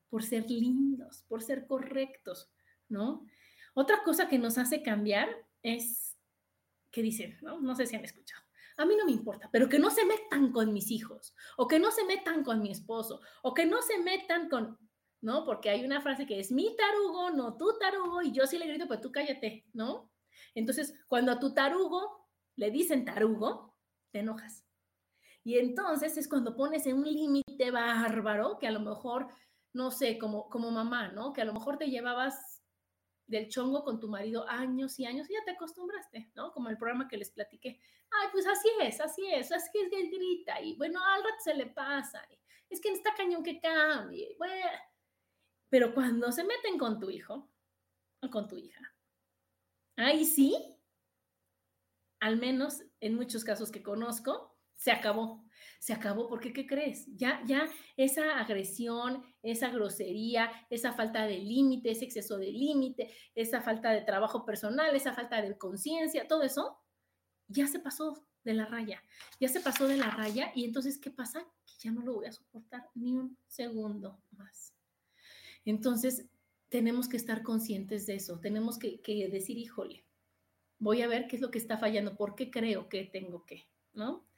por 0.08 0.22
ser 0.22 0.48
lindos, 0.50 1.24
por 1.28 1.42
ser 1.42 1.66
correctos, 1.66 2.50
¿no? 2.88 3.26
Otra 3.74 4.02
cosa 4.04 4.28
que 4.28 4.38
nos 4.38 4.58
hace 4.58 4.82
cambiar 4.82 5.28
es 5.62 6.09
que 6.90 7.02
dicen, 7.02 7.38
¿no? 7.42 7.60
no 7.60 7.74
sé 7.74 7.86
si 7.86 7.96
han 7.96 8.04
escuchado, 8.04 8.42
a 8.76 8.84
mí 8.84 8.94
no 8.96 9.04
me 9.04 9.12
importa, 9.12 9.48
pero 9.52 9.68
que 9.68 9.78
no 9.78 9.90
se 9.90 10.04
metan 10.04 10.52
con 10.52 10.72
mis 10.72 10.90
hijos, 10.90 11.34
o 11.56 11.68
que 11.68 11.78
no 11.78 11.90
se 11.90 12.04
metan 12.04 12.42
con 12.42 12.62
mi 12.62 12.70
esposo, 12.70 13.20
o 13.42 13.52
que 13.52 13.66
no 13.66 13.82
se 13.82 13.98
metan 13.98 14.48
con, 14.48 14.78
¿no? 15.20 15.44
Porque 15.44 15.68
hay 15.70 15.84
una 15.84 16.00
frase 16.00 16.26
que 16.26 16.40
es 16.40 16.50
mi 16.50 16.74
tarugo, 16.76 17.30
no 17.30 17.56
tu 17.56 17.78
tarugo, 17.78 18.22
y 18.22 18.32
yo 18.32 18.46
sí 18.46 18.58
le 18.58 18.66
grito, 18.66 18.86
pues 18.86 19.00
tú 19.00 19.12
cállate, 19.12 19.66
¿no? 19.72 20.10
Entonces, 20.54 20.94
cuando 21.08 21.32
a 21.32 21.38
tu 21.38 21.52
tarugo 21.52 22.28
le 22.56 22.70
dicen 22.70 23.04
tarugo, 23.04 23.76
te 24.12 24.20
enojas. 24.20 24.64
Y 25.42 25.58
entonces 25.58 26.16
es 26.16 26.28
cuando 26.28 26.56
pones 26.56 26.86
en 26.86 26.96
un 26.96 27.04
límite 27.04 27.70
bárbaro 27.70 28.58
que 28.58 28.66
a 28.66 28.70
lo 28.70 28.80
mejor, 28.80 29.28
no 29.72 29.90
sé, 29.90 30.18
como, 30.18 30.48
como 30.48 30.70
mamá, 30.70 31.08
¿no? 31.08 31.32
Que 31.32 31.42
a 31.42 31.44
lo 31.44 31.54
mejor 31.54 31.78
te 31.78 31.90
llevabas 31.90 32.59
del 33.30 33.48
chongo 33.48 33.84
con 33.84 34.00
tu 34.00 34.08
marido 34.08 34.46
años 34.48 34.98
y 34.98 35.06
años 35.06 35.30
y 35.30 35.34
ya 35.34 35.44
te 35.44 35.52
acostumbraste, 35.52 36.32
¿no? 36.34 36.52
Como 36.52 36.68
el 36.68 36.76
programa 36.76 37.06
que 37.06 37.16
les 37.16 37.30
platiqué. 37.30 37.80
Ay, 38.10 38.28
pues 38.32 38.46
así 38.46 38.68
es, 38.82 39.00
así 39.00 39.22
es, 39.32 39.52
es 39.52 39.70
que 39.72 39.82
es 39.82 39.90
que 39.90 40.08
grita 40.08 40.60
y 40.60 40.76
bueno, 40.76 41.00
al 41.04 41.22
rato 41.22 41.36
se 41.42 41.54
le 41.54 41.66
pasa. 41.66 42.26
es 42.68 42.80
que 42.80 42.92
está 42.92 43.14
cañón 43.14 43.44
que 43.44 43.60
cambie. 43.60 44.34
Bueno, 44.36 44.54
pero 45.68 45.94
cuando 45.94 46.32
se 46.32 46.42
meten 46.42 46.76
con 46.76 46.98
tu 46.98 47.08
hijo 47.08 47.48
o 48.20 48.30
con 48.30 48.48
tu 48.48 48.56
hija, 48.56 48.94
ahí 49.96 50.24
sí, 50.24 50.76
al 52.18 52.36
menos 52.36 52.82
en 52.98 53.14
muchos 53.14 53.44
casos 53.44 53.70
que 53.70 53.82
conozco, 53.82 54.59
se 54.80 54.90
acabó 54.90 55.44
se 55.80 55.94
acabó, 55.94 56.28
porque 56.28 56.52
¿qué 56.52 56.66
crees? 56.66 57.06
Ya, 57.16 57.42
ya 57.46 57.66
esa 57.96 58.38
agresión, 58.38 59.24
esa 59.42 59.70
grosería, 59.70 60.52
esa 60.68 60.92
falta 60.92 61.26
de 61.26 61.38
límite, 61.38 61.90
ese 61.90 62.04
exceso 62.04 62.36
de 62.36 62.52
límite, 62.52 63.10
esa 63.34 63.62
falta 63.62 63.90
de 63.90 64.02
trabajo 64.02 64.44
personal, 64.44 64.94
esa 64.94 65.14
falta 65.14 65.40
de 65.40 65.56
conciencia, 65.56 66.28
todo 66.28 66.42
eso, 66.42 66.78
ya 67.48 67.66
se 67.66 67.80
pasó 67.80 68.26
de 68.44 68.52
la 68.52 68.66
raya, 68.66 69.02
ya 69.40 69.48
se 69.48 69.60
pasó 69.60 69.88
de 69.88 69.96
la 69.96 70.10
raya 70.10 70.52
y 70.54 70.66
entonces, 70.66 70.98
¿qué 70.98 71.10
pasa? 71.10 71.46
Que 71.64 71.72
ya 71.78 71.90
no 71.90 72.02
lo 72.02 72.14
voy 72.14 72.26
a 72.26 72.32
soportar 72.32 72.86
ni 72.94 73.16
un 73.16 73.38
segundo 73.48 74.22
más. 74.32 74.74
Entonces, 75.64 76.26
tenemos 76.68 77.08
que 77.08 77.16
estar 77.16 77.42
conscientes 77.42 78.04
de 78.04 78.16
eso, 78.16 78.38
tenemos 78.38 78.78
que, 78.78 79.00
que 79.00 79.28
decir, 79.30 79.56
híjole, 79.56 80.04
voy 80.78 81.00
a 81.00 81.08
ver 81.08 81.26
qué 81.26 81.36
es 81.36 81.42
lo 81.42 81.50
que 81.50 81.58
está 81.58 81.78
fallando, 81.78 82.18
por 82.18 82.34
qué 82.34 82.50
creo 82.50 82.90
que 82.90 83.04
tengo 83.04 83.46
que, 83.46 83.66
¿no? 83.94 84.29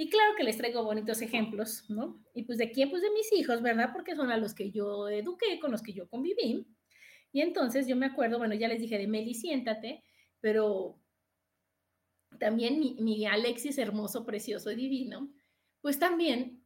Y 0.00 0.08
claro 0.08 0.32
que 0.34 0.44
les 0.44 0.56
traigo 0.56 0.82
bonitos 0.82 1.20
ejemplos, 1.20 1.84
¿no? 1.90 2.24
Y 2.32 2.44
pues 2.44 2.56
de 2.56 2.70
quién, 2.72 2.88
pues 2.88 3.02
de 3.02 3.10
mis 3.10 3.30
hijos, 3.34 3.60
¿verdad? 3.60 3.90
Porque 3.92 4.16
son 4.16 4.30
a 4.30 4.38
los 4.38 4.54
que 4.54 4.70
yo 4.70 5.10
eduqué, 5.10 5.60
con 5.60 5.70
los 5.70 5.82
que 5.82 5.92
yo 5.92 6.08
conviví. 6.08 6.66
Y 7.32 7.42
entonces 7.42 7.86
yo 7.86 7.96
me 7.96 8.06
acuerdo, 8.06 8.38
bueno, 8.38 8.54
ya 8.54 8.66
les 8.66 8.80
dije 8.80 8.96
de 8.96 9.06
Meli, 9.06 9.34
siéntate, 9.34 10.02
pero 10.40 10.98
también 12.38 12.80
mi, 12.80 13.26
Alexis 13.26 13.76
hermoso, 13.76 14.24
precioso 14.24 14.70
y 14.70 14.76
divino, 14.76 15.34
pues 15.82 15.98
también 15.98 16.64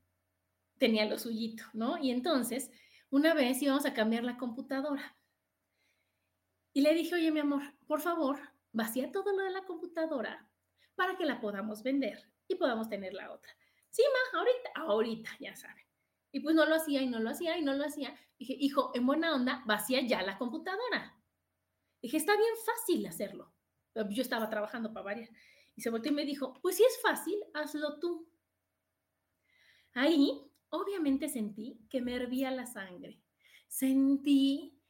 tenía 0.78 1.04
lo 1.04 1.18
suyito, 1.18 1.64
¿no? 1.72 1.98
Y 1.98 2.12
entonces, 2.12 2.70
una 3.10 3.34
vez 3.34 3.60
íbamos 3.60 3.84
a 3.84 3.94
cambiar 3.94 4.22
la 4.22 4.36
computadora. 4.36 5.16
Y 6.72 6.82
le 6.82 6.94
dije, 6.94 7.16
oye, 7.16 7.32
mi 7.32 7.40
amor, 7.40 7.62
por 7.88 8.00
favor, 8.00 8.38
vacía 8.70 9.10
todo 9.10 9.36
lo 9.36 9.42
de 9.42 9.50
la 9.50 9.64
computadora 9.64 10.48
para 10.94 11.16
que 11.16 11.24
la 11.24 11.40
podamos 11.40 11.82
vender 11.82 12.32
y 12.48 12.56
podamos 12.56 12.88
tener 12.88 13.14
la 13.14 13.32
otra. 13.32 13.52
Sí, 13.90 14.02
ma, 14.12 14.38
ahorita, 14.38 14.70
ahorita, 14.74 15.30
ya 15.40 15.54
saben. 15.54 15.84
Y 16.32 16.40
pues 16.40 16.54
no 16.54 16.66
lo 16.66 16.74
hacía 16.74 17.00
y 17.00 17.08
no 17.08 17.20
lo 17.20 17.30
hacía 17.30 17.56
y 17.56 17.62
no 17.62 17.74
lo 17.74 17.84
hacía. 17.84 18.18
Dije, 18.38 18.56
hijo, 18.58 18.90
en 18.94 19.06
buena 19.06 19.34
onda, 19.34 19.62
vacía 19.66 20.00
ya 20.04 20.22
la 20.22 20.36
computadora. 20.36 21.16
Dije, 22.02 22.16
está 22.16 22.36
bien 22.36 22.54
fácil 22.66 23.06
hacerlo. 23.06 23.54
Yo 24.10 24.22
estaba 24.22 24.50
trabajando 24.50 24.92
para 24.92 25.04
varias. 25.04 25.30
Y 25.76 25.82
se 25.82 25.90
volteó 25.90 26.10
y 26.12 26.14
me 26.14 26.24
dijo, 26.24 26.54
pues 26.60 26.76
si 26.76 26.82
es 26.82 27.00
fácil, 27.00 27.38
hazlo 27.54 27.98
tú. 28.00 28.28
Ahí, 29.92 30.50
obviamente 30.70 31.28
sentí 31.28 31.86
que 31.88 32.00
me 32.00 32.14
hervía 32.14 32.50
la 32.50 32.66
sangre. 32.66 33.22
Sentí, 33.68 34.80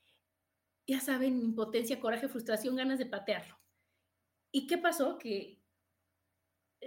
ya 0.87 1.01
saben, 1.01 1.43
impotencia, 1.43 2.01
coraje, 2.01 2.29
frustración, 2.29 2.77
ganas 2.77 2.99
de 2.99 3.07
patearlo. 3.07 3.59
¿Y 4.51 4.67
qué 4.67 4.79
pasó? 4.79 5.19
Que 5.19 5.64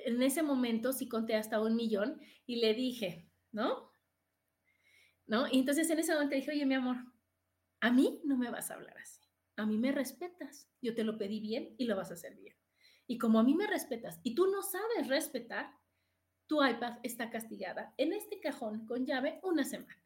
en 0.05 0.21
ese 0.21 0.43
momento 0.43 0.93
sí 0.93 1.07
conté 1.07 1.35
hasta 1.35 1.61
un 1.61 1.75
millón 1.75 2.21
y 2.45 2.57
le 2.57 2.73
dije, 2.73 3.29
¿no? 3.51 3.93
¿No? 5.25 5.47
Y 5.51 5.59
entonces 5.59 5.89
en 5.89 5.99
ese 5.99 6.13
momento 6.13 6.35
dije, 6.35 6.51
oye, 6.51 6.65
mi 6.65 6.75
amor, 6.75 6.97
a 7.79 7.91
mí 7.91 8.21
no 8.23 8.37
me 8.37 8.49
vas 8.49 8.71
a 8.71 8.75
hablar 8.75 8.97
así. 8.97 9.21
A 9.55 9.65
mí 9.65 9.77
me 9.77 9.91
respetas. 9.91 10.69
Yo 10.81 10.95
te 10.95 11.03
lo 11.03 11.17
pedí 11.17 11.39
bien 11.39 11.75
y 11.77 11.85
lo 11.85 11.95
vas 11.95 12.11
a 12.11 12.13
hacer 12.13 12.35
bien. 12.35 12.55
Y 13.07 13.17
como 13.17 13.39
a 13.39 13.43
mí 13.43 13.55
me 13.55 13.67
respetas 13.67 14.19
y 14.23 14.35
tú 14.35 14.47
no 14.47 14.61
sabes 14.61 15.07
respetar, 15.07 15.73
tu 16.45 16.63
iPad 16.63 16.99
está 17.03 17.29
castigada 17.29 17.93
en 17.97 18.13
este 18.13 18.39
cajón 18.39 18.85
con 18.85 19.05
llave 19.05 19.39
una 19.43 19.63
semana. 19.63 20.01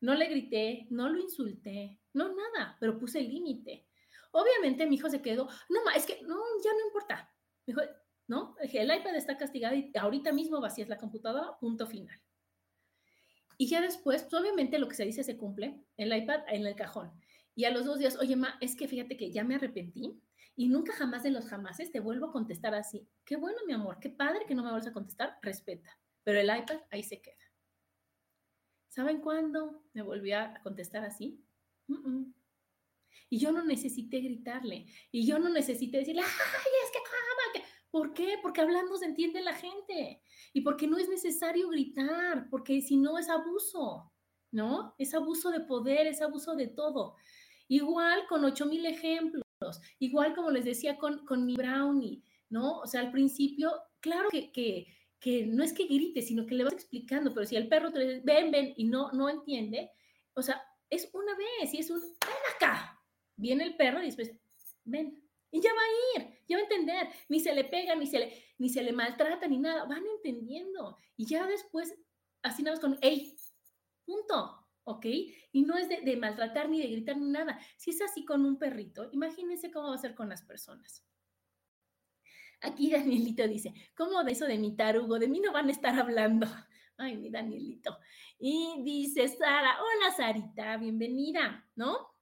No 0.00 0.14
le 0.14 0.26
grité, 0.26 0.86
no 0.90 1.08
lo 1.08 1.18
insulté, 1.18 2.00
no 2.12 2.28
nada, 2.34 2.76
pero 2.80 2.98
puse 2.98 3.20
el 3.20 3.28
límite. 3.28 3.86
Obviamente 4.32 4.86
mi 4.86 4.96
hijo 4.96 5.08
se 5.08 5.22
quedó, 5.22 5.48
no, 5.68 5.90
es 5.94 6.04
que 6.04 6.20
no, 6.22 6.36
ya 6.62 6.72
no 6.72 6.86
importa. 6.86 7.32
Me 7.66 7.74
dijo, 7.74 7.80
¿no? 8.28 8.56
El 8.60 8.94
iPad 8.94 9.14
está 9.14 9.36
castigado 9.36 9.74
y 9.74 9.92
ahorita 9.98 10.32
mismo 10.32 10.60
vacías 10.60 10.88
la 10.88 10.98
computadora, 10.98 11.58
punto 11.58 11.86
final. 11.86 12.20
Y 13.58 13.68
ya 13.68 13.80
después, 13.80 14.22
pues 14.22 14.34
obviamente 14.34 14.78
lo 14.78 14.88
que 14.88 14.96
se 14.96 15.04
dice 15.04 15.24
se 15.24 15.36
cumple, 15.36 15.82
el 15.96 16.14
iPad 16.14 16.40
en 16.48 16.66
el 16.66 16.74
cajón. 16.74 17.10
Y 17.54 17.64
a 17.64 17.70
los 17.70 17.86
dos 17.86 17.98
días, 17.98 18.18
oye, 18.18 18.36
ma, 18.36 18.58
es 18.60 18.76
que 18.76 18.86
fíjate 18.86 19.16
que 19.16 19.30
ya 19.30 19.44
me 19.44 19.54
arrepentí 19.54 20.20
y 20.56 20.68
nunca 20.68 20.92
jamás 20.92 21.22
de 21.22 21.30
los 21.30 21.46
jamases 21.46 21.90
te 21.90 22.00
vuelvo 22.00 22.26
a 22.26 22.32
contestar 22.32 22.74
así. 22.74 23.08
Qué 23.24 23.36
bueno, 23.36 23.58
mi 23.66 23.72
amor, 23.72 23.98
qué 24.00 24.10
padre 24.10 24.44
que 24.46 24.54
no 24.54 24.62
me 24.62 24.70
vuelvas 24.70 24.88
a 24.88 24.92
contestar, 24.92 25.38
respeta. 25.40 25.98
Pero 26.22 26.40
el 26.40 26.46
iPad 26.46 26.80
ahí 26.90 27.02
se 27.02 27.20
queda. 27.20 27.34
¿Saben 28.88 29.20
cuándo 29.20 29.84
me 29.92 30.02
volví 30.02 30.32
a 30.32 30.60
contestar 30.62 31.04
así? 31.04 31.42
Y 33.28 33.38
yo 33.38 33.52
no 33.52 33.64
necesité 33.64 34.20
gritarle. 34.20 34.86
Y 35.10 35.26
yo 35.26 35.38
no 35.38 35.48
necesité 35.48 35.98
decirle, 35.98 36.22
ay, 36.22 36.72
es 36.84 36.90
que 36.90 36.98
¿Por 37.96 38.12
qué? 38.12 38.34
Porque 38.42 38.60
hablando 38.60 38.94
se 38.98 39.06
entiende 39.06 39.40
la 39.40 39.54
gente 39.54 40.20
y 40.52 40.60
porque 40.60 40.86
no 40.86 40.98
es 40.98 41.08
necesario 41.08 41.70
gritar, 41.70 42.46
porque 42.50 42.82
si 42.82 42.98
no 42.98 43.16
es 43.16 43.30
abuso, 43.30 44.12
¿no? 44.50 44.94
Es 44.98 45.14
abuso 45.14 45.50
de 45.50 45.60
poder, 45.60 46.06
es 46.06 46.20
abuso 46.20 46.54
de 46.56 46.66
todo. 46.66 47.16
Igual 47.68 48.26
con 48.28 48.44
8000 48.44 48.84
ejemplos, 48.84 49.42
igual 49.98 50.34
como 50.34 50.50
les 50.50 50.66
decía 50.66 50.98
con, 50.98 51.24
con 51.24 51.46
mi 51.46 51.54
brownie, 51.54 52.22
¿no? 52.50 52.80
O 52.80 52.86
sea, 52.86 53.00
al 53.00 53.10
principio, 53.12 53.72
claro 54.00 54.28
que, 54.28 54.52
que, 54.52 54.88
que 55.18 55.46
no 55.46 55.64
es 55.64 55.72
que 55.72 55.86
grite, 55.86 56.20
sino 56.20 56.44
que 56.44 56.54
le 56.54 56.64
vas 56.64 56.74
explicando, 56.74 57.32
pero 57.32 57.46
si 57.46 57.56
el 57.56 57.66
perro 57.66 57.92
te 57.92 58.00
dice, 58.00 58.20
ven, 58.22 58.50
ven, 58.50 58.74
y 58.76 58.84
no, 58.84 59.10
no 59.12 59.30
entiende, 59.30 59.90
o 60.34 60.42
sea, 60.42 60.60
es 60.90 61.08
una 61.14 61.32
vez 61.34 61.72
y 61.72 61.78
es 61.78 61.88
un, 61.88 62.02
ven 62.02 62.54
acá. 62.54 63.00
Viene 63.36 63.64
el 63.64 63.74
perro 63.74 64.02
y 64.02 64.06
después, 64.06 64.32
ven, 64.84 65.25
y 65.50 65.60
ya 65.60 65.70
va 65.72 65.80
a 65.80 66.20
ir, 66.20 66.40
ya 66.48 66.56
va 66.56 66.60
a 66.60 66.64
entender, 66.64 67.08
ni 67.28 67.40
se 67.40 67.54
le 67.54 67.64
pega, 67.64 67.94
ni 67.94 68.06
se 68.06 68.18
le, 68.18 68.44
ni 68.58 68.68
se 68.68 68.82
le 68.82 68.92
maltrata, 68.92 69.46
ni 69.46 69.58
nada, 69.58 69.84
van 69.84 70.04
entendiendo. 70.06 70.98
Y 71.16 71.26
ya 71.26 71.46
después, 71.46 71.94
así 72.42 72.62
nada 72.62 72.76
más 72.76 72.80
con, 72.80 72.98
hey, 73.00 73.36
punto, 74.04 74.66
¿ok? 74.84 75.06
Y 75.52 75.62
no 75.62 75.76
es 75.76 75.88
de, 75.88 76.16
maltratar, 76.16 76.68
ni 76.68 76.80
de 76.80 76.88
gritar, 76.88 77.16
ni 77.16 77.28
nada. 77.28 77.58
Si 77.76 77.90
es 77.90 78.00
así 78.02 78.24
con 78.24 78.44
un 78.44 78.58
perrito, 78.58 79.08
imagínense 79.12 79.70
cómo 79.70 79.88
va 79.88 79.94
a 79.94 79.98
ser 79.98 80.14
con 80.14 80.28
las 80.28 80.42
personas. 80.42 81.04
Aquí 82.60 82.90
Danielito 82.90 83.46
dice, 83.46 83.74
¿cómo 83.96 84.24
de 84.24 84.32
eso 84.32 84.46
de 84.46 84.58
mi 84.58 84.74
tarugo? 84.74 85.18
De 85.18 85.28
mí 85.28 85.40
no 85.40 85.52
van 85.52 85.68
a 85.68 85.72
estar 85.72 85.98
hablando. 85.98 86.46
Ay, 86.96 87.16
mi 87.16 87.30
Danielito. 87.30 87.98
Y 88.38 88.82
dice 88.82 89.28
Sara, 89.28 89.78
hola 89.80 90.14
Sarita, 90.16 90.76
bienvenida, 90.78 91.68
¿no? 91.74 92.14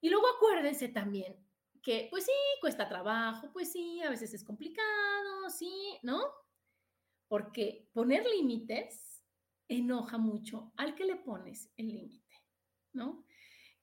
Y 0.00 0.08
luego 0.08 0.26
acuérdense 0.34 0.88
también, 0.88 1.36
que 1.82 2.08
pues 2.10 2.24
sí, 2.24 2.32
cuesta 2.60 2.88
trabajo, 2.88 3.50
pues 3.52 3.72
sí, 3.72 4.00
a 4.02 4.10
veces 4.10 4.34
es 4.34 4.44
complicado, 4.44 5.48
sí, 5.50 5.98
¿no? 6.02 6.20
Porque 7.28 7.88
poner 7.92 8.24
límites 8.26 9.24
enoja 9.68 10.18
mucho 10.18 10.72
al 10.76 10.94
que 10.94 11.04
le 11.04 11.16
pones 11.16 11.72
el 11.76 11.88
límite, 11.88 12.36
¿no? 12.92 13.24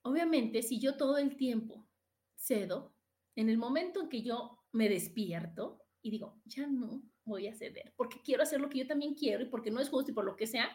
Obviamente, 0.01 0.61
si 0.61 0.79
yo 0.79 0.95
todo 0.95 1.17
el 1.17 1.35
tiempo 1.35 1.87
cedo, 2.35 2.95
en 3.35 3.49
el 3.49 3.57
momento 3.57 4.01
en 4.01 4.09
que 4.09 4.21
yo 4.21 4.63
me 4.71 4.89
despierto 4.89 5.83
y 6.01 6.11
digo, 6.11 6.39
ya 6.45 6.67
no 6.67 7.03
voy 7.23 7.47
a 7.47 7.53
ceder, 7.53 7.93
porque 7.97 8.21
quiero 8.23 8.43
hacer 8.43 8.61
lo 8.61 8.69
que 8.69 8.79
yo 8.79 8.87
también 8.87 9.15
quiero 9.15 9.43
y 9.43 9.49
porque 9.49 9.71
no 9.71 9.81
es 9.81 9.89
justo 9.89 10.11
y 10.11 10.13
por 10.13 10.25
lo 10.25 10.35
que 10.35 10.47
sea, 10.47 10.69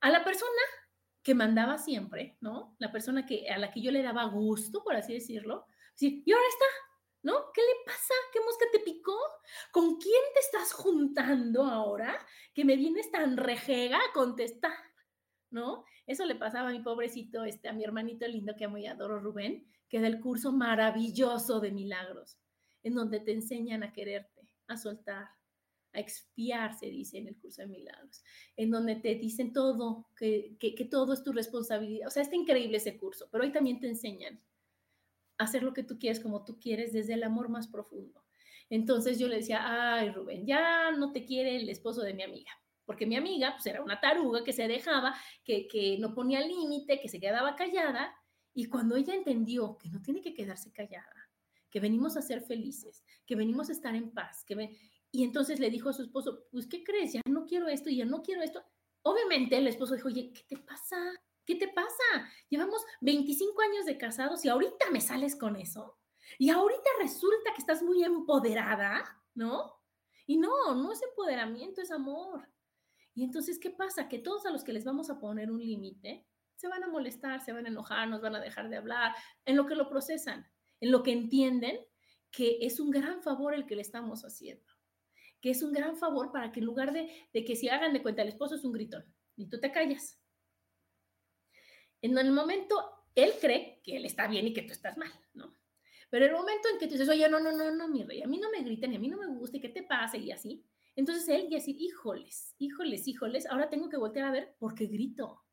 a 0.00 0.10
la 0.10 0.24
persona 0.24 0.62
que 1.22 1.34
mandaba 1.34 1.78
siempre, 1.78 2.38
¿no? 2.40 2.76
La 2.78 2.92
persona 2.92 3.26
que, 3.26 3.48
a 3.50 3.58
la 3.58 3.70
que 3.70 3.82
yo 3.82 3.90
le 3.90 4.02
daba 4.02 4.24
gusto, 4.24 4.82
por 4.82 4.94
así 4.94 5.12
decirlo, 5.12 5.66
y 6.00 6.32
ahora 6.32 6.46
está, 6.48 6.66
¿no? 7.22 7.52
¿Qué 7.52 7.60
le 7.60 7.84
pasa? 7.84 8.14
¿Qué 8.32 8.40
mosca 8.40 8.64
te 8.72 8.80
picó? 8.80 9.16
¿Con 9.72 9.98
quién 9.98 10.22
te 10.34 10.40
estás 10.40 10.72
juntando 10.72 11.64
ahora 11.64 12.18
que 12.54 12.64
me 12.64 12.76
vienes 12.76 13.10
tan 13.10 13.36
rejega 13.36 13.98
a 13.98 14.12
contestar? 14.12 14.72
¿No? 15.50 15.84
Eso 16.06 16.24
le 16.24 16.36
pasaba 16.36 16.68
a 16.68 16.72
mi 16.72 16.80
pobrecito, 16.80 17.44
este, 17.44 17.68
a 17.68 17.72
mi 17.72 17.84
hermanito 17.84 18.26
lindo 18.26 18.54
que 18.56 18.64
amo 18.64 18.78
y 18.78 18.86
adoro, 18.86 19.18
Rubén, 19.18 19.66
que 19.88 20.00
del 20.00 20.20
curso 20.20 20.52
maravilloso 20.52 21.60
de 21.60 21.72
milagros, 21.72 22.38
en 22.82 22.94
donde 22.94 23.20
te 23.20 23.32
enseñan 23.32 23.82
a 23.82 23.92
quererte, 23.92 24.48
a 24.68 24.76
soltar, 24.76 25.28
a 25.92 25.98
expiar, 25.98 26.78
se 26.78 26.86
dice 26.86 27.18
en 27.18 27.26
el 27.26 27.36
curso 27.36 27.62
de 27.62 27.68
milagros, 27.68 28.22
en 28.56 28.70
donde 28.70 28.94
te 28.96 29.16
dicen 29.16 29.52
todo, 29.52 30.06
que, 30.16 30.56
que, 30.60 30.84
todo 30.84 31.12
es 31.12 31.24
tu 31.24 31.32
responsabilidad. 31.32 32.06
O 32.06 32.10
sea, 32.10 32.22
está 32.22 32.36
increíble 32.36 32.76
ese 32.76 32.96
curso, 32.96 33.28
pero 33.30 33.42
hoy 33.42 33.52
también 33.52 33.80
te 33.80 33.88
enseñan 33.88 34.40
hacer 35.40 35.62
lo 35.62 35.72
que 35.72 35.82
tú 35.82 35.98
quieres 35.98 36.20
como 36.20 36.44
tú 36.44 36.58
quieres 36.60 36.92
desde 36.92 37.14
el 37.14 37.22
amor 37.22 37.48
más 37.48 37.66
profundo. 37.66 38.22
Entonces 38.68 39.18
yo 39.18 39.26
le 39.26 39.36
decía, 39.36 39.60
ay 39.64 40.10
Rubén, 40.10 40.46
ya 40.46 40.92
no 40.92 41.12
te 41.12 41.24
quiere 41.24 41.56
el 41.56 41.68
esposo 41.68 42.02
de 42.02 42.14
mi 42.14 42.22
amiga, 42.22 42.52
porque 42.84 43.06
mi 43.06 43.16
amiga 43.16 43.52
pues 43.54 43.66
era 43.66 43.82
una 43.82 44.00
taruga 44.00 44.44
que 44.44 44.52
se 44.52 44.68
dejaba, 44.68 45.14
que, 45.44 45.66
que 45.66 45.98
no 45.98 46.14
ponía 46.14 46.40
límite, 46.40 47.00
que 47.00 47.08
se 47.08 47.18
quedaba 47.18 47.56
callada, 47.56 48.14
y 48.54 48.66
cuando 48.66 48.96
ella 48.96 49.14
entendió 49.14 49.76
que 49.78 49.88
no 49.88 50.00
tiene 50.02 50.20
que 50.20 50.34
quedarse 50.34 50.72
callada, 50.72 51.30
que 51.70 51.80
venimos 51.80 52.16
a 52.16 52.22
ser 52.22 52.42
felices, 52.42 53.04
que 53.26 53.34
venimos 53.34 53.70
a 53.70 53.72
estar 53.72 53.94
en 53.94 54.10
paz, 54.10 54.44
que 54.44 54.76
y 55.12 55.24
entonces 55.24 55.58
le 55.58 55.70
dijo 55.70 55.88
a 55.88 55.92
su 55.92 56.02
esposo, 56.02 56.44
pues 56.52 56.66
¿qué 56.66 56.84
crees? 56.84 57.14
Ya 57.14 57.22
no 57.26 57.46
quiero 57.46 57.66
esto 57.66 57.90
ya 57.90 58.04
no 58.04 58.22
quiero 58.22 58.42
esto. 58.42 58.62
Obviamente 59.02 59.56
el 59.56 59.66
esposo 59.66 59.94
dijo, 59.94 60.08
oye, 60.08 60.32
¿qué 60.32 60.42
te 60.46 60.62
pasa? 60.62 60.96
¿Qué 61.50 61.56
te 61.56 61.66
pasa? 61.66 62.30
Llevamos 62.48 62.80
25 63.00 63.60
años 63.60 63.84
de 63.84 63.98
casados 63.98 64.44
y 64.44 64.48
ahorita 64.48 64.88
me 64.92 65.00
sales 65.00 65.34
con 65.34 65.56
eso. 65.56 65.98
Y 66.38 66.48
ahorita 66.48 66.88
resulta 67.00 67.52
que 67.52 67.60
estás 67.60 67.82
muy 67.82 68.04
empoderada, 68.04 69.20
¿no? 69.34 69.74
Y 70.28 70.38
no, 70.38 70.76
no 70.76 70.92
es 70.92 71.02
empoderamiento, 71.02 71.80
es 71.82 71.90
amor. 71.90 72.48
Y 73.16 73.24
entonces, 73.24 73.58
¿qué 73.58 73.70
pasa? 73.70 74.08
Que 74.08 74.20
todos 74.20 74.46
a 74.46 74.52
los 74.52 74.62
que 74.62 74.72
les 74.72 74.84
vamos 74.84 75.10
a 75.10 75.18
poner 75.18 75.50
un 75.50 75.58
límite, 75.58 76.24
se 76.54 76.68
van 76.68 76.84
a 76.84 76.88
molestar, 76.88 77.44
se 77.44 77.52
van 77.52 77.66
a 77.66 77.70
enojar, 77.70 78.08
nos 78.08 78.22
van 78.22 78.36
a 78.36 78.40
dejar 78.40 78.70
de 78.70 78.76
hablar, 78.76 79.12
en 79.44 79.56
lo 79.56 79.66
que 79.66 79.74
lo 79.74 79.88
procesan, 79.88 80.48
en 80.78 80.92
lo 80.92 81.02
que 81.02 81.10
entienden 81.10 81.80
que 82.30 82.58
es 82.60 82.78
un 82.78 82.92
gran 82.92 83.24
favor 83.24 83.54
el 83.54 83.66
que 83.66 83.74
le 83.74 83.82
estamos 83.82 84.22
haciendo, 84.22 84.72
que 85.40 85.50
es 85.50 85.64
un 85.64 85.72
gran 85.72 85.96
favor 85.96 86.30
para 86.30 86.52
que 86.52 86.60
en 86.60 86.66
lugar 86.66 86.92
de, 86.92 87.10
de 87.32 87.44
que 87.44 87.56
si 87.56 87.68
hagan 87.68 87.92
de 87.92 88.02
cuenta 88.02 88.22
el 88.22 88.28
esposo 88.28 88.54
es 88.54 88.64
un 88.64 88.70
gritón 88.70 89.04
y 89.34 89.48
tú 89.48 89.58
te 89.58 89.72
callas, 89.72 90.19
en 92.02 92.16
el 92.18 92.32
momento, 92.32 93.04
él 93.14 93.32
cree 93.40 93.80
que 93.82 93.96
él 93.96 94.04
está 94.04 94.26
bien 94.28 94.46
y 94.46 94.52
que 94.52 94.62
tú 94.62 94.72
estás 94.72 94.96
mal, 94.96 95.10
¿no? 95.34 95.56
Pero 96.08 96.26
el 96.26 96.32
momento 96.32 96.68
en 96.68 96.78
que 96.78 96.86
tú 96.86 96.92
dices, 96.92 97.08
oye, 97.08 97.28
no, 97.28 97.40
no, 97.40 97.52
no, 97.52 97.70
no, 97.70 97.88
mi 97.88 98.02
rey, 98.02 98.22
a 98.22 98.26
mí 98.26 98.38
no 98.38 98.50
me 98.50 98.62
griten 98.62 98.94
a 98.94 98.98
mí 98.98 99.08
no 99.08 99.16
me 99.16 99.28
gusta 99.28 99.58
y 99.58 99.60
qué 99.60 99.68
te 99.68 99.84
pasa 99.84 100.16
y 100.16 100.32
así, 100.32 100.64
entonces 100.96 101.28
él 101.28 101.48
ya 101.48 101.56
decir, 101.58 101.76
híjoles, 101.80 102.54
híjoles, 102.58 103.06
híjoles, 103.06 103.46
ahora 103.46 103.70
tengo 103.70 103.88
que 103.88 103.96
voltear 103.96 104.26
a 104.26 104.32
ver 104.32 104.56
por 104.58 104.74
qué 104.74 104.86
grito, 104.86 105.44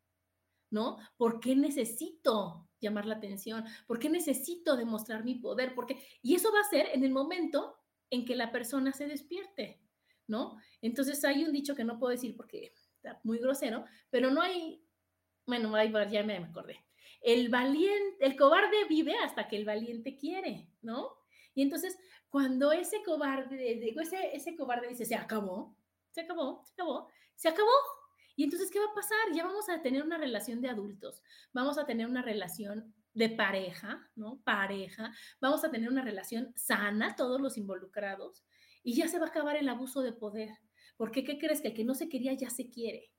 ¿no? 0.70 0.98
¿Por 1.16 1.40
qué 1.40 1.54
necesito 1.54 2.68
llamar 2.80 3.06
la 3.06 3.14
atención? 3.14 3.64
¿Por 3.86 3.98
qué 3.98 4.10
necesito 4.10 4.76
demostrar 4.76 5.24
mi 5.24 5.36
poder? 5.36 5.74
Porque, 5.74 6.02
y 6.22 6.34
eso 6.34 6.52
va 6.52 6.60
a 6.60 6.70
ser 6.70 6.88
en 6.92 7.04
el 7.04 7.12
momento 7.12 7.76
en 8.10 8.24
que 8.24 8.36
la 8.36 8.50
persona 8.50 8.92
se 8.92 9.06
despierte, 9.06 9.80
¿no? 10.26 10.56
Entonces 10.82 11.24
hay 11.24 11.44
un 11.44 11.52
dicho 11.52 11.74
que 11.74 11.84
no 11.84 11.98
puedo 11.98 12.10
decir 12.10 12.36
porque 12.36 12.72
está 12.96 13.20
muy 13.22 13.38
grosero, 13.38 13.84
pero 14.10 14.30
no 14.30 14.42
hay 14.42 14.84
bueno, 15.48 15.74
ya 16.10 16.22
me 16.22 16.36
acordé. 16.36 16.84
El 17.22 17.48
valiente, 17.48 18.24
el 18.24 18.36
cobarde 18.36 18.84
vive 18.88 19.14
hasta 19.18 19.48
que 19.48 19.56
el 19.56 19.64
valiente 19.64 20.16
quiere, 20.16 20.68
¿no? 20.82 21.16
Y 21.54 21.62
entonces, 21.62 21.98
cuando 22.28 22.70
ese 22.70 23.02
cobarde, 23.02 23.80
digo, 23.80 24.02
ese, 24.02 24.36
ese 24.36 24.54
cobarde 24.54 24.88
dice, 24.88 25.06
se 25.06 25.14
acabó, 25.14 25.74
se 26.10 26.20
acabó, 26.20 26.62
se 26.64 26.72
acabó, 26.74 27.08
se 27.34 27.48
acabó. 27.48 27.72
Y 28.36 28.44
entonces, 28.44 28.70
¿qué 28.70 28.78
va 28.78 28.84
a 28.92 28.94
pasar? 28.94 29.18
Ya 29.34 29.44
vamos 29.44 29.68
a 29.70 29.80
tener 29.80 30.02
una 30.02 30.18
relación 30.18 30.60
de 30.60 30.68
adultos, 30.68 31.22
vamos 31.52 31.78
a 31.78 31.86
tener 31.86 32.06
una 32.06 32.22
relación 32.22 32.94
de 33.14 33.30
pareja, 33.30 34.06
¿no? 34.14 34.42
Pareja, 34.44 35.12
vamos 35.40 35.64
a 35.64 35.70
tener 35.70 35.88
una 35.88 36.02
relación 36.02 36.52
sana, 36.56 37.16
todos 37.16 37.40
los 37.40 37.56
involucrados, 37.56 38.44
y 38.82 38.94
ya 38.94 39.08
se 39.08 39.18
va 39.18 39.26
a 39.26 39.30
acabar 39.30 39.56
el 39.56 39.68
abuso 39.68 40.02
de 40.02 40.12
poder. 40.12 40.50
Porque, 40.98 41.24
¿qué 41.24 41.38
crees? 41.38 41.62
Que 41.62 41.68
el 41.68 41.74
que 41.74 41.84
no 41.84 41.94
se 41.94 42.08
quería 42.08 42.34
ya 42.34 42.50
se 42.50 42.68
quiere 42.68 43.10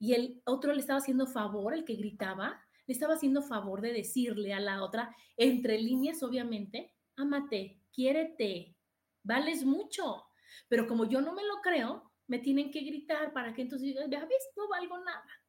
y 0.00 0.14
el 0.14 0.42
otro 0.46 0.72
le 0.72 0.80
estaba 0.80 0.98
haciendo 0.98 1.26
favor, 1.26 1.74
el 1.74 1.84
que 1.84 1.94
gritaba, 1.94 2.58
le 2.86 2.94
estaba 2.94 3.14
haciendo 3.14 3.42
favor 3.42 3.82
de 3.82 3.92
decirle 3.92 4.54
a 4.54 4.58
la 4.58 4.82
otra, 4.82 5.14
entre 5.36 5.78
líneas 5.78 6.22
obviamente, 6.22 6.96
amate, 7.16 7.82
quiérete, 7.92 8.74
vales 9.22 9.64
mucho. 9.64 10.24
Pero 10.68 10.88
como 10.88 11.04
yo 11.04 11.20
no 11.20 11.34
me 11.34 11.44
lo 11.44 11.60
creo, 11.62 12.10
me 12.26 12.38
tienen 12.38 12.70
que 12.70 12.80
gritar 12.80 13.34
para 13.34 13.52
que 13.52 13.60
entonces 13.60 13.88
diga, 13.88 14.06
ya 14.08 14.24
ves, 14.24 14.48
no 14.56 14.68
valgo 14.68 14.98
nada, 14.98 15.44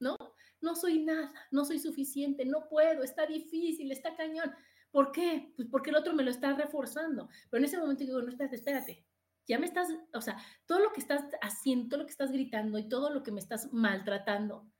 ¿no? 0.00 0.16
No 0.60 0.74
soy 0.74 1.04
nada, 1.04 1.32
no 1.52 1.64
soy 1.64 1.78
suficiente, 1.78 2.44
no 2.44 2.68
puedo, 2.68 3.04
está 3.04 3.26
difícil, 3.26 3.92
está 3.92 4.16
cañón. 4.16 4.52
¿Por 4.90 5.12
qué? 5.12 5.52
Pues 5.54 5.68
porque 5.70 5.90
el 5.90 5.96
otro 5.96 6.14
me 6.14 6.24
lo 6.24 6.32
está 6.32 6.52
reforzando. 6.54 7.28
Pero 7.48 7.60
en 7.60 7.66
ese 7.66 7.78
momento 7.78 8.02
digo, 8.02 8.20
no, 8.20 8.28
espérate, 8.28 8.56
espérate 8.56 9.06
ya 9.46 9.58
me 9.58 9.66
estás, 9.66 9.88
o 10.12 10.20
sea, 10.20 10.36
todo 10.66 10.80
lo 10.80 10.92
que 10.92 11.00
estás 11.00 11.24
haciendo, 11.42 11.88
todo 11.88 12.00
lo 12.00 12.06
que 12.06 12.12
estás 12.12 12.32
gritando 12.32 12.78
y 12.78 12.88
todo 12.88 13.10
lo 13.10 13.22
que 13.22 13.32
me 13.32 13.40
estás 13.40 13.72
maltratando 13.72 14.70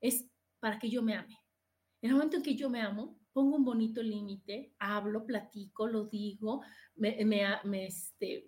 es 0.00 0.28
para 0.60 0.78
que 0.78 0.88
yo 0.88 1.02
me 1.02 1.14
ame. 1.14 1.38
En 2.02 2.10
el 2.10 2.16
momento 2.16 2.36
en 2.36 2.42
que 2.42 2.54
yo 2.54 2.70
me 2.70 2.80
amo, 2.80 3.18
pongo 3.32 3.56
un 3.56 3.64
bonito 3.64 4.02
límite, 4.02 4.74
hablo, 4.78 5.26
platico, 5.26 5.86
lo 5.86 6.04
digo, 6.04 6.62
me, 6.94 7.24
me, 7.24 7.86
este, 7.86 8.46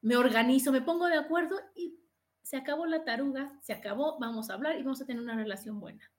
me 0.00 0.16
organizo, 0.16 0.72
me 0.72 0.82
pongo 0.82 1.06
de 1.06 1.16
acuerdo 1.16 1.58
y 1.74 1.98
se 2.42 2.56
acabó 2.56 2.86
la 2.86 3.04
taruga, 3.04 3.58
se 3.62 3.72
acabó, 3.72 4.18
vamos 4.18 4.48
a 4.48 4.54
hablar 4.54 4.78
y 4.78 4.82
vamos 4.82 5.02
a 5.02 5.06
tener 5.06 5.22
una 5.22 5.36
relación 5.36 5.80
buena. 5.80 6.10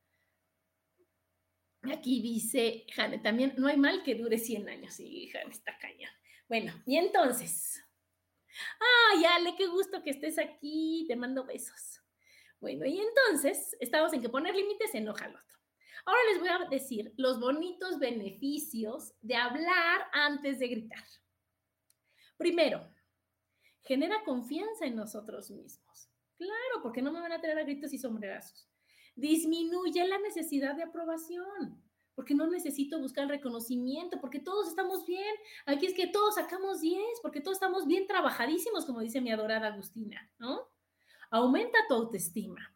Aquí 1.84 2.22
dice 2.22 2.86
Jane, 2.94 3.20
también 3.20 3.54
no 3.58 3.68
hay 3.68 3.78
mal 3.78 4.04
que 4.04 4.16
dure 4.16 4.38
100 4.38 4.70
años. 4.70 4.94
Sí, 4.94 5.28
Jane 5.32 5.50
está 5.50 5.78
caña. 5.80 6.12
Bueno, 6.48 6.74
y 6.86 6.98
entonces, 6.98 7.82
Ay, 9.12 9.26
Ale, 9.26 9.56
qué 9.58 9.68
gusto 9.68 10.04
que 10.04 10.12
estés 10.12 10.38
aquí, 10.38 11.06
te 11.08 11.16
mando 11.16 11.46
besos. 11.46 12.02
Bueno, 12.60 12.86
y 12.86 13.00
entonces 13.00 13.76
estamos 13.80 14.12
en 14.14 14.22
que 14.22 14.30
poner 14.30 14.56
límites 14.56 14.94
enoja 14.94 15.26
al 15.26 15.36
otro. 15.36 15.58
Ahora 16.06 16.20
les 16.32 16.40
voy 16.40 16.50
a 16.50 16.70
decir 16.70 17.14
los 17.18 17.40
bonitos 17.40 18.00
beneficios 18.00 19.14
de 19.22 19.36
hablar 19.36 20.02
antes 20.12 20.60
de 20.60 20.68
gritar. 20.68 21.04
Primero, 22.38 22.90
genera 23.82 24.24
confianza 24.24 24.86
en 24.86 24.96
nosotros 24.96 25.52
mismos. 25.52 26.10
Claro, 26.38 26.82
porque 26.82 27.02
no 27.02 27.12
me 27.12 27.20
van 27.20 27.34
a 27.34 27.42
tener 27.42 27.58
a 27.60 27.64
gritos 27.64 27.94
y 27.94 27.98
sombrerazos. 27.98 28.70
Disminuye 29.16 30.08
la 30.08 30.20
necesidad 30.20 30.76
de 30.76 30.84
aprobación 30.84 31.84
porque 32.20 32.36
no 32.36 32.48
necesito 32.48 33.00
buscar 33.00 33.30
reconocimiento, 33.30 34.20
porque 34.20 34.42
todos 34.42 34.68
estamos 34.68 35.06
bien. 35.06 35.34
Aquí 35.66 35.86
es 35.86 35.94
que 35.94 36.08
todos 36.08 36.36
sacamos 36.36 36.82
10, 36.82 37.02
porque 37.22 37.40
todos 37.40 37.56
estamos 37.56 37.88
bien 37.88 38.08
trabajadísimos, 38.08 38.86
como 38.86 39.00
dice 39.00 39.22
mi 39.22 39.32
adorada 39.32 39.68
Agustina, 39.68 40.30
¿no? 40.38 40.68
Aumenta 41.32 41.78
tu 41.88 41.94
autoestima. 41.94 42.76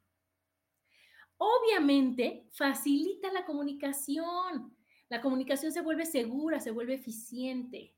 Obviamente, 1.35 2.47
facilita 2.53 3.33
la 3.33 3.45
comunicación. 3.45 4.73
La 5.09 5.19
comunicación 5.19 5.73
se 5.73 5.81
vuelve 5.81 6.05
segura, 6.05 6.61
se 6.61 6.71
vuelve 6.71 6.93
eficiente. 6.93 7.93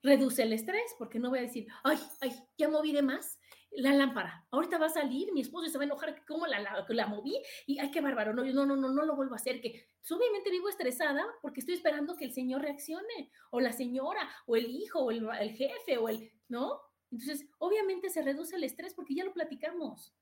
Reduce 0.00 0.44
el 0.44 0.52
estrés, 0.52 0.94
porque 0.96 1.18
no 1.18 1.30
voy 1.30 1.40
a 1.40 1.42
decir, 1.42 1.66
ay, 1.82 1.98
ay, 2.20 2.40
ya 2.56 2.68
moví 2.68 2.92
de 2.92 3.02
más, 3.02 3.40
la 3.72 3.92
lámpara. 3.92 4.46
Ahorita 4.50 4.78
va 4.78 4.86
a 4.86 4.90
salir, 4.90 5.32
mi 5.32 5.40
esposo 5.40 5.68
se 5.68 5.78
va 5.78 5.84
a 5.84 5.86
enojar, 5.86 6.24
¿cómo 6.26 6.46
la, 6.46 6.60
la, 6.60 6.86
la 6.88 7.06
moví? 7.06 7.36
Y, 7.66 7.78
ay, 7.78 7.90
qué 7.90 8.00
bárbaro, 8.00 8.32
no, 8.32 8.44
no, 8.44 8.66
no, 8.66 8.76
no, 8.76 8.88
no 8.88 9.04
lo 9.04 9.16
vuelvo 9.16 9.34
a 9.34 9.36
hacer. 9.36 9.60
Que 9.60 9.88
pues, 9.98 10.12
obviamente 10.12 10.50
vivo 10.50 10.68
estresada 10.68 11.24
porque 11.42 11.60
estoy 11.60 11.74
esperando 11.74 12.16
que 12.16 12.24
el 12.24 12.32
señor 12.32 12.62
reaccione, 12.62 13.30
o 13.50 13.60
la 13.60 13.72
señora, 13.72 14.28
o 14.46 14.56
el 14.56 14.66
hijo, 14.66 15.00
o 15.00 15.10
el, 15.10 15.52
jefe, 15.52 15.98
o 15.98 16.08
el, 16.08 16.32
¿no? 16.48 16.80
Entonces, 17.10 17.46
obviamente 17.58 18.08
se 18.08 18.22
reduce 18.22 18.56
el 18.56 18.64
estrés 18.64 18.94
porque 18.94 19.14
ya 19.14 19.24
lo 19.24 19.32
platicamos. 19.32 20.14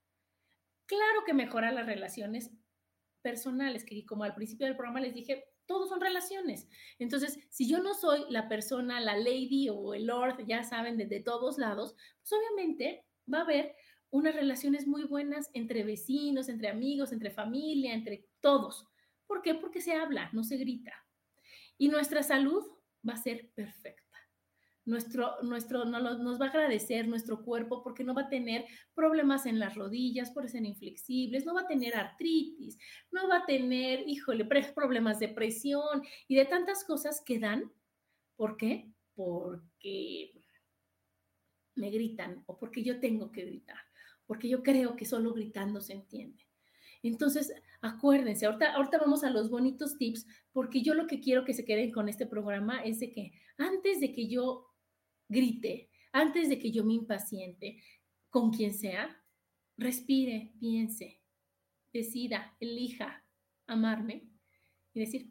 Claro 0.86 1.24
que 1.24 1.32
mejora 1.32 1.72
las 1.72 1.86
relaciones 1.86 2.50
personales, 3.22 3.84
que 3.84 4.04
como 4.04 4.24
al 4.24 4.34
principio 4.34 4.66
del 4.66 4.76
programa 4.76 5.00
les 5.00 5.14
dije, 5.14 5.44
todos 5.66 5.88
son 5.88 6.00
relaciones. 6.00 6.68
Entonces, 6.98 7.38
si 7.48 7.66
yo 7.66 7.78
no 7.78 7.94
soy 7.94 8.26
la 8.28 8.48
persona, 8.48 9.00
la 9.00 9.16
lady 9.16 9.68
o 9.70 9.94
el 9.94 10.06
lord, 10.06 10.44
ya 10.46 10.62
saben, 10.62 10.98
de, 10.98 11.06
de 11.06 11.20
todos 11.20 11.56
lados, 11.56 11.94
pues 12.20 12.32
obviamente 12.32 13.06
va 13.32 13.38
a 13.38 13.42
haber 13.42 13.74
unas 14.10 14.34
relaciones 14.34 14.86
muy 14.86 15.04
buenas 15.04 15.50
entre 15.54 15.82
vecinos, 15.82 16.48
entre 16.48 16.68
amigos, 16.68 17.12
entre 17.12 17.30
familia, 17.30 17.92
entre 17.92 18.28
todos. 18.40 18.86
¿Por 19.26 19.42
qué? 19.42 19.54
Porque 19.54 19.80
se 19.80 19.94
habla, 19.94 20.30
no 20.32 20.44
se 20.44 20.56
grita. 20.56 20.92
Y 21.78 21.88
nuestra 21.88 22.22
salud 22.22 22.64
va 23.06 23.14
a 23.14 23.22
ser 23.22 23.50
perfecta. 23.54 24.02
Nuestro, 24.86 25.42
nuestro, 25.42 25.84
nos 25.86 26.40
va 26.40 26.46
a 26.46 26.50
agradecer 26.50 27.08
nuestro 27.08 27.42
cuerpo 27.42 27.82
porque 27.82 28.04
no 28.04 28.14
va 28.14 28.22
a 28.22 28.28
tener 28.28 28.66
problemas 28.94 29.46
en 29.46 29.58
las 29.58 29.74
rodillas 29.74 30.30
por 30.30 30.48
ser 30.48 30.64
inflexibles, 30.64 31.46
no 31.46 31.54
va 31.54 31.62
a 31.62 31.66
tener 31.66 31.96
artritis, 31.96 32.78
no 33.10 33.26
va 33.26 33.38
a 33.38 33.46
tener, 33.46 34.06
híjole, 34.06 34.44
problemas 34.74 35.18
de 35.18 35.28
presión 35.28 36.02
y 36.28 36.36
de 36.36 36.44
tantas 36.44 36.84
cosas 36.84 37.22
que 37.24 37.38
dan. 37.38 37.72
¿Por 38.36 38.58
qué? 38.58 38.92
Porque 39.14 40.43
me 41.74 41.90
gritan 41.90 42.42
o 42.46 42.58
porque 42.58 42.82
yo 42.82 43.00
tengo 43.00 43.32
que 43.32 43.44
gritar, 43.44 43.78
porque 44.26 44.48
yo 44.48 44.62
creo 44.62 44.96
que 44.96 45.04
solo 45.04 45.32
gritando 45.32 45.80
se 45.80 45.94
entiende. 45.94 46.46
Entonces, 47.02 47.52
acuérdense, 47.82 48.46
ahorita, 48.46 48.74
ahorita 48.74 48.98
vamos 48.98 49.24
a 49.24 49.30
los 49.30 49.50
bonitos 49.50 49.98
tips, 49.98 50.26
porque 50.52 50.80
yo 50.82 50.94
lo 50.94 51.06
que 51.06 51.20
quiero 51.20 51.44
que 51.44 51.52
se 51.52 51.64
queden 51.64 51.90
con 51.92 52.08
este 52.08 52.26
programa 52.26 52.82
es 52.82 53.00
de 53.00 53.12
que 53.12 53.32
antes 53.58 54.00
de 54.00 54.12
que 54.12 54.26
yo 54.28 54.68
grite, 55.28 55.90
antes 56.12 56.48
de 56.48 56.58
que 56.58 56.70
yo 56.70 56.84
me 56.84 56.94
impaciente 56.94 57.82
con 58.30 58.50
quien 58.50 58.72
sea, 58.72 59.22
respire, 59.76 60.54
piense, 60.58 61.20
decida, 61.92 62.56
elija 62.58 63.24
amarme 63.66 64.30
y 64.92 65.00
decir, 65.00 65.30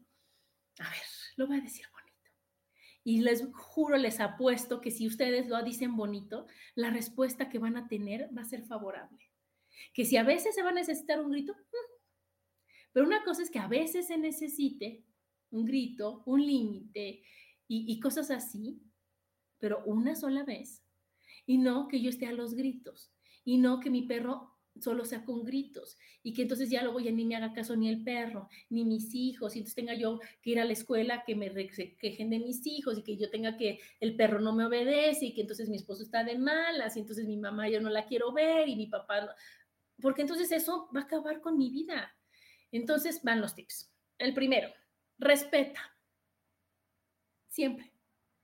a 0.80 0.89
ver, 0.89 1.02
lo 1.38 1.48
voy 1.48 1.58
a 1.58 1.62
decir. 1.62 1.86
Y 3.04 3.22
les 3.22 3.45
juro, 3.54 3.97
les 3.97 4.20
apuesto 4.20 4.80
que 4.80 4.91
si 4.91 5.08
ustedes 5.08 5.47
lo 5.47 5.62
dicen 5.64 5.95
bonito, 5.95 6.47
la 6.76 6.89
respuesta 6.89 7.49
que 7.49 7.60
van 7.60 7.76
a 7.76 7.88
tener 7.88 8.30
va 8.36 8.43
a 8.43 8.45
ser 8.45 8.64
favorable. 8.64 9.30
Que 9.93 10.06
si 10.06 10.18
a 10.18 10.24
veces 10.24 10.56
se 10.56 10.64
va 10.64 10.70
a 10.70 10.74
necesitar 10.74 11.20
un 11.20 11.32
grito, 11.32 11.54
mm, 11.54 11.93
pero 12.93 13.06
una 13.06 13.24
cosa 13.24 13.41
es 13.41 13.49
que 13.49 13.60
a 13.60 13.68
veces 13.68 14.08
se 14.08 14.18
necesite 14.18 15.04
un 15.51 15.66
grito, 15.66 16.24
un 16.26 16.45
límite 16.45 17.24
y, 17.68 17.91
y 17.91 17.99
cosas 17.99 18.32
así, 18.32 18.82
pero 19.60 19.84
una 19.86 20.16
sola 20.16 20.43
vez. 20.43 20.84
Y 21.45 21.58
no 21.58 21.88
que 21.88 22.01
yo 22.01 22.10
esté 22.10 22.28
a 22.28 22.32
los 22.32 22.54
gritos. 22.54 23.12
Y 23.43 23.58
no 23.58 23.80
que 23.80 23.89
mi 23.89 24.04
perro 24.04 24.53
solo 24.80 25.05
sea 25.05 25.24
con 25.24 25.43
gritos 25.43 25.97
y 26.24 26.34
que 26.34 26.41
entonces 26.41 26.69
ya 26.69 26.84
luego 26.84 26.99
ya 26.99 27.11
ni 27.11 27.26
me 27.26 27.36
haga 27.36 27.53
caso 27.53 27.76
ni 27.76 27.89
el 27.89 28.03
perro, 28.03 28.49
ni 28.69 28.86
mis 28.86 29.13
hijos, 29.13 29.55
y 29.55 29.59
entonces 29.59 29.76
tenga 29.76 29.93
yo 29.93 30.19
que 30.41 30.51
ir 30.51 30.59
a 30.59 30.65
la 30.65 30.74
escuela 30.74 31.24
que 31.26 31.36
me 31.36 31.51
quejen 31.51 32.30
de 32.30 32.39
mis 32.39 32.65
hijos 32.65 32.97
y 32.97 33.03
que 33.03 33.17
yo 33.17 33.30
tenga 33.30 33.57
que 33.57 33.80
el 33.99 34.15
perro 34.15 34.39
no 34.39 34.53
me 34.53 34.65
obedece 34.65 35.26
y 35.28 35.34
que 35.34 35.41
entonces 35.41 35.69
mi 35.69 35.78
esposo 35.78 36.03
está 36.03 36.24
de 36.24 36.38
malas 36.38 36.97
y 36.97 37.01
entonces 37.01 37.26
mi 37.28 37.38
mamá 37.38 37.69
yo 37.69 37.82
no 37.82 37.89
la 37.89 38.05
quiero 38.05 38.32
ver 38.32 38.67
y 38.67 38.76
mi 38.76 38.88
papá 38.88 39.21
no, 39.21 39.32
porque 40.01 40.21
entonces 40.21 40.51
eso 40.51 40.89
va 40.95 41.01
a 41.01 41.03
acabar 41.03 41.41
con 41.41 41.57
mi 41.57 41.69
vida. 41.69 42.15
Entonces 42.71 43.21
van 43.24 43.39
los 43.39 43.55
tips. 43.55 43.91
El 44.17 44.34
primero, 44.34 44.69
respeta. 45.19 45.80
Siempre, 47.47 47.93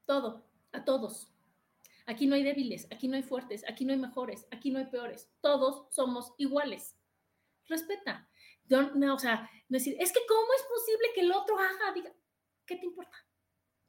todo, 0.06 0.46
a 0.72 0.86
todos. 0.86 1.32
Aquí 2.10 2.26
no 2.26 2.34
hay 2.34 2.42
débiles, 2.42 2.88
aquí 2.90 3.08
no 3.08 3.18
hay 3.18 3.22
fuertes, 3.22 3.64
aquí 3.70 3.86
no 3.86 3.94
hay 3.94 4.00
mejores, 4.00 4.48
aquí 4.50 4.72
no 4.72 4.80
hay 4.80 4.88
peores. 4.88 5.30
Todos 5.42 5.94
somos 5.94 6.34
iguales. 6.40 6.98
Respeta. 7.68 8.28
No, 8.68 9.14
o 9.14 9.20
sea, 9.20 9.48
no 9.68 9.78
decir, 9.78 9.96
es 10.00 10.12
que 10.12 10.22
¿cómo 10.28 10.48
es 10.58 10.64
posible 10.64 11.10
que 11.14 11.22
el 11.22 11.32
otro 11.32 11.60
haga? 11.60 11.94
Diga, 11.94 12.12
¿qué 12.66 12.78
te 12.78 12.88
importa? 12.88 13.16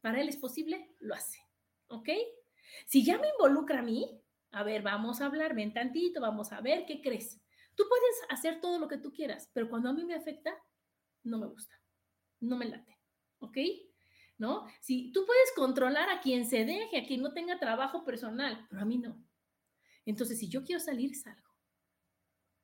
Para 0.03 0.21
él 0.21 0.29
es 0.29 0.37
posible, 0.37 0.95
lo 0.99 1.15
hace. 1.15 1.39
¿Ok? 1.87 2.11
Si 2.85 3.03
ya 3.03 3.17
me 3.17 3.31
involucra 3.31 3.79
a 3.79 3.83
mí, 3.83 4.23
a 4.51 4.65
ver, 4.65 4.83
vamos 4.83 5.23
a 5.23 5.27
hablar, 5.27 5.55
ven 5.55 5.73
tantito, 5.73 6.21
vamos 6.21 6.53
a 6.53 6.61
ver 6.61 6.85
qué 6.85 7.01
crees. 7.01 7.41
Tú 7.75 7.85
puedes 7.89 8.17
hacer 8.29 8.61
todo 8.61 8.79
lo 8.79 8.87
que 8.87 8.99
tú 8.99 9.15
quieras, 9.15 9.49
pero 9.55 9.71
cuando 9.71 9.89
a 9.89 9.95
mí 9.95 10.05
me 10.05 10.15
afecta, 10.15 10.55
no 11.23 11.39
me 11.39 11.47
gusta, 11.47 11.75
no 12.41 12.59
me 12.59 12.67
late. 12.67 12.99
¿Ok? 13.39 13.57
¿No? 14.41 14.67
Si 14.81 15.13
tú 15.13 15.27
puedes 15.27 15.53
controlar 15.55 16.09
a 16.09 16.23
quien 16.23 16.47
se 16.47 16.65
deje, 16.65 16.97
a 16.97 17.07
quien 17.07 17.21
no 17.21 17.35
tenga 17.35 17.59
trabajo 17.59 18.05
personal, 18.05 18.67
pero 18.71 18.81
a 18.81 18.87
mí 18.87 18.97
no. 18.97 19.23
Entonces, 20.07 20.39
si 20.39 20.49
yo 20.49 20.65
quiero 20.65 20.81
salir, 20.81 21.15
salgo, 21.15 21.55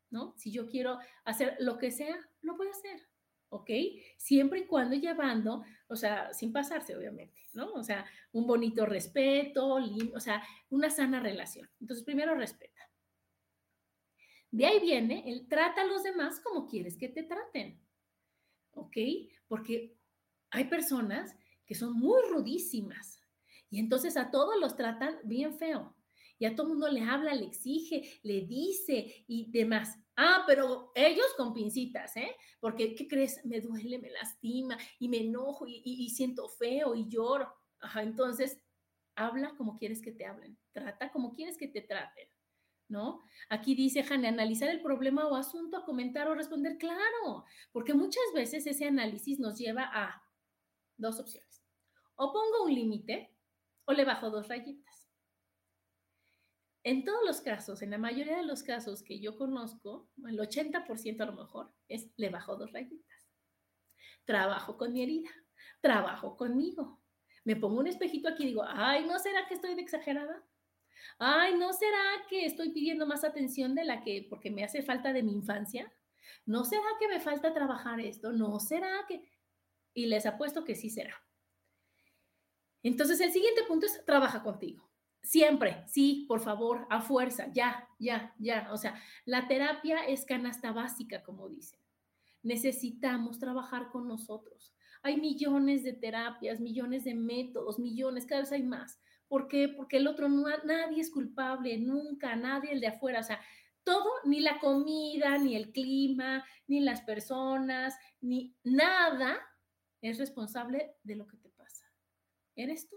¿no? 0.09 0.35
Si 0.39 0.51
yo 0.51 0.67
quiero 0.67 0.99
hacer 1.27 1.55
lo 1.61 1.77
que 1.77 1.91
sea, 1.91 2.17
lo 2.41 2.55
a 2.55 2.71
hacer, 2.71 3.07
¿ok? 3.51 3.71
Siempre 4.17 4.61
y 4.61 4.67
cuando 4.67 4.97
llevando, 4.97 5.65
o 5.89 5.97
sea, 5.97 6.33
sin 6.33 6.51
pasarse, 6.51 6.97
obviamente, 6.97 7.43
¿no? 7.53 7.75
O 7.75 7.85
sea, 7.85 8.07
un 8.33 8.47
bonito 8.47 8.87
respeto, 8.87 9.75
o 9.75 10.21
sea, 10.21 10.43
una 10.71 10.89
sana 10.89 11.21
relación. 11.21 11.69
Entonces, 11.79 12.07
primero 12.07 12.35
respeta. 12.35 12.91
De 14.51 14.65
ahí 14.65 14.81
viene 14.81 15.31
el 15.31 15.47
trata 15.47 15.83
a 15.83 15.87
los 15.87 16.03
demás 16.03 16.41
como 16.41 16.67
quieres 16.67 16.97
que 16.97 17.11
te 17.11 17.23
traten, 17.23 17.79
¿ok? 18.73 18.97
Porque 19.47 19.95
hay 20.51 20.65
personas 20.65 21.37
que 21.67 21.75
son 21.75 21.95
muy 21.95 22.23
rudísimas. 22.31 23.21
Y 23.69 23.81
entonces 23.81 24.17
a 24.17 24.31
todos 24.31 24.59
los 24.61 24.77
tratan 24.77 25.19
bien 25.25 25.59
feo. 25.59 25.95
Y 26.39 26.45
a 26.45 26.55
todo 26.55 26.69
mundo 26.69 26.89
le 26.89 27.03
habla, 27.03 27.35
le 27.35 27.47
exige, 27.47 28.21
le 28.23 28.43
dice 28.43 29.25
y 29.27 29.51
demás. 29.51 29.99
Ah, 30.17 30.45
pero 30.47 30.93
ellos 30.95 31.27
con 31.37 31.53
pincitas, 31.53 32.17
¿eh? 32.17 32.35
Porque, 32.61 32.95
¿qué 32.95 33.09
crees? 33.09 33.45
Me 33.45 33.61
duele, 33.61 33.99
me 33.99 34.11
lastima 34.11 34.77
y 34.99 35.09
me 35.09 35.19
enojo 35.19 35.67
y, 35.67 36.09
siento 36.11 36.49
feo 36.49 36.95
y 36.95 37.09
lloro. 37.09 37.53
Entonces, 37.97 38.59
habla 39.15 39.55
como 39.57 39.77
quieres 39.77 40.03
que 40.03 40.13
te 40.13 40.27
hablen. 40.27 40.59
Trata 40.73 41.11
como 41.11 41.33
quieres 41.33 41.57
que 41.57 41.69
te 41.69 41.81
traten. 41.81 42.29
¿no? 42.89 43.25
Aquí 43.49 43.75
dice, 43.75 44.05
Jane, 44.05 44.29
analizar 44.29 44.69
el 44.71 44.81
problema 44.81 45.27
o 45.27 45.35
asunto, 45.35 45.85
comentar 45.85 46.29
o 46.29 46.37
responder, 46.37 46.79
claro, 46.79 47.45
porque 47.73 47.95
muchas 47.95 48.23
veces 48.33 48.65
ese 48.65 48.87
análisis 48.87 49.41
nos 49.41 49.59
lleva 49.59 49.91
a 49.93 50.23
dos 50.97 51.19
opciones 51.19 51.56
o 52.17 52.33
pongo 52.33 52.65
un 52.65 52.75
límite 52.75 53.35
o 53.85 53.93
le 53.93 54.05
bajo 54.05 54.31
dos 54.31 54.49
rayitas. 54.49 55.09
En 56.83 57.05
todos 57.05 57.25
los 57.27 57.41
casos, 57.41 57.83
en 57.83 57.91
la 57.91 57.99
mayoría 57.99 58.37
de 58.37 58.45
los 58.45 58.63
casos 58.63 59.03
que 59.03 59.19
yo 59.19 59.37
conozco, 59.37 60.09
el 60.27 60.39
80% 60.39 61.21
a 61.21 61.27
lo 61.27 61.33
mejor 61.33 61.75
es 61.89 62.11
le 62.17 62.31
bajo 62.31 62.57
dos 62.57 62.73
rayitas. 62.73 63.29
Trabajo 64.25 64.77
con 64.77 64.93
mi 64.93 65.03
herida, 65.03 65.31
trabajo 65.81 66.37
conmigo. 66.37 67.03
Me 67.45 67.57
pongo 67.57 67.81
un 67.81 67.89
espejito 67.89 68.29
aquí 68.29 68.45
y 68.45 68.47
digo, 68.47 68.65
ay, 68.67 69.05
¿no 69.05 69.19
será 69.19 69.47
que 69.47 69.55
estoy 69.55 69.75
de 69.75 69.83
exagerada? 69.83 70.45
Ay, 71.19 71.55
¿no 71.55 71.73
será 71.73 72.27
que 72.29 72.47
estoy 72.47 72.71
pidiendo 72.71 73.07
más 73.07 73.25
atención 73.25 73.75
de 73.75 73.85
la 73.85 74.03
que, 74.03 74.27
porque 74.29 74.51
me 74.51 74.65
hace 74.65 74.83
falta 74.83 75.13
de 75.13 75.23
mi 75.23 75.33
infancia? 75.33 75.93
¿No 76.45 76.65
será 76.65 76.87
que 77.01 77.09
me 77.09 77.21
falta 77.21 77.53
trabajar 77.53 78.01
esto? 78.01 78.33
¿No 78.33 78.59
será 78.61 79.05
que... 79.09 79.29
Y 79.95 80.07
les 80.07 80.27
apuesto 80.27 80.65
que 80.65 80.75
sí 80.75 80.91
será. 80.91 81.26
Entonces, 82.87 83.21
el 83.21 83.33
siguiente 83.33 83.65
punto 83.65 83.87
es 83.87 84.05
trabaja 84.05 84.45
contigo. 84.45 84.89
Siempre, 85.21 85.83
sí, 85.89 86.25
por 86.29 86.39
favor, 86.39 86.87
a 86.89 87.01
fuerza, 87.01 87.51
ya, 87.53 87.89
ya, 87.99 88.33
ya. 88.39 88.69
O 88.73 88.77
sea, 88.77 88.95
la 89.25 89.49
terapia 89.49 90.07
es 90.07 90.25
canasta 90.25 90.71
básica, 90.71 91.25
como 91.25 91.49
dicen. 91.49 91.81
Necesitamos 92.45 93.41
trabajar 93.41 93.91
con 93.91 94.07
nosotros. 94.07 94.73
Hay 95.03 95.17
millones 95.17 95.83
de 95.83 95.95
terapias, 95.95 96.61
millones 96.61 97.03
de 97.03 97.17
métodos, 97.17 97.81
millones, 97.81 98.25
cada 98.25 98.43
vez 98.43 98.53
hay 98.53 98.63
más. 98.63 99.01
¿Por 99.27 99.49
qué? 99.49 99.69
Porque 99.69 99.97
el 99.97 100.07
otro, 100.07 100.29
no, 100.29 100.47
nadie 100.65 101.01
es 101.01 101.11
culpable, 101.11 101.77
nunca, 101.79 102.37
nadie 102.37 102.71
el 102.71 102.81
de 102.81 102.87
afuera. 102.87 103.19
O 103.19 103.25
sea, 103.25 103.41
todo, 103.83 104.09
ni 104.27 104.39
la 104.39 104.61
comida, 104.61 105.39
ni 105.39 105.57
el 105.57 105.73
clima, 105.73 106.45
ni 106.69 106.79
las 106.79 107.01
personas, 107.01 107.97
ni 108.21 108.55
nada 108.63 109.41
es 110.01 110.19
responsable 110.19 110.95
de 111.03 111.17
lo 111.17 111.27
que 111.27 111.37
te 111.37 111.46
eres 112.57 112.89
tú. 112.89 112.97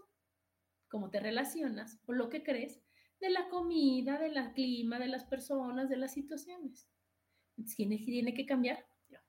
Cómo 0.89 1.09
te 1.11 1.19
relacionas 1.19 1.99
o 2.07 2.13
lo 2.13 2.29
que 2.29 2.43
crees 2.43 2.81
de 3.19 3.29
la 3.29 3.49
comida, 3.49 4.17
del 4.17 4.53
clima, 4.53 4.97
de 4.97 5.07
las 5.07 5.25
personas, 5.25 5.89
de 5.89 5.97
las 5.97 6.13
situaciones. 6.13 6.87
¿Quién 7.75 7.89
tiene 7.89 8.33
que 8.33 8.45
cambiar? 8.45 8.85
Yo. 9.09 9.19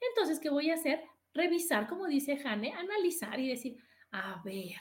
Entonces, 0.00 0.38
¿qué 0.38 0.48
voy 0.48 0.70
a 0.70 0.74
hacer? 0.74 1.02
Revisar, 1.34 1.88
como 1.88 2.06
dice 2.06 2.36
Jane, 2.36 2.72
analizar 2.72 3.38
y 3.38 3.48
decir, 3.48 3.76
a 4.12 4.40
ver, 4.44 4.76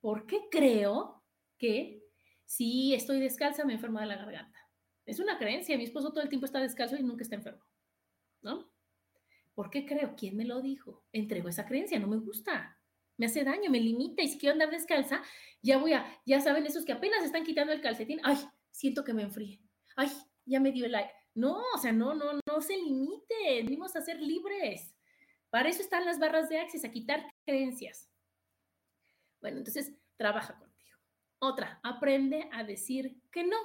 ¿por 0.00 0.26
qué 0.26 0.48
creo 0.50 1.22
que 1.58 2.02
si 2.44 2.94
estoy 2.94 3.20
descalza 3.20 3.64
me 3.64 3.74
enfermo 3.74 4.00
de 4.00 4.06
la 4.06 4.16
garganta? 4.16 4.58
Es 5.04 5.20
una 5.20 5.38
creencia. 5.38 5.76
Mi 5.76 5.84
esposo 5.84 6.10
todo 6.10 6.22
el 6.22 6.28
tiempo 6.28 6.46
está 6.46 6.58
descalzo 6.60 6.96
y 6.96 7.02
nunca 7.02 7.22
está 7.22 7.36
enfermo. 7.36 7.64
¿No? 8.42 8.70
¿Por 9.54 9.70
qué 9.70 9.86
creo? 9.86 10.14
¿Quién 10.16 10.36
me 10.36 10.44
lo 10.44 10.60
dijo? 10.60 11.04
Entrego 11.12 11.48
esa 11.48 11.66
creencia, 11.66 11.98
no 11.98 12.08
me 12.08 12.18
gusta 12.18 12.75
me 13.16 13.26
hace 13.26 13.44
daño, 13.44 13.70
me 13.70 13.80
limita 13.80 14.22
y 14.22 14.28
si 14.28 14.38
quiero 14.38 14.52
andar 14.52 14.70
descalza, 14.70 15.22
ya 15.62 15.78
voy 15.78 15.92
a, 15.92 16.06
ya 16.26 16.40
saben 16.40 16.66
esos 16.66 16.84
que 16.84 16.92
apenas 16.92 17.24
están 17.24 17.44
quitando 17.44 17.72
el 17.72 17.80
calcetín, 17.80 18.20
ay, 18.22 18.36
siento 18.70 19.04
que 19.04 19.14
me 19.14 19.22
enfríe, 19.22 19.60
ay, 19.96 20.08
ya 20.44 20.60
me 20.60 20.72
dio 20.72 20.86
el 20.86 20.94
aire. 20.94 21.12
No, 21.34 21.62
o 21.74 21.78
sea, 21.78 21.92
no, 21.92 22.14
no, 22.14 22.40
no 22.46 22.60
se 22.62 22.76
limite, 22.76 23.62
venimos 23.62 23.94
a 23.94 24.00
ser 24.00 24.20
libres. 24.20 24.94
Para 25.50 25.68
eso 25.68 25.82
están 25.82 26.06
las 26.06 26.18
barras 26.18 26.48
de 26.48 26.58
Access, 26.58 26.84
a 26.84 26.90
quitar 26.90 27.30
creencias. 27.44 28.10
Bueno, 29.40 29.58
entonces, 29.58 29.92
trabaja 30.16 30.58
contigo. 30.58 30.98
Otra, 31.38 31.78
aprende 31.82 32.48
a 32.52 32.64
decir 32.64 33.20
que 33.30 33.44
no. 33.44 33.56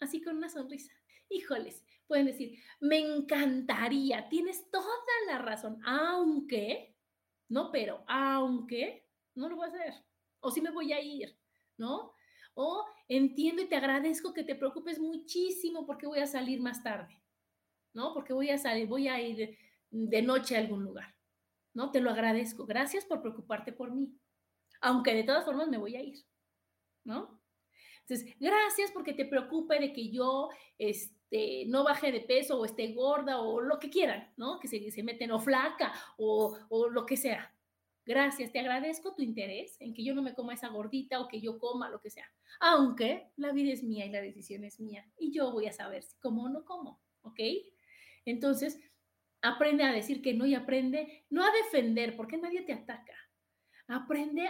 así 0.00 0.22
con 0.22 0.38
una 0.38 0.48
sonrisa. 0.48 0.92
Híjoles, 1.28 1.84
pueden 2.06 2.26
decir, 2.26 2.58
me 2.80 2.98
encantaría, 2.98 4.28
tienes 4.28 4.70
toda 4.70 4.88
la 5.26 5.38
razón, 5.38 5.80
aunque, 5.84 6.89
no, 7.50 7.70
pero, 7.72 8.04
aunque, 8.06 9.04
no 9.34 9.48
lo 9.48 9.56
voy 9.56 9.66
a 9.66 9.68
hacer, 9.70 9.94
o 10.38 10.50
sí 10.52 10.60
me 10.60 10.70
voy 10.70 10.92
a 10.92 11.00
ir, 11.00 11.36
¿no? 11.76 12.14
O 12.54 12.86
entiendo 13.08 13.60
y 13.60 13.68
te 13.68 13.74
agradezco 13.74 14.32
que 14.32 14.44
te 14.44 14.54
preocupes 14.54 15.00
muchísimo 15.00 15.84
porque 15.84 16.06
voy 16.06 16.20
a 16.20 16.26
salir 16.26 16.60
más 16.60 16.82
tarde, 16.82 17.20
¿no? 17.92 18.14
Porque 18.14 18.32
voy 18.32 18.50
a 18.50 18.58
salir, 18.58 18.86
voy 18.86 19.08
a 19.08 19.20
ir 19.20 19.58
de 19.90 20.22
noche 20.22 20.56
a 20.56 20.60
algún 20.60 20.84
lugar, 20.84 21.16
¿no? 21.74 21.90
Te 21.90 22.00
lo 22.00 22.10
agradezco, 22.10 22.66
gracias 22.66 23.04
por 23.04 23.20
preocuparte 23.20 23.72
por 23.72 23.90
mí, 23.90 24.16
aunque 24.80 25.12
de 25.14 25.24
todas 25.24 25.44
formas 25.44 25.68
me 25.68 25.78
voy 25.78 25.96
a 25.96 26.02
ir, 26.02 26.24
¿no? 27.04 27.42
Entonces, 28.02 28.32
gracias 28.38 28.92
porque 28.92 29.12
te 29.12 29.24
preocupe 29.24 29.78
de 29.80 29.92
que 29.92 30.10
yo 30.10 30.50
este, 30.78 31.19
no 31.66 31.84
baje 31.84 32.12
de 32.12 32.20
peso 32.20 32.58
o 32.58 32.64
esté 32.64 32.92
gorda 32.92 33.40
o 33.40 33.60
lo 33.60 33.78
que 33.78 33.90
quieran, 33.90 34.32
¿no? 34.36 34.58
Que 34.58 34.68
se, 34.68 34.90
se 34.90 35.02
meten 35.02 35.30
o 35.30 35.38
flaca 35.38 35.92
o, 36.18 36.56
o 36.68 36.88
lo 36.88 37.06
que 37.06 37.16
sea. 37.16 37.54
Gracias, 38.04 38.50
te 38.50 38.58
agradezco 38.58 39.14
tu 39.14 39.22
interés 39.22 39.76
en 39.80 39.94
que 39.94 40.02
yo 40.02 40.14
no 40.14 40.22
me 40.22 40.34
coma 40.34 40.54
esa 40.54 40.68
gordita 40.68 41.20
o 41.20 41.28
que 41.28 41.40
yo 41.40 41.58
coma 41.58 41.90
lo 41.90 42.00
que 42.00 42.10
sea. 42.10 42.26
Aunque 42.60 43.30
la 43.36 43.52
vida 43.52 43.72
es 43.72 43.82
mía 43.82 44.06
y 44.06 44.10
la 44.10 44.20
decisión 44.20 44.64
es 44.64 44.80
mía 44.80 45.06
y 45.18 45.32
yo 45.32 45.52
voy 45.52 45.66
a 45.66 45.72
saber 45.72 46.02
si 46.02 46.18
como 46.18 46.44
o 46.44 46.48
no 46.48 46.64
como, 46.64 47.00
¿ok? 47.22 47.40
Entonces, 48.24 48.80
aprende 49.42 49.84
a 49.84 49.92
decir 49.92 50.22
que 50.22 50.34
no 50.34 50.46
y 50.46 50.54
aprende 50.54 51.26
no 51.30 51.44
a 51.44 51.52
defender 51.52 52.16
porque 52.16 52.38
nadie 52.38 52.62
te 52.62 52.72
ataca. 52.72 53.14
Aprende 53.86 54.48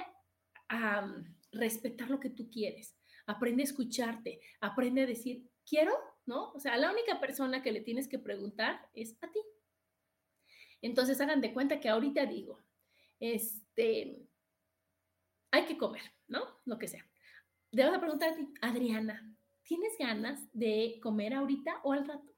a 0.68 1.03
mm, 1.03 1.37
respetar 1.53 2.09
lo 2.09 2.20
que 2.20 2.31
tú 2.31 2.49
quieres 2.51 2.97
aprende 3.31 3.62
a 3.62 3.64
escucharte, 3.64 4.41
aprende 4.61 5.03
a 5.03 5.07
decir, 5.07 5.49
quiero, 5.66 5.93
¿no? 6.27 6.53
O 6.53 6.61
sea, 6.61 6.77
la 6.77 6.91
única 6.91 7.21
persona 7.21 7.62
que 7.62 7.73
le 7.73 7.81
tienes 7.81 8.09
que 8.09 8.18
preguntar 8.18 8.89
es 8.95 9.16
a 9.23 9.31
ti. 9.31 9.41
Entonces 10.83 11.21
hagan 11.21 11.41
de 11.41 11.53
cuenta 11.53 11.81
que 11.81 11.89
ahorita 11.89 12.27
digo, 12.27 12.62
este, 13.18 14.27
hay 15.51 15.66
que 15.66 15.77
comer, 15.77 16.03
¿no? 16.29 16.61
Lo 16.64 16.79
que 16.79 16.89
sea. 16.89 17.07
Debo 17.71 17.93
de 17.93 17.99
preguntar 17.99 18.31
a 18.31 18.37
ti, 18.37 18.49
Adriana, 18.62 19.37
¿tienes 19.62 19.97
ganas 19.99 20.49
de 20.53 20.99
comer 21.03 21.35
ahorita 21.35 21.81
o 21.85 21.93
al 21.93 22.07
rato? 22.07 22.35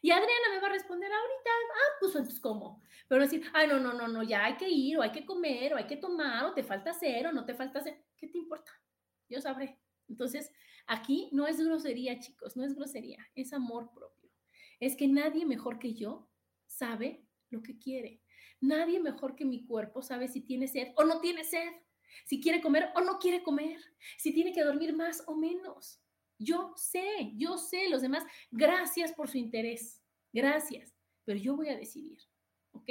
Y 0.00 0.10
Adriana 0.10 0.50
me 0.52 0.60
va 0.60 0.68
a 0.68 0.72
responder 0.72 1.10
ahorita, 1.12 1.50
ah, 1.50 1.96
pues 2.00 2.16
entonces 2.16 2.40
cómo. 2.40 2.82
Pero 3.08 3.22
decir, 3.22 3.44
ay, 3.52 3.68
no, 3.68 3.78
no, 3.78 3.92
no, 3.92 4.08
no, 4.08 4.22
ya 4.22 4.44
hay 4.44 4.56
que 4.56 4.68
ir, 4.68 4.98
o 4.98 5.02
hay 5.02 5.12
que 5.12 5.26
comer, 5.26 5.74
o 5.74 5.76
hay 5.76 5.86
que 5.86 5.96
tomar, 5.96 6.44
o 6.44 6.54
te 6.54 6.62
falta 6.62 6.90
hacer, 6.90 7.26
o 7.26 7.32
no 7.32 7.44
te 7.44 7.54
falta 7.54 7.78
hacer. 7.78 8.02
¿Qué 8.16 8.28
te 8.28 8.38
importa? 8.38 8.72
Yo 9.28 9.40
sabré. 9.40 9.78
Entonces, 10.08 10.50
aquí 10.86 11.28
no 11.32 11.46
es 11.46 11.60
grosería, 11.60 12.18
chicos, 12.18 12.56
no 12.56 12.64
es 12.64 12.74
grosería, 12.74 13.18
es 13.34 13.52
amor 13.52 13.90
propio. 13.92 14.30
Es 14.80 14.96
que 14.96 15.08
nadie 15.08 15.46
mejor 15.46 15.78
que 15.78 15.94
yo 15.94 16.30
sabe 16.66 17.26
lo 17.50 17.62
que 17.62 17.78
quiere. 17.78 18.22
Nadie 18.60 19.00
mejor 19.00 19.34
que 19.34 19.44
mi 19.44 19.64
cuerpo 19.64 20.02
sabe 20.02 20.28
si 20.28 20.40
tiene 20.40 20.68
sed 20.68 20.92
o 20.96 21.04
no 21.04 21.20
tiene 21.20 21.44
sed, 21.44 21.72
si 22.26 22.40
quiere 22.40 22.60
comer 22.60 22.90
o 22.94 23.00
no 23.00 23.18
quiere 23.18 23.42
comer, 23.42 23.80
si 24.18 24.32
tiene 24.32 24.52
que 24.52 24.62
dormir 24.62 24.94
más 24.94 25.24
o 25.26 25.34
menos. 25.34 26.00
Yo 26.38 26.72
sé, 26.76 27.32
yo 27.36 27.58
sé, 27.58 27.88
los 27.88 28.02
demás, 28.02 28.24
gracias 28.50 29.12
por 29.12 29.28
su 29.28 29.38
interés, 29.38 30.02
gracias, 30.32 30.94
pero 31.24 31.38
yo 31.38 31.56
voy 31.56 31.68
a 31.68 31.76
decidir, 31.76 32.18
¿ok? 32.72 32.90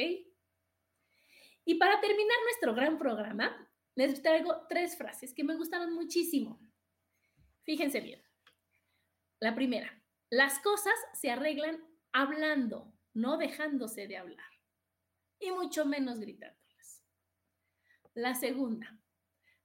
Y 1.66 1.76
para 1.76 2.00
terminar 2.00 2.38
nuestro 2.44 2.74
gran 2.74 2.98
programa, 2.98 3.70
les 3.96 4.22
traigo 4.22 4.66
tres 4.68 4.98
frases 4.98 5.34
que 5.34 5.44
me 5.44 5.56
gustaron 5.56 5.94
muchísimo. 5.94 6.60
Fíjense 7.72 8.01
bien. 8.01 8.22
La 9.39 9.55
primera, 9.55 10.03
las 10.30 10.59
cosas 10.59 10.93
se 11.13 11.32
arreglan 11.32 11.82
hablando, 12.11 12.93
no 13.13 13.38
dejándose 13.38 14.09
de 14.09 14.17
hablar, 14.17 14.51
y 15.39 15.51
mucho 15.51 15.86
menos 15.86 16.19
gritándolas. 16.19 17.01
La 18.13 18.36
segunda, 18.36 19.01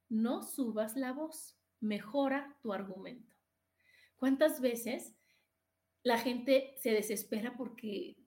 no 0.09 0.44
subas 0.44 0.94
la 0.94 1.11
voz, 1.11 1.59
mejora 1.80 2.57
tu 2.62 2.72
argumento. 2.72 3.34
¿Cuántas 4.14 4.61
veces 4.61 5.16
la 6.04 6.16
gente 6.16 6.76
se 6.78 6.92
desespera 6.92 7.57
porque 7.57 8.24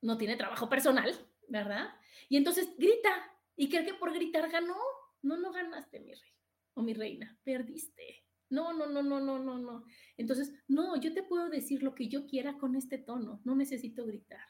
no 0.00 0.18
tiene 0.18 0.34
trabajo 0.34 0.68
personal, 0.68 1.14
verdad? 1.46 1.94
Y 2.28 2.36
entonces 2.36 2.68
grita 2.76 3.32
y 3.54 3.68
cree 3.68 3.84
que 3.84 3.94
por 3.94 4.12
gritar 4.12 4.50
ganó. 4.50 4.74
No, 5.22 5.36
no 5.36 5.52
ganaste, 5.52 6.00
mi 6.00 6.14
rey 6.14 6.34
o 6.74 6.82
mi 6.82 6.94
reina, 6.94 7.38
perdiste. 7.44 8.27
No, 8.50 8.72
no, 8.72 8.86
no, 8.86 9.02
no, 9.02 9.20
no, 9.20 9.38
no, 9.38 9.58
no. 9.58 9.84
Entonces, 10.16 10.52
no, 10.68 10.96
yo 11.00 11.12
te 11.12 11.22
puedo 11.22 11.50
decir 11.50 11.82
lo 11.82 11.94
que 11.94 12.08
yo 12.08 12.26
quiera 12.26 12.58
con 12.58 12.76
este 12.76 12.98
tono, 12.98 13.40
no 13.44 13.54
necesito 13.54 14.06
gritar. 14.06 14.40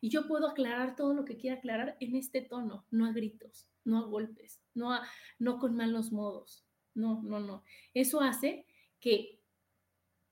Y 0.00 0.08
yo 0.08 0.26
puedo 0.26 0.48
aclarar 0.48 0.96
todo 0.96 1.12
lo 1.14 1.24
que 1.24 1.36
quiera 1.36 1.56
aclarar 1.56 1.96
en 2.00 2.16
este 2.16 2.40
tono, 2.40 2.86
no 2.90 3.06
a 3.06 3.12
gritos, 3.12 3.68
no 3.84 3.98
a 3.98 4.06
golpes, 4.06 4.62
no, 4.74 4.92
a, 4.92 5.06
no 5.38 5.58
con 5.58 5.76
malos 5.76 6.12
modos. 6.12 6.64
No, 6.94 7.22
no, 7.22 7.40
no. 7.40 7.64
Eso 7.94 8.20
hace 8.20 8.66
que, 8.98 9.42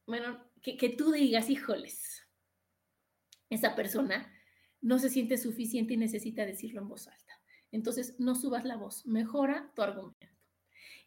bueno, 0.06 0.44
que, 0.62 0.88
tú 0.96 1.12
digas, 1.12 1.50
híjoles, 1.50 2.26
esa 3.50 3.74
persona 3.74 4.32
no 4.80 4.98
se 4.98 5.08
siente 5.08 5.38
suficiente 5.38 5.94
y 5.94 5.96
necesita 5.96 6.46
decirlo 6.46 6.82
en 6.82 6.88
voz 6.88 7.08
alta. 7.08 7.40
Entonces, 7.70 8.18
no 8.18 8.34
subas 8.34 8.64
la 8.64 8.76
voz, 8.76 9.06
mejora 9.06 9.72
tu 9.74 9.82
argumento. 9.82 10.26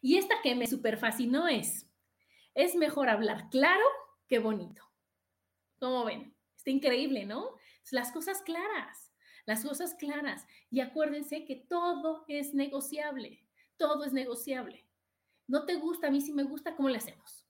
Y 0.00 0.16
esta 0.16 0.36
que 0.42 0.54
me 0.54 0.66
super 0.66 0.98
fascinó 0.98 1.48
es, 1.48 1.88
es 2.54 2.74
mejor 2.74 3.08
hablar 3.08 3.48
claro 3.50 3.84
que 4.28 4.38
bonito. 4.38 4.82
¿Cómo 5.78 6.04
ven? 6.04 6.34
Está 6.56 6.70
increíble, 6.70 7.24
¿no? 7.24 7.56
Las 7.90 8.12
cosas 8.12 8.42
claras, 8.42 9.12
las 9.46 9.64
cosas 9.64 9.94
claras. 9.94 10.46
Y 10.70 10.80
acuérdense 10.80 11.44
que 11.44 11.56
todo 11.56 12.24
es 12.28 12.54
negociable, 12.54 13.44
todo 13.76 14.04
es 14.04 14.12
negociable. 14.12 14.86
No 15.48 15.66
te 15.66 15.74
gusta, 15.74 16.06
a 16.06 16.10
mí 16.10 16.20
sí 16.20 16.32
me 16.32 16.44
gusta, 16.44 16.76
¿cómo 16.76 16.88
le 16.88 16.98
hacemos? 16.98 17.48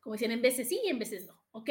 Como 0.00 0.14
decían, 0.14 0.30
en 0.32 0.42
veces 0.42 0.68
sí 0.68 0.80
y 0.84 0.88
en 0.88 0.98
veces 0.98 1.26
no, 1.26 1.42
¿ok? 1.50 1.70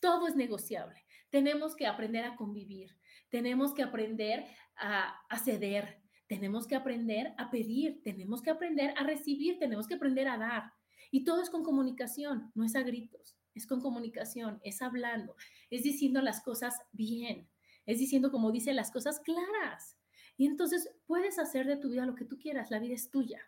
Todo 0.00 0.28
es 0.28 0.36
negociable. 0.36 1.04
Tenemos 1.30 1.74
que 1.74 1.86
aprender 1.86 2.24
a 2.24 2.36
convivir, 2.36 2.96
tenemos 3.30 3.74
que 3.74 3.82
aprender 3.82 4.46
a 4.76 5.38
ceder, 5.42 6.02
tenemos 6.26 6.66
que 6.66 6.76
aprender 6.76 7.34
a 7.38 7.50
pedir, 7.50 8.02
tenemos 8.02 8.42
que 8.42 8.50
aprender 8.50 8.94
a 8.96 9.04
recibir, 9.04 9.58
tenemos 9.58 9.86
que 9.86 9.94
aprender 9.94 10.28
a 10.28 10.38
dar. 10.38 10.72
Y 11.10 11.24
todo 11.24 11.42
es 11.42 11.50
con 11.50 11.62
comunicación, 11.62 12.50
no 12.54 12.64
es 12.64 12.76
a 12.76 12.82
gritos, 12.82 13.36
es 13.54 13.66
con 13.66 13.80
comunicación, 13.80 14.60
es 14.62 14.82
hablando, 14.82 15.36
es 15.70 15.82
diciendo 15.82 16.20
las 16.20 16.42
cosas 16.42 16.74
bien, 16.92 17.48
es 17.86 17.98
diciendo, 17.98 18.30
como 18.30 18.52
dice, 18.52 18.72
las 18.74 18.90
cosas 18.90 19.20
claras. 19.20 19.96
Y 20.36 20.46
entonces 20.46 20.90
puedes 21.06 21.38
hacer 21.38 21.66
de 21.66 21.76
tu 21.76 21.88
vida 21.88 22.04
lo 22.04 22.14
que 22.14 22.24
tú 22.24 22.38
quieras, 22.38 22.70
la 22.70 22.78
vida 22.78 22.94
es 22.94 23.10
tuya. 23.10 23.40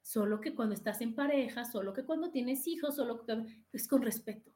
Solo 0.00 0.40
que 0.40 0.54
cuando 0.54 0.74
estás 0.74 1.00
en 1.00 1.14
pareja, 1.14 1.64
solo 1.64 1.92
que 1.92 2.04
cuando 2.04 2.30
tienes 2.30 2.66
hijos, 2.68 2.96
solo 2.96 3.24
que 3.24 3.44
es 3.72 3.88
con 3.88 4.02
respeto. 4.02 4.52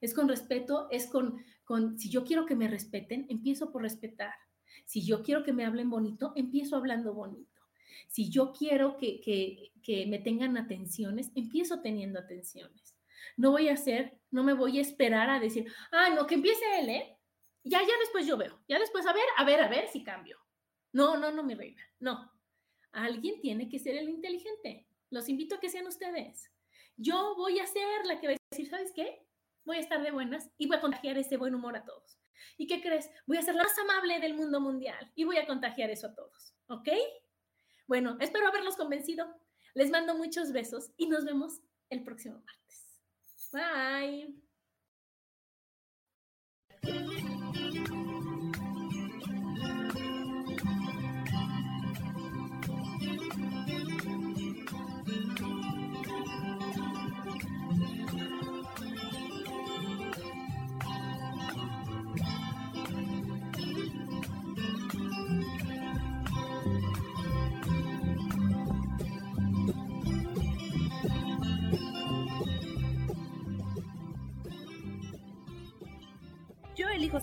Es 0.00 0.14
con 0.14 0.28
respeto, 0.28 0.88
es 0.90 1.06
con, 1.06 1.44
con, 1.64 1.98
si 1.98 2.08
yo 2.08 2.24
quiero 2.24 2.46
que 2.46 2.56
me 2.56 2.68
respeten, 2.68 3.26
empiezo 3.28 3.70
por 3.70 3.82
respetar. 3.82 4.34
Si 4.86 5.04
yo 5.04 5.22
quiero 5.22 5.44
que 5.44 5.52
me 5.52 5.64
hablen 5.64 5.90
bonito, 5.90 6.32
empiezo 6.36 6.76
hablando 6.76 7.14
bonito. 7.14 7.53
Si 8.08 8.30
yo 8.30 8.52
quiero 8.52 8.96
que, 8.96 9.72
me 10.06 10.18
tengan 10.18 10.56
atenciones, 10.56 11.30
empiezo 11.34 11.80
teniendo 11.80 12.18
atenciones. 12.18 12.96
No 13.36 13.50
voy 13.50 13.68
a 13.68 13.74
hacer, 13.74 14.18
no 14.30 14.44
me 14.44 14.52
voy 14.52 14.78
a 14.78 14.82
esperar 14.82 15.30
a 15.30 15.40
decir, 15.40 15.66
ah, 15.92 16.10
no, 16.10 16.26
que 16.26 16.34
empiece 16.34 16.64
él, 16.78 16.88
¿eh? 16.90 17.18
Ya, 17.64 17.80
ya 17.80 17.98
después 18.00 18.26
yo 18.26 18.36
veo, 18.36 18.60
ya 18.68 18.78
después 18.78 19.06
a 19.06 19.12
ver, 19.12 19.24
a 19.36 19.44
ver, 19.44 19.60
a 19.60 19.68
ver 19.68 19.88
si 19.88 20.04
cambio. 20.04 20.38
No, 20.92 21.16
no, 21.16 21.32
no, 21.32 21.42
mi 21.42 21.54
reina, 21.54 21.82
no. 21.98 22.30
Alguien 22.92 23.40
tiene 23.40 23.68
que 23.68 23.78
ser 23.78 23.96
el 23.96 24.08
inteligente. 24.08 24.86
Los 25.10 25.28
invito 25.28 25.56
a 25.56 25.60
que 25.60 25.70
sean 25.70 25.86
ustedes. 25.86 26.50
Yo 26.96 27.34
voy 27.36 27.58
a 27.58 27.66
ser 27.66 28.06
la 28.06 28.20
que 28.20 28.28
va 28.28 28.32
a 28.34 28.36
decir, 28.50 28.68
¿sabes 28.68 28.92
qué? 28.94 29.26
Voy 29.64 29.78
a 29.78 29.80
estar 29.80 30.02
de 30.02 30.10
buenas 30.10 30.50
y 30.58 30.66
voy 30.66 30.76
a 30.76 30.80
contagiar 30.80 31.18
ese 31.18 31.36
buen 31.36 31.54
humor 31.54 31.76
a 31.76 31.84
todos. 31.84 32.18
¿Y 32.56 32.66
qué 32.66 32.80
crees? 32.80 33.10
Voy 33.26 33.38
a 33.38 33.42
ser 33.42 33.54
la 33.54 33.64
más 33.64 33.78
amable 33.78 34.20
del 34.20 34.34
mundo 34.34 34.60
mundial 34.60 35.10
y 35.14 35.24
voy 35.24 35.38
a 35.38 35.46
contagiar 35.46 35.90
eso 35.90 36.08
a 36.08 36.14
todos. 36.14 36.54
¿Ok? 36.68 36.88
Bueno, 37.86 38.16
espero 38.20 38.48
haberlos 38.48 38.76
convencido. 38.76 39.26
Les 39.74 39.90
mando 39.90 40.16
muchos 40.16 40.52
besos 40.52 40.90
y 40.96 41.08
nos 41.08 41.24
vemos 41.24 41.60
el 41.90 42.04
próximo 42.04 42.42
martes. 42.44 43.00
Bye. 43.52 44.44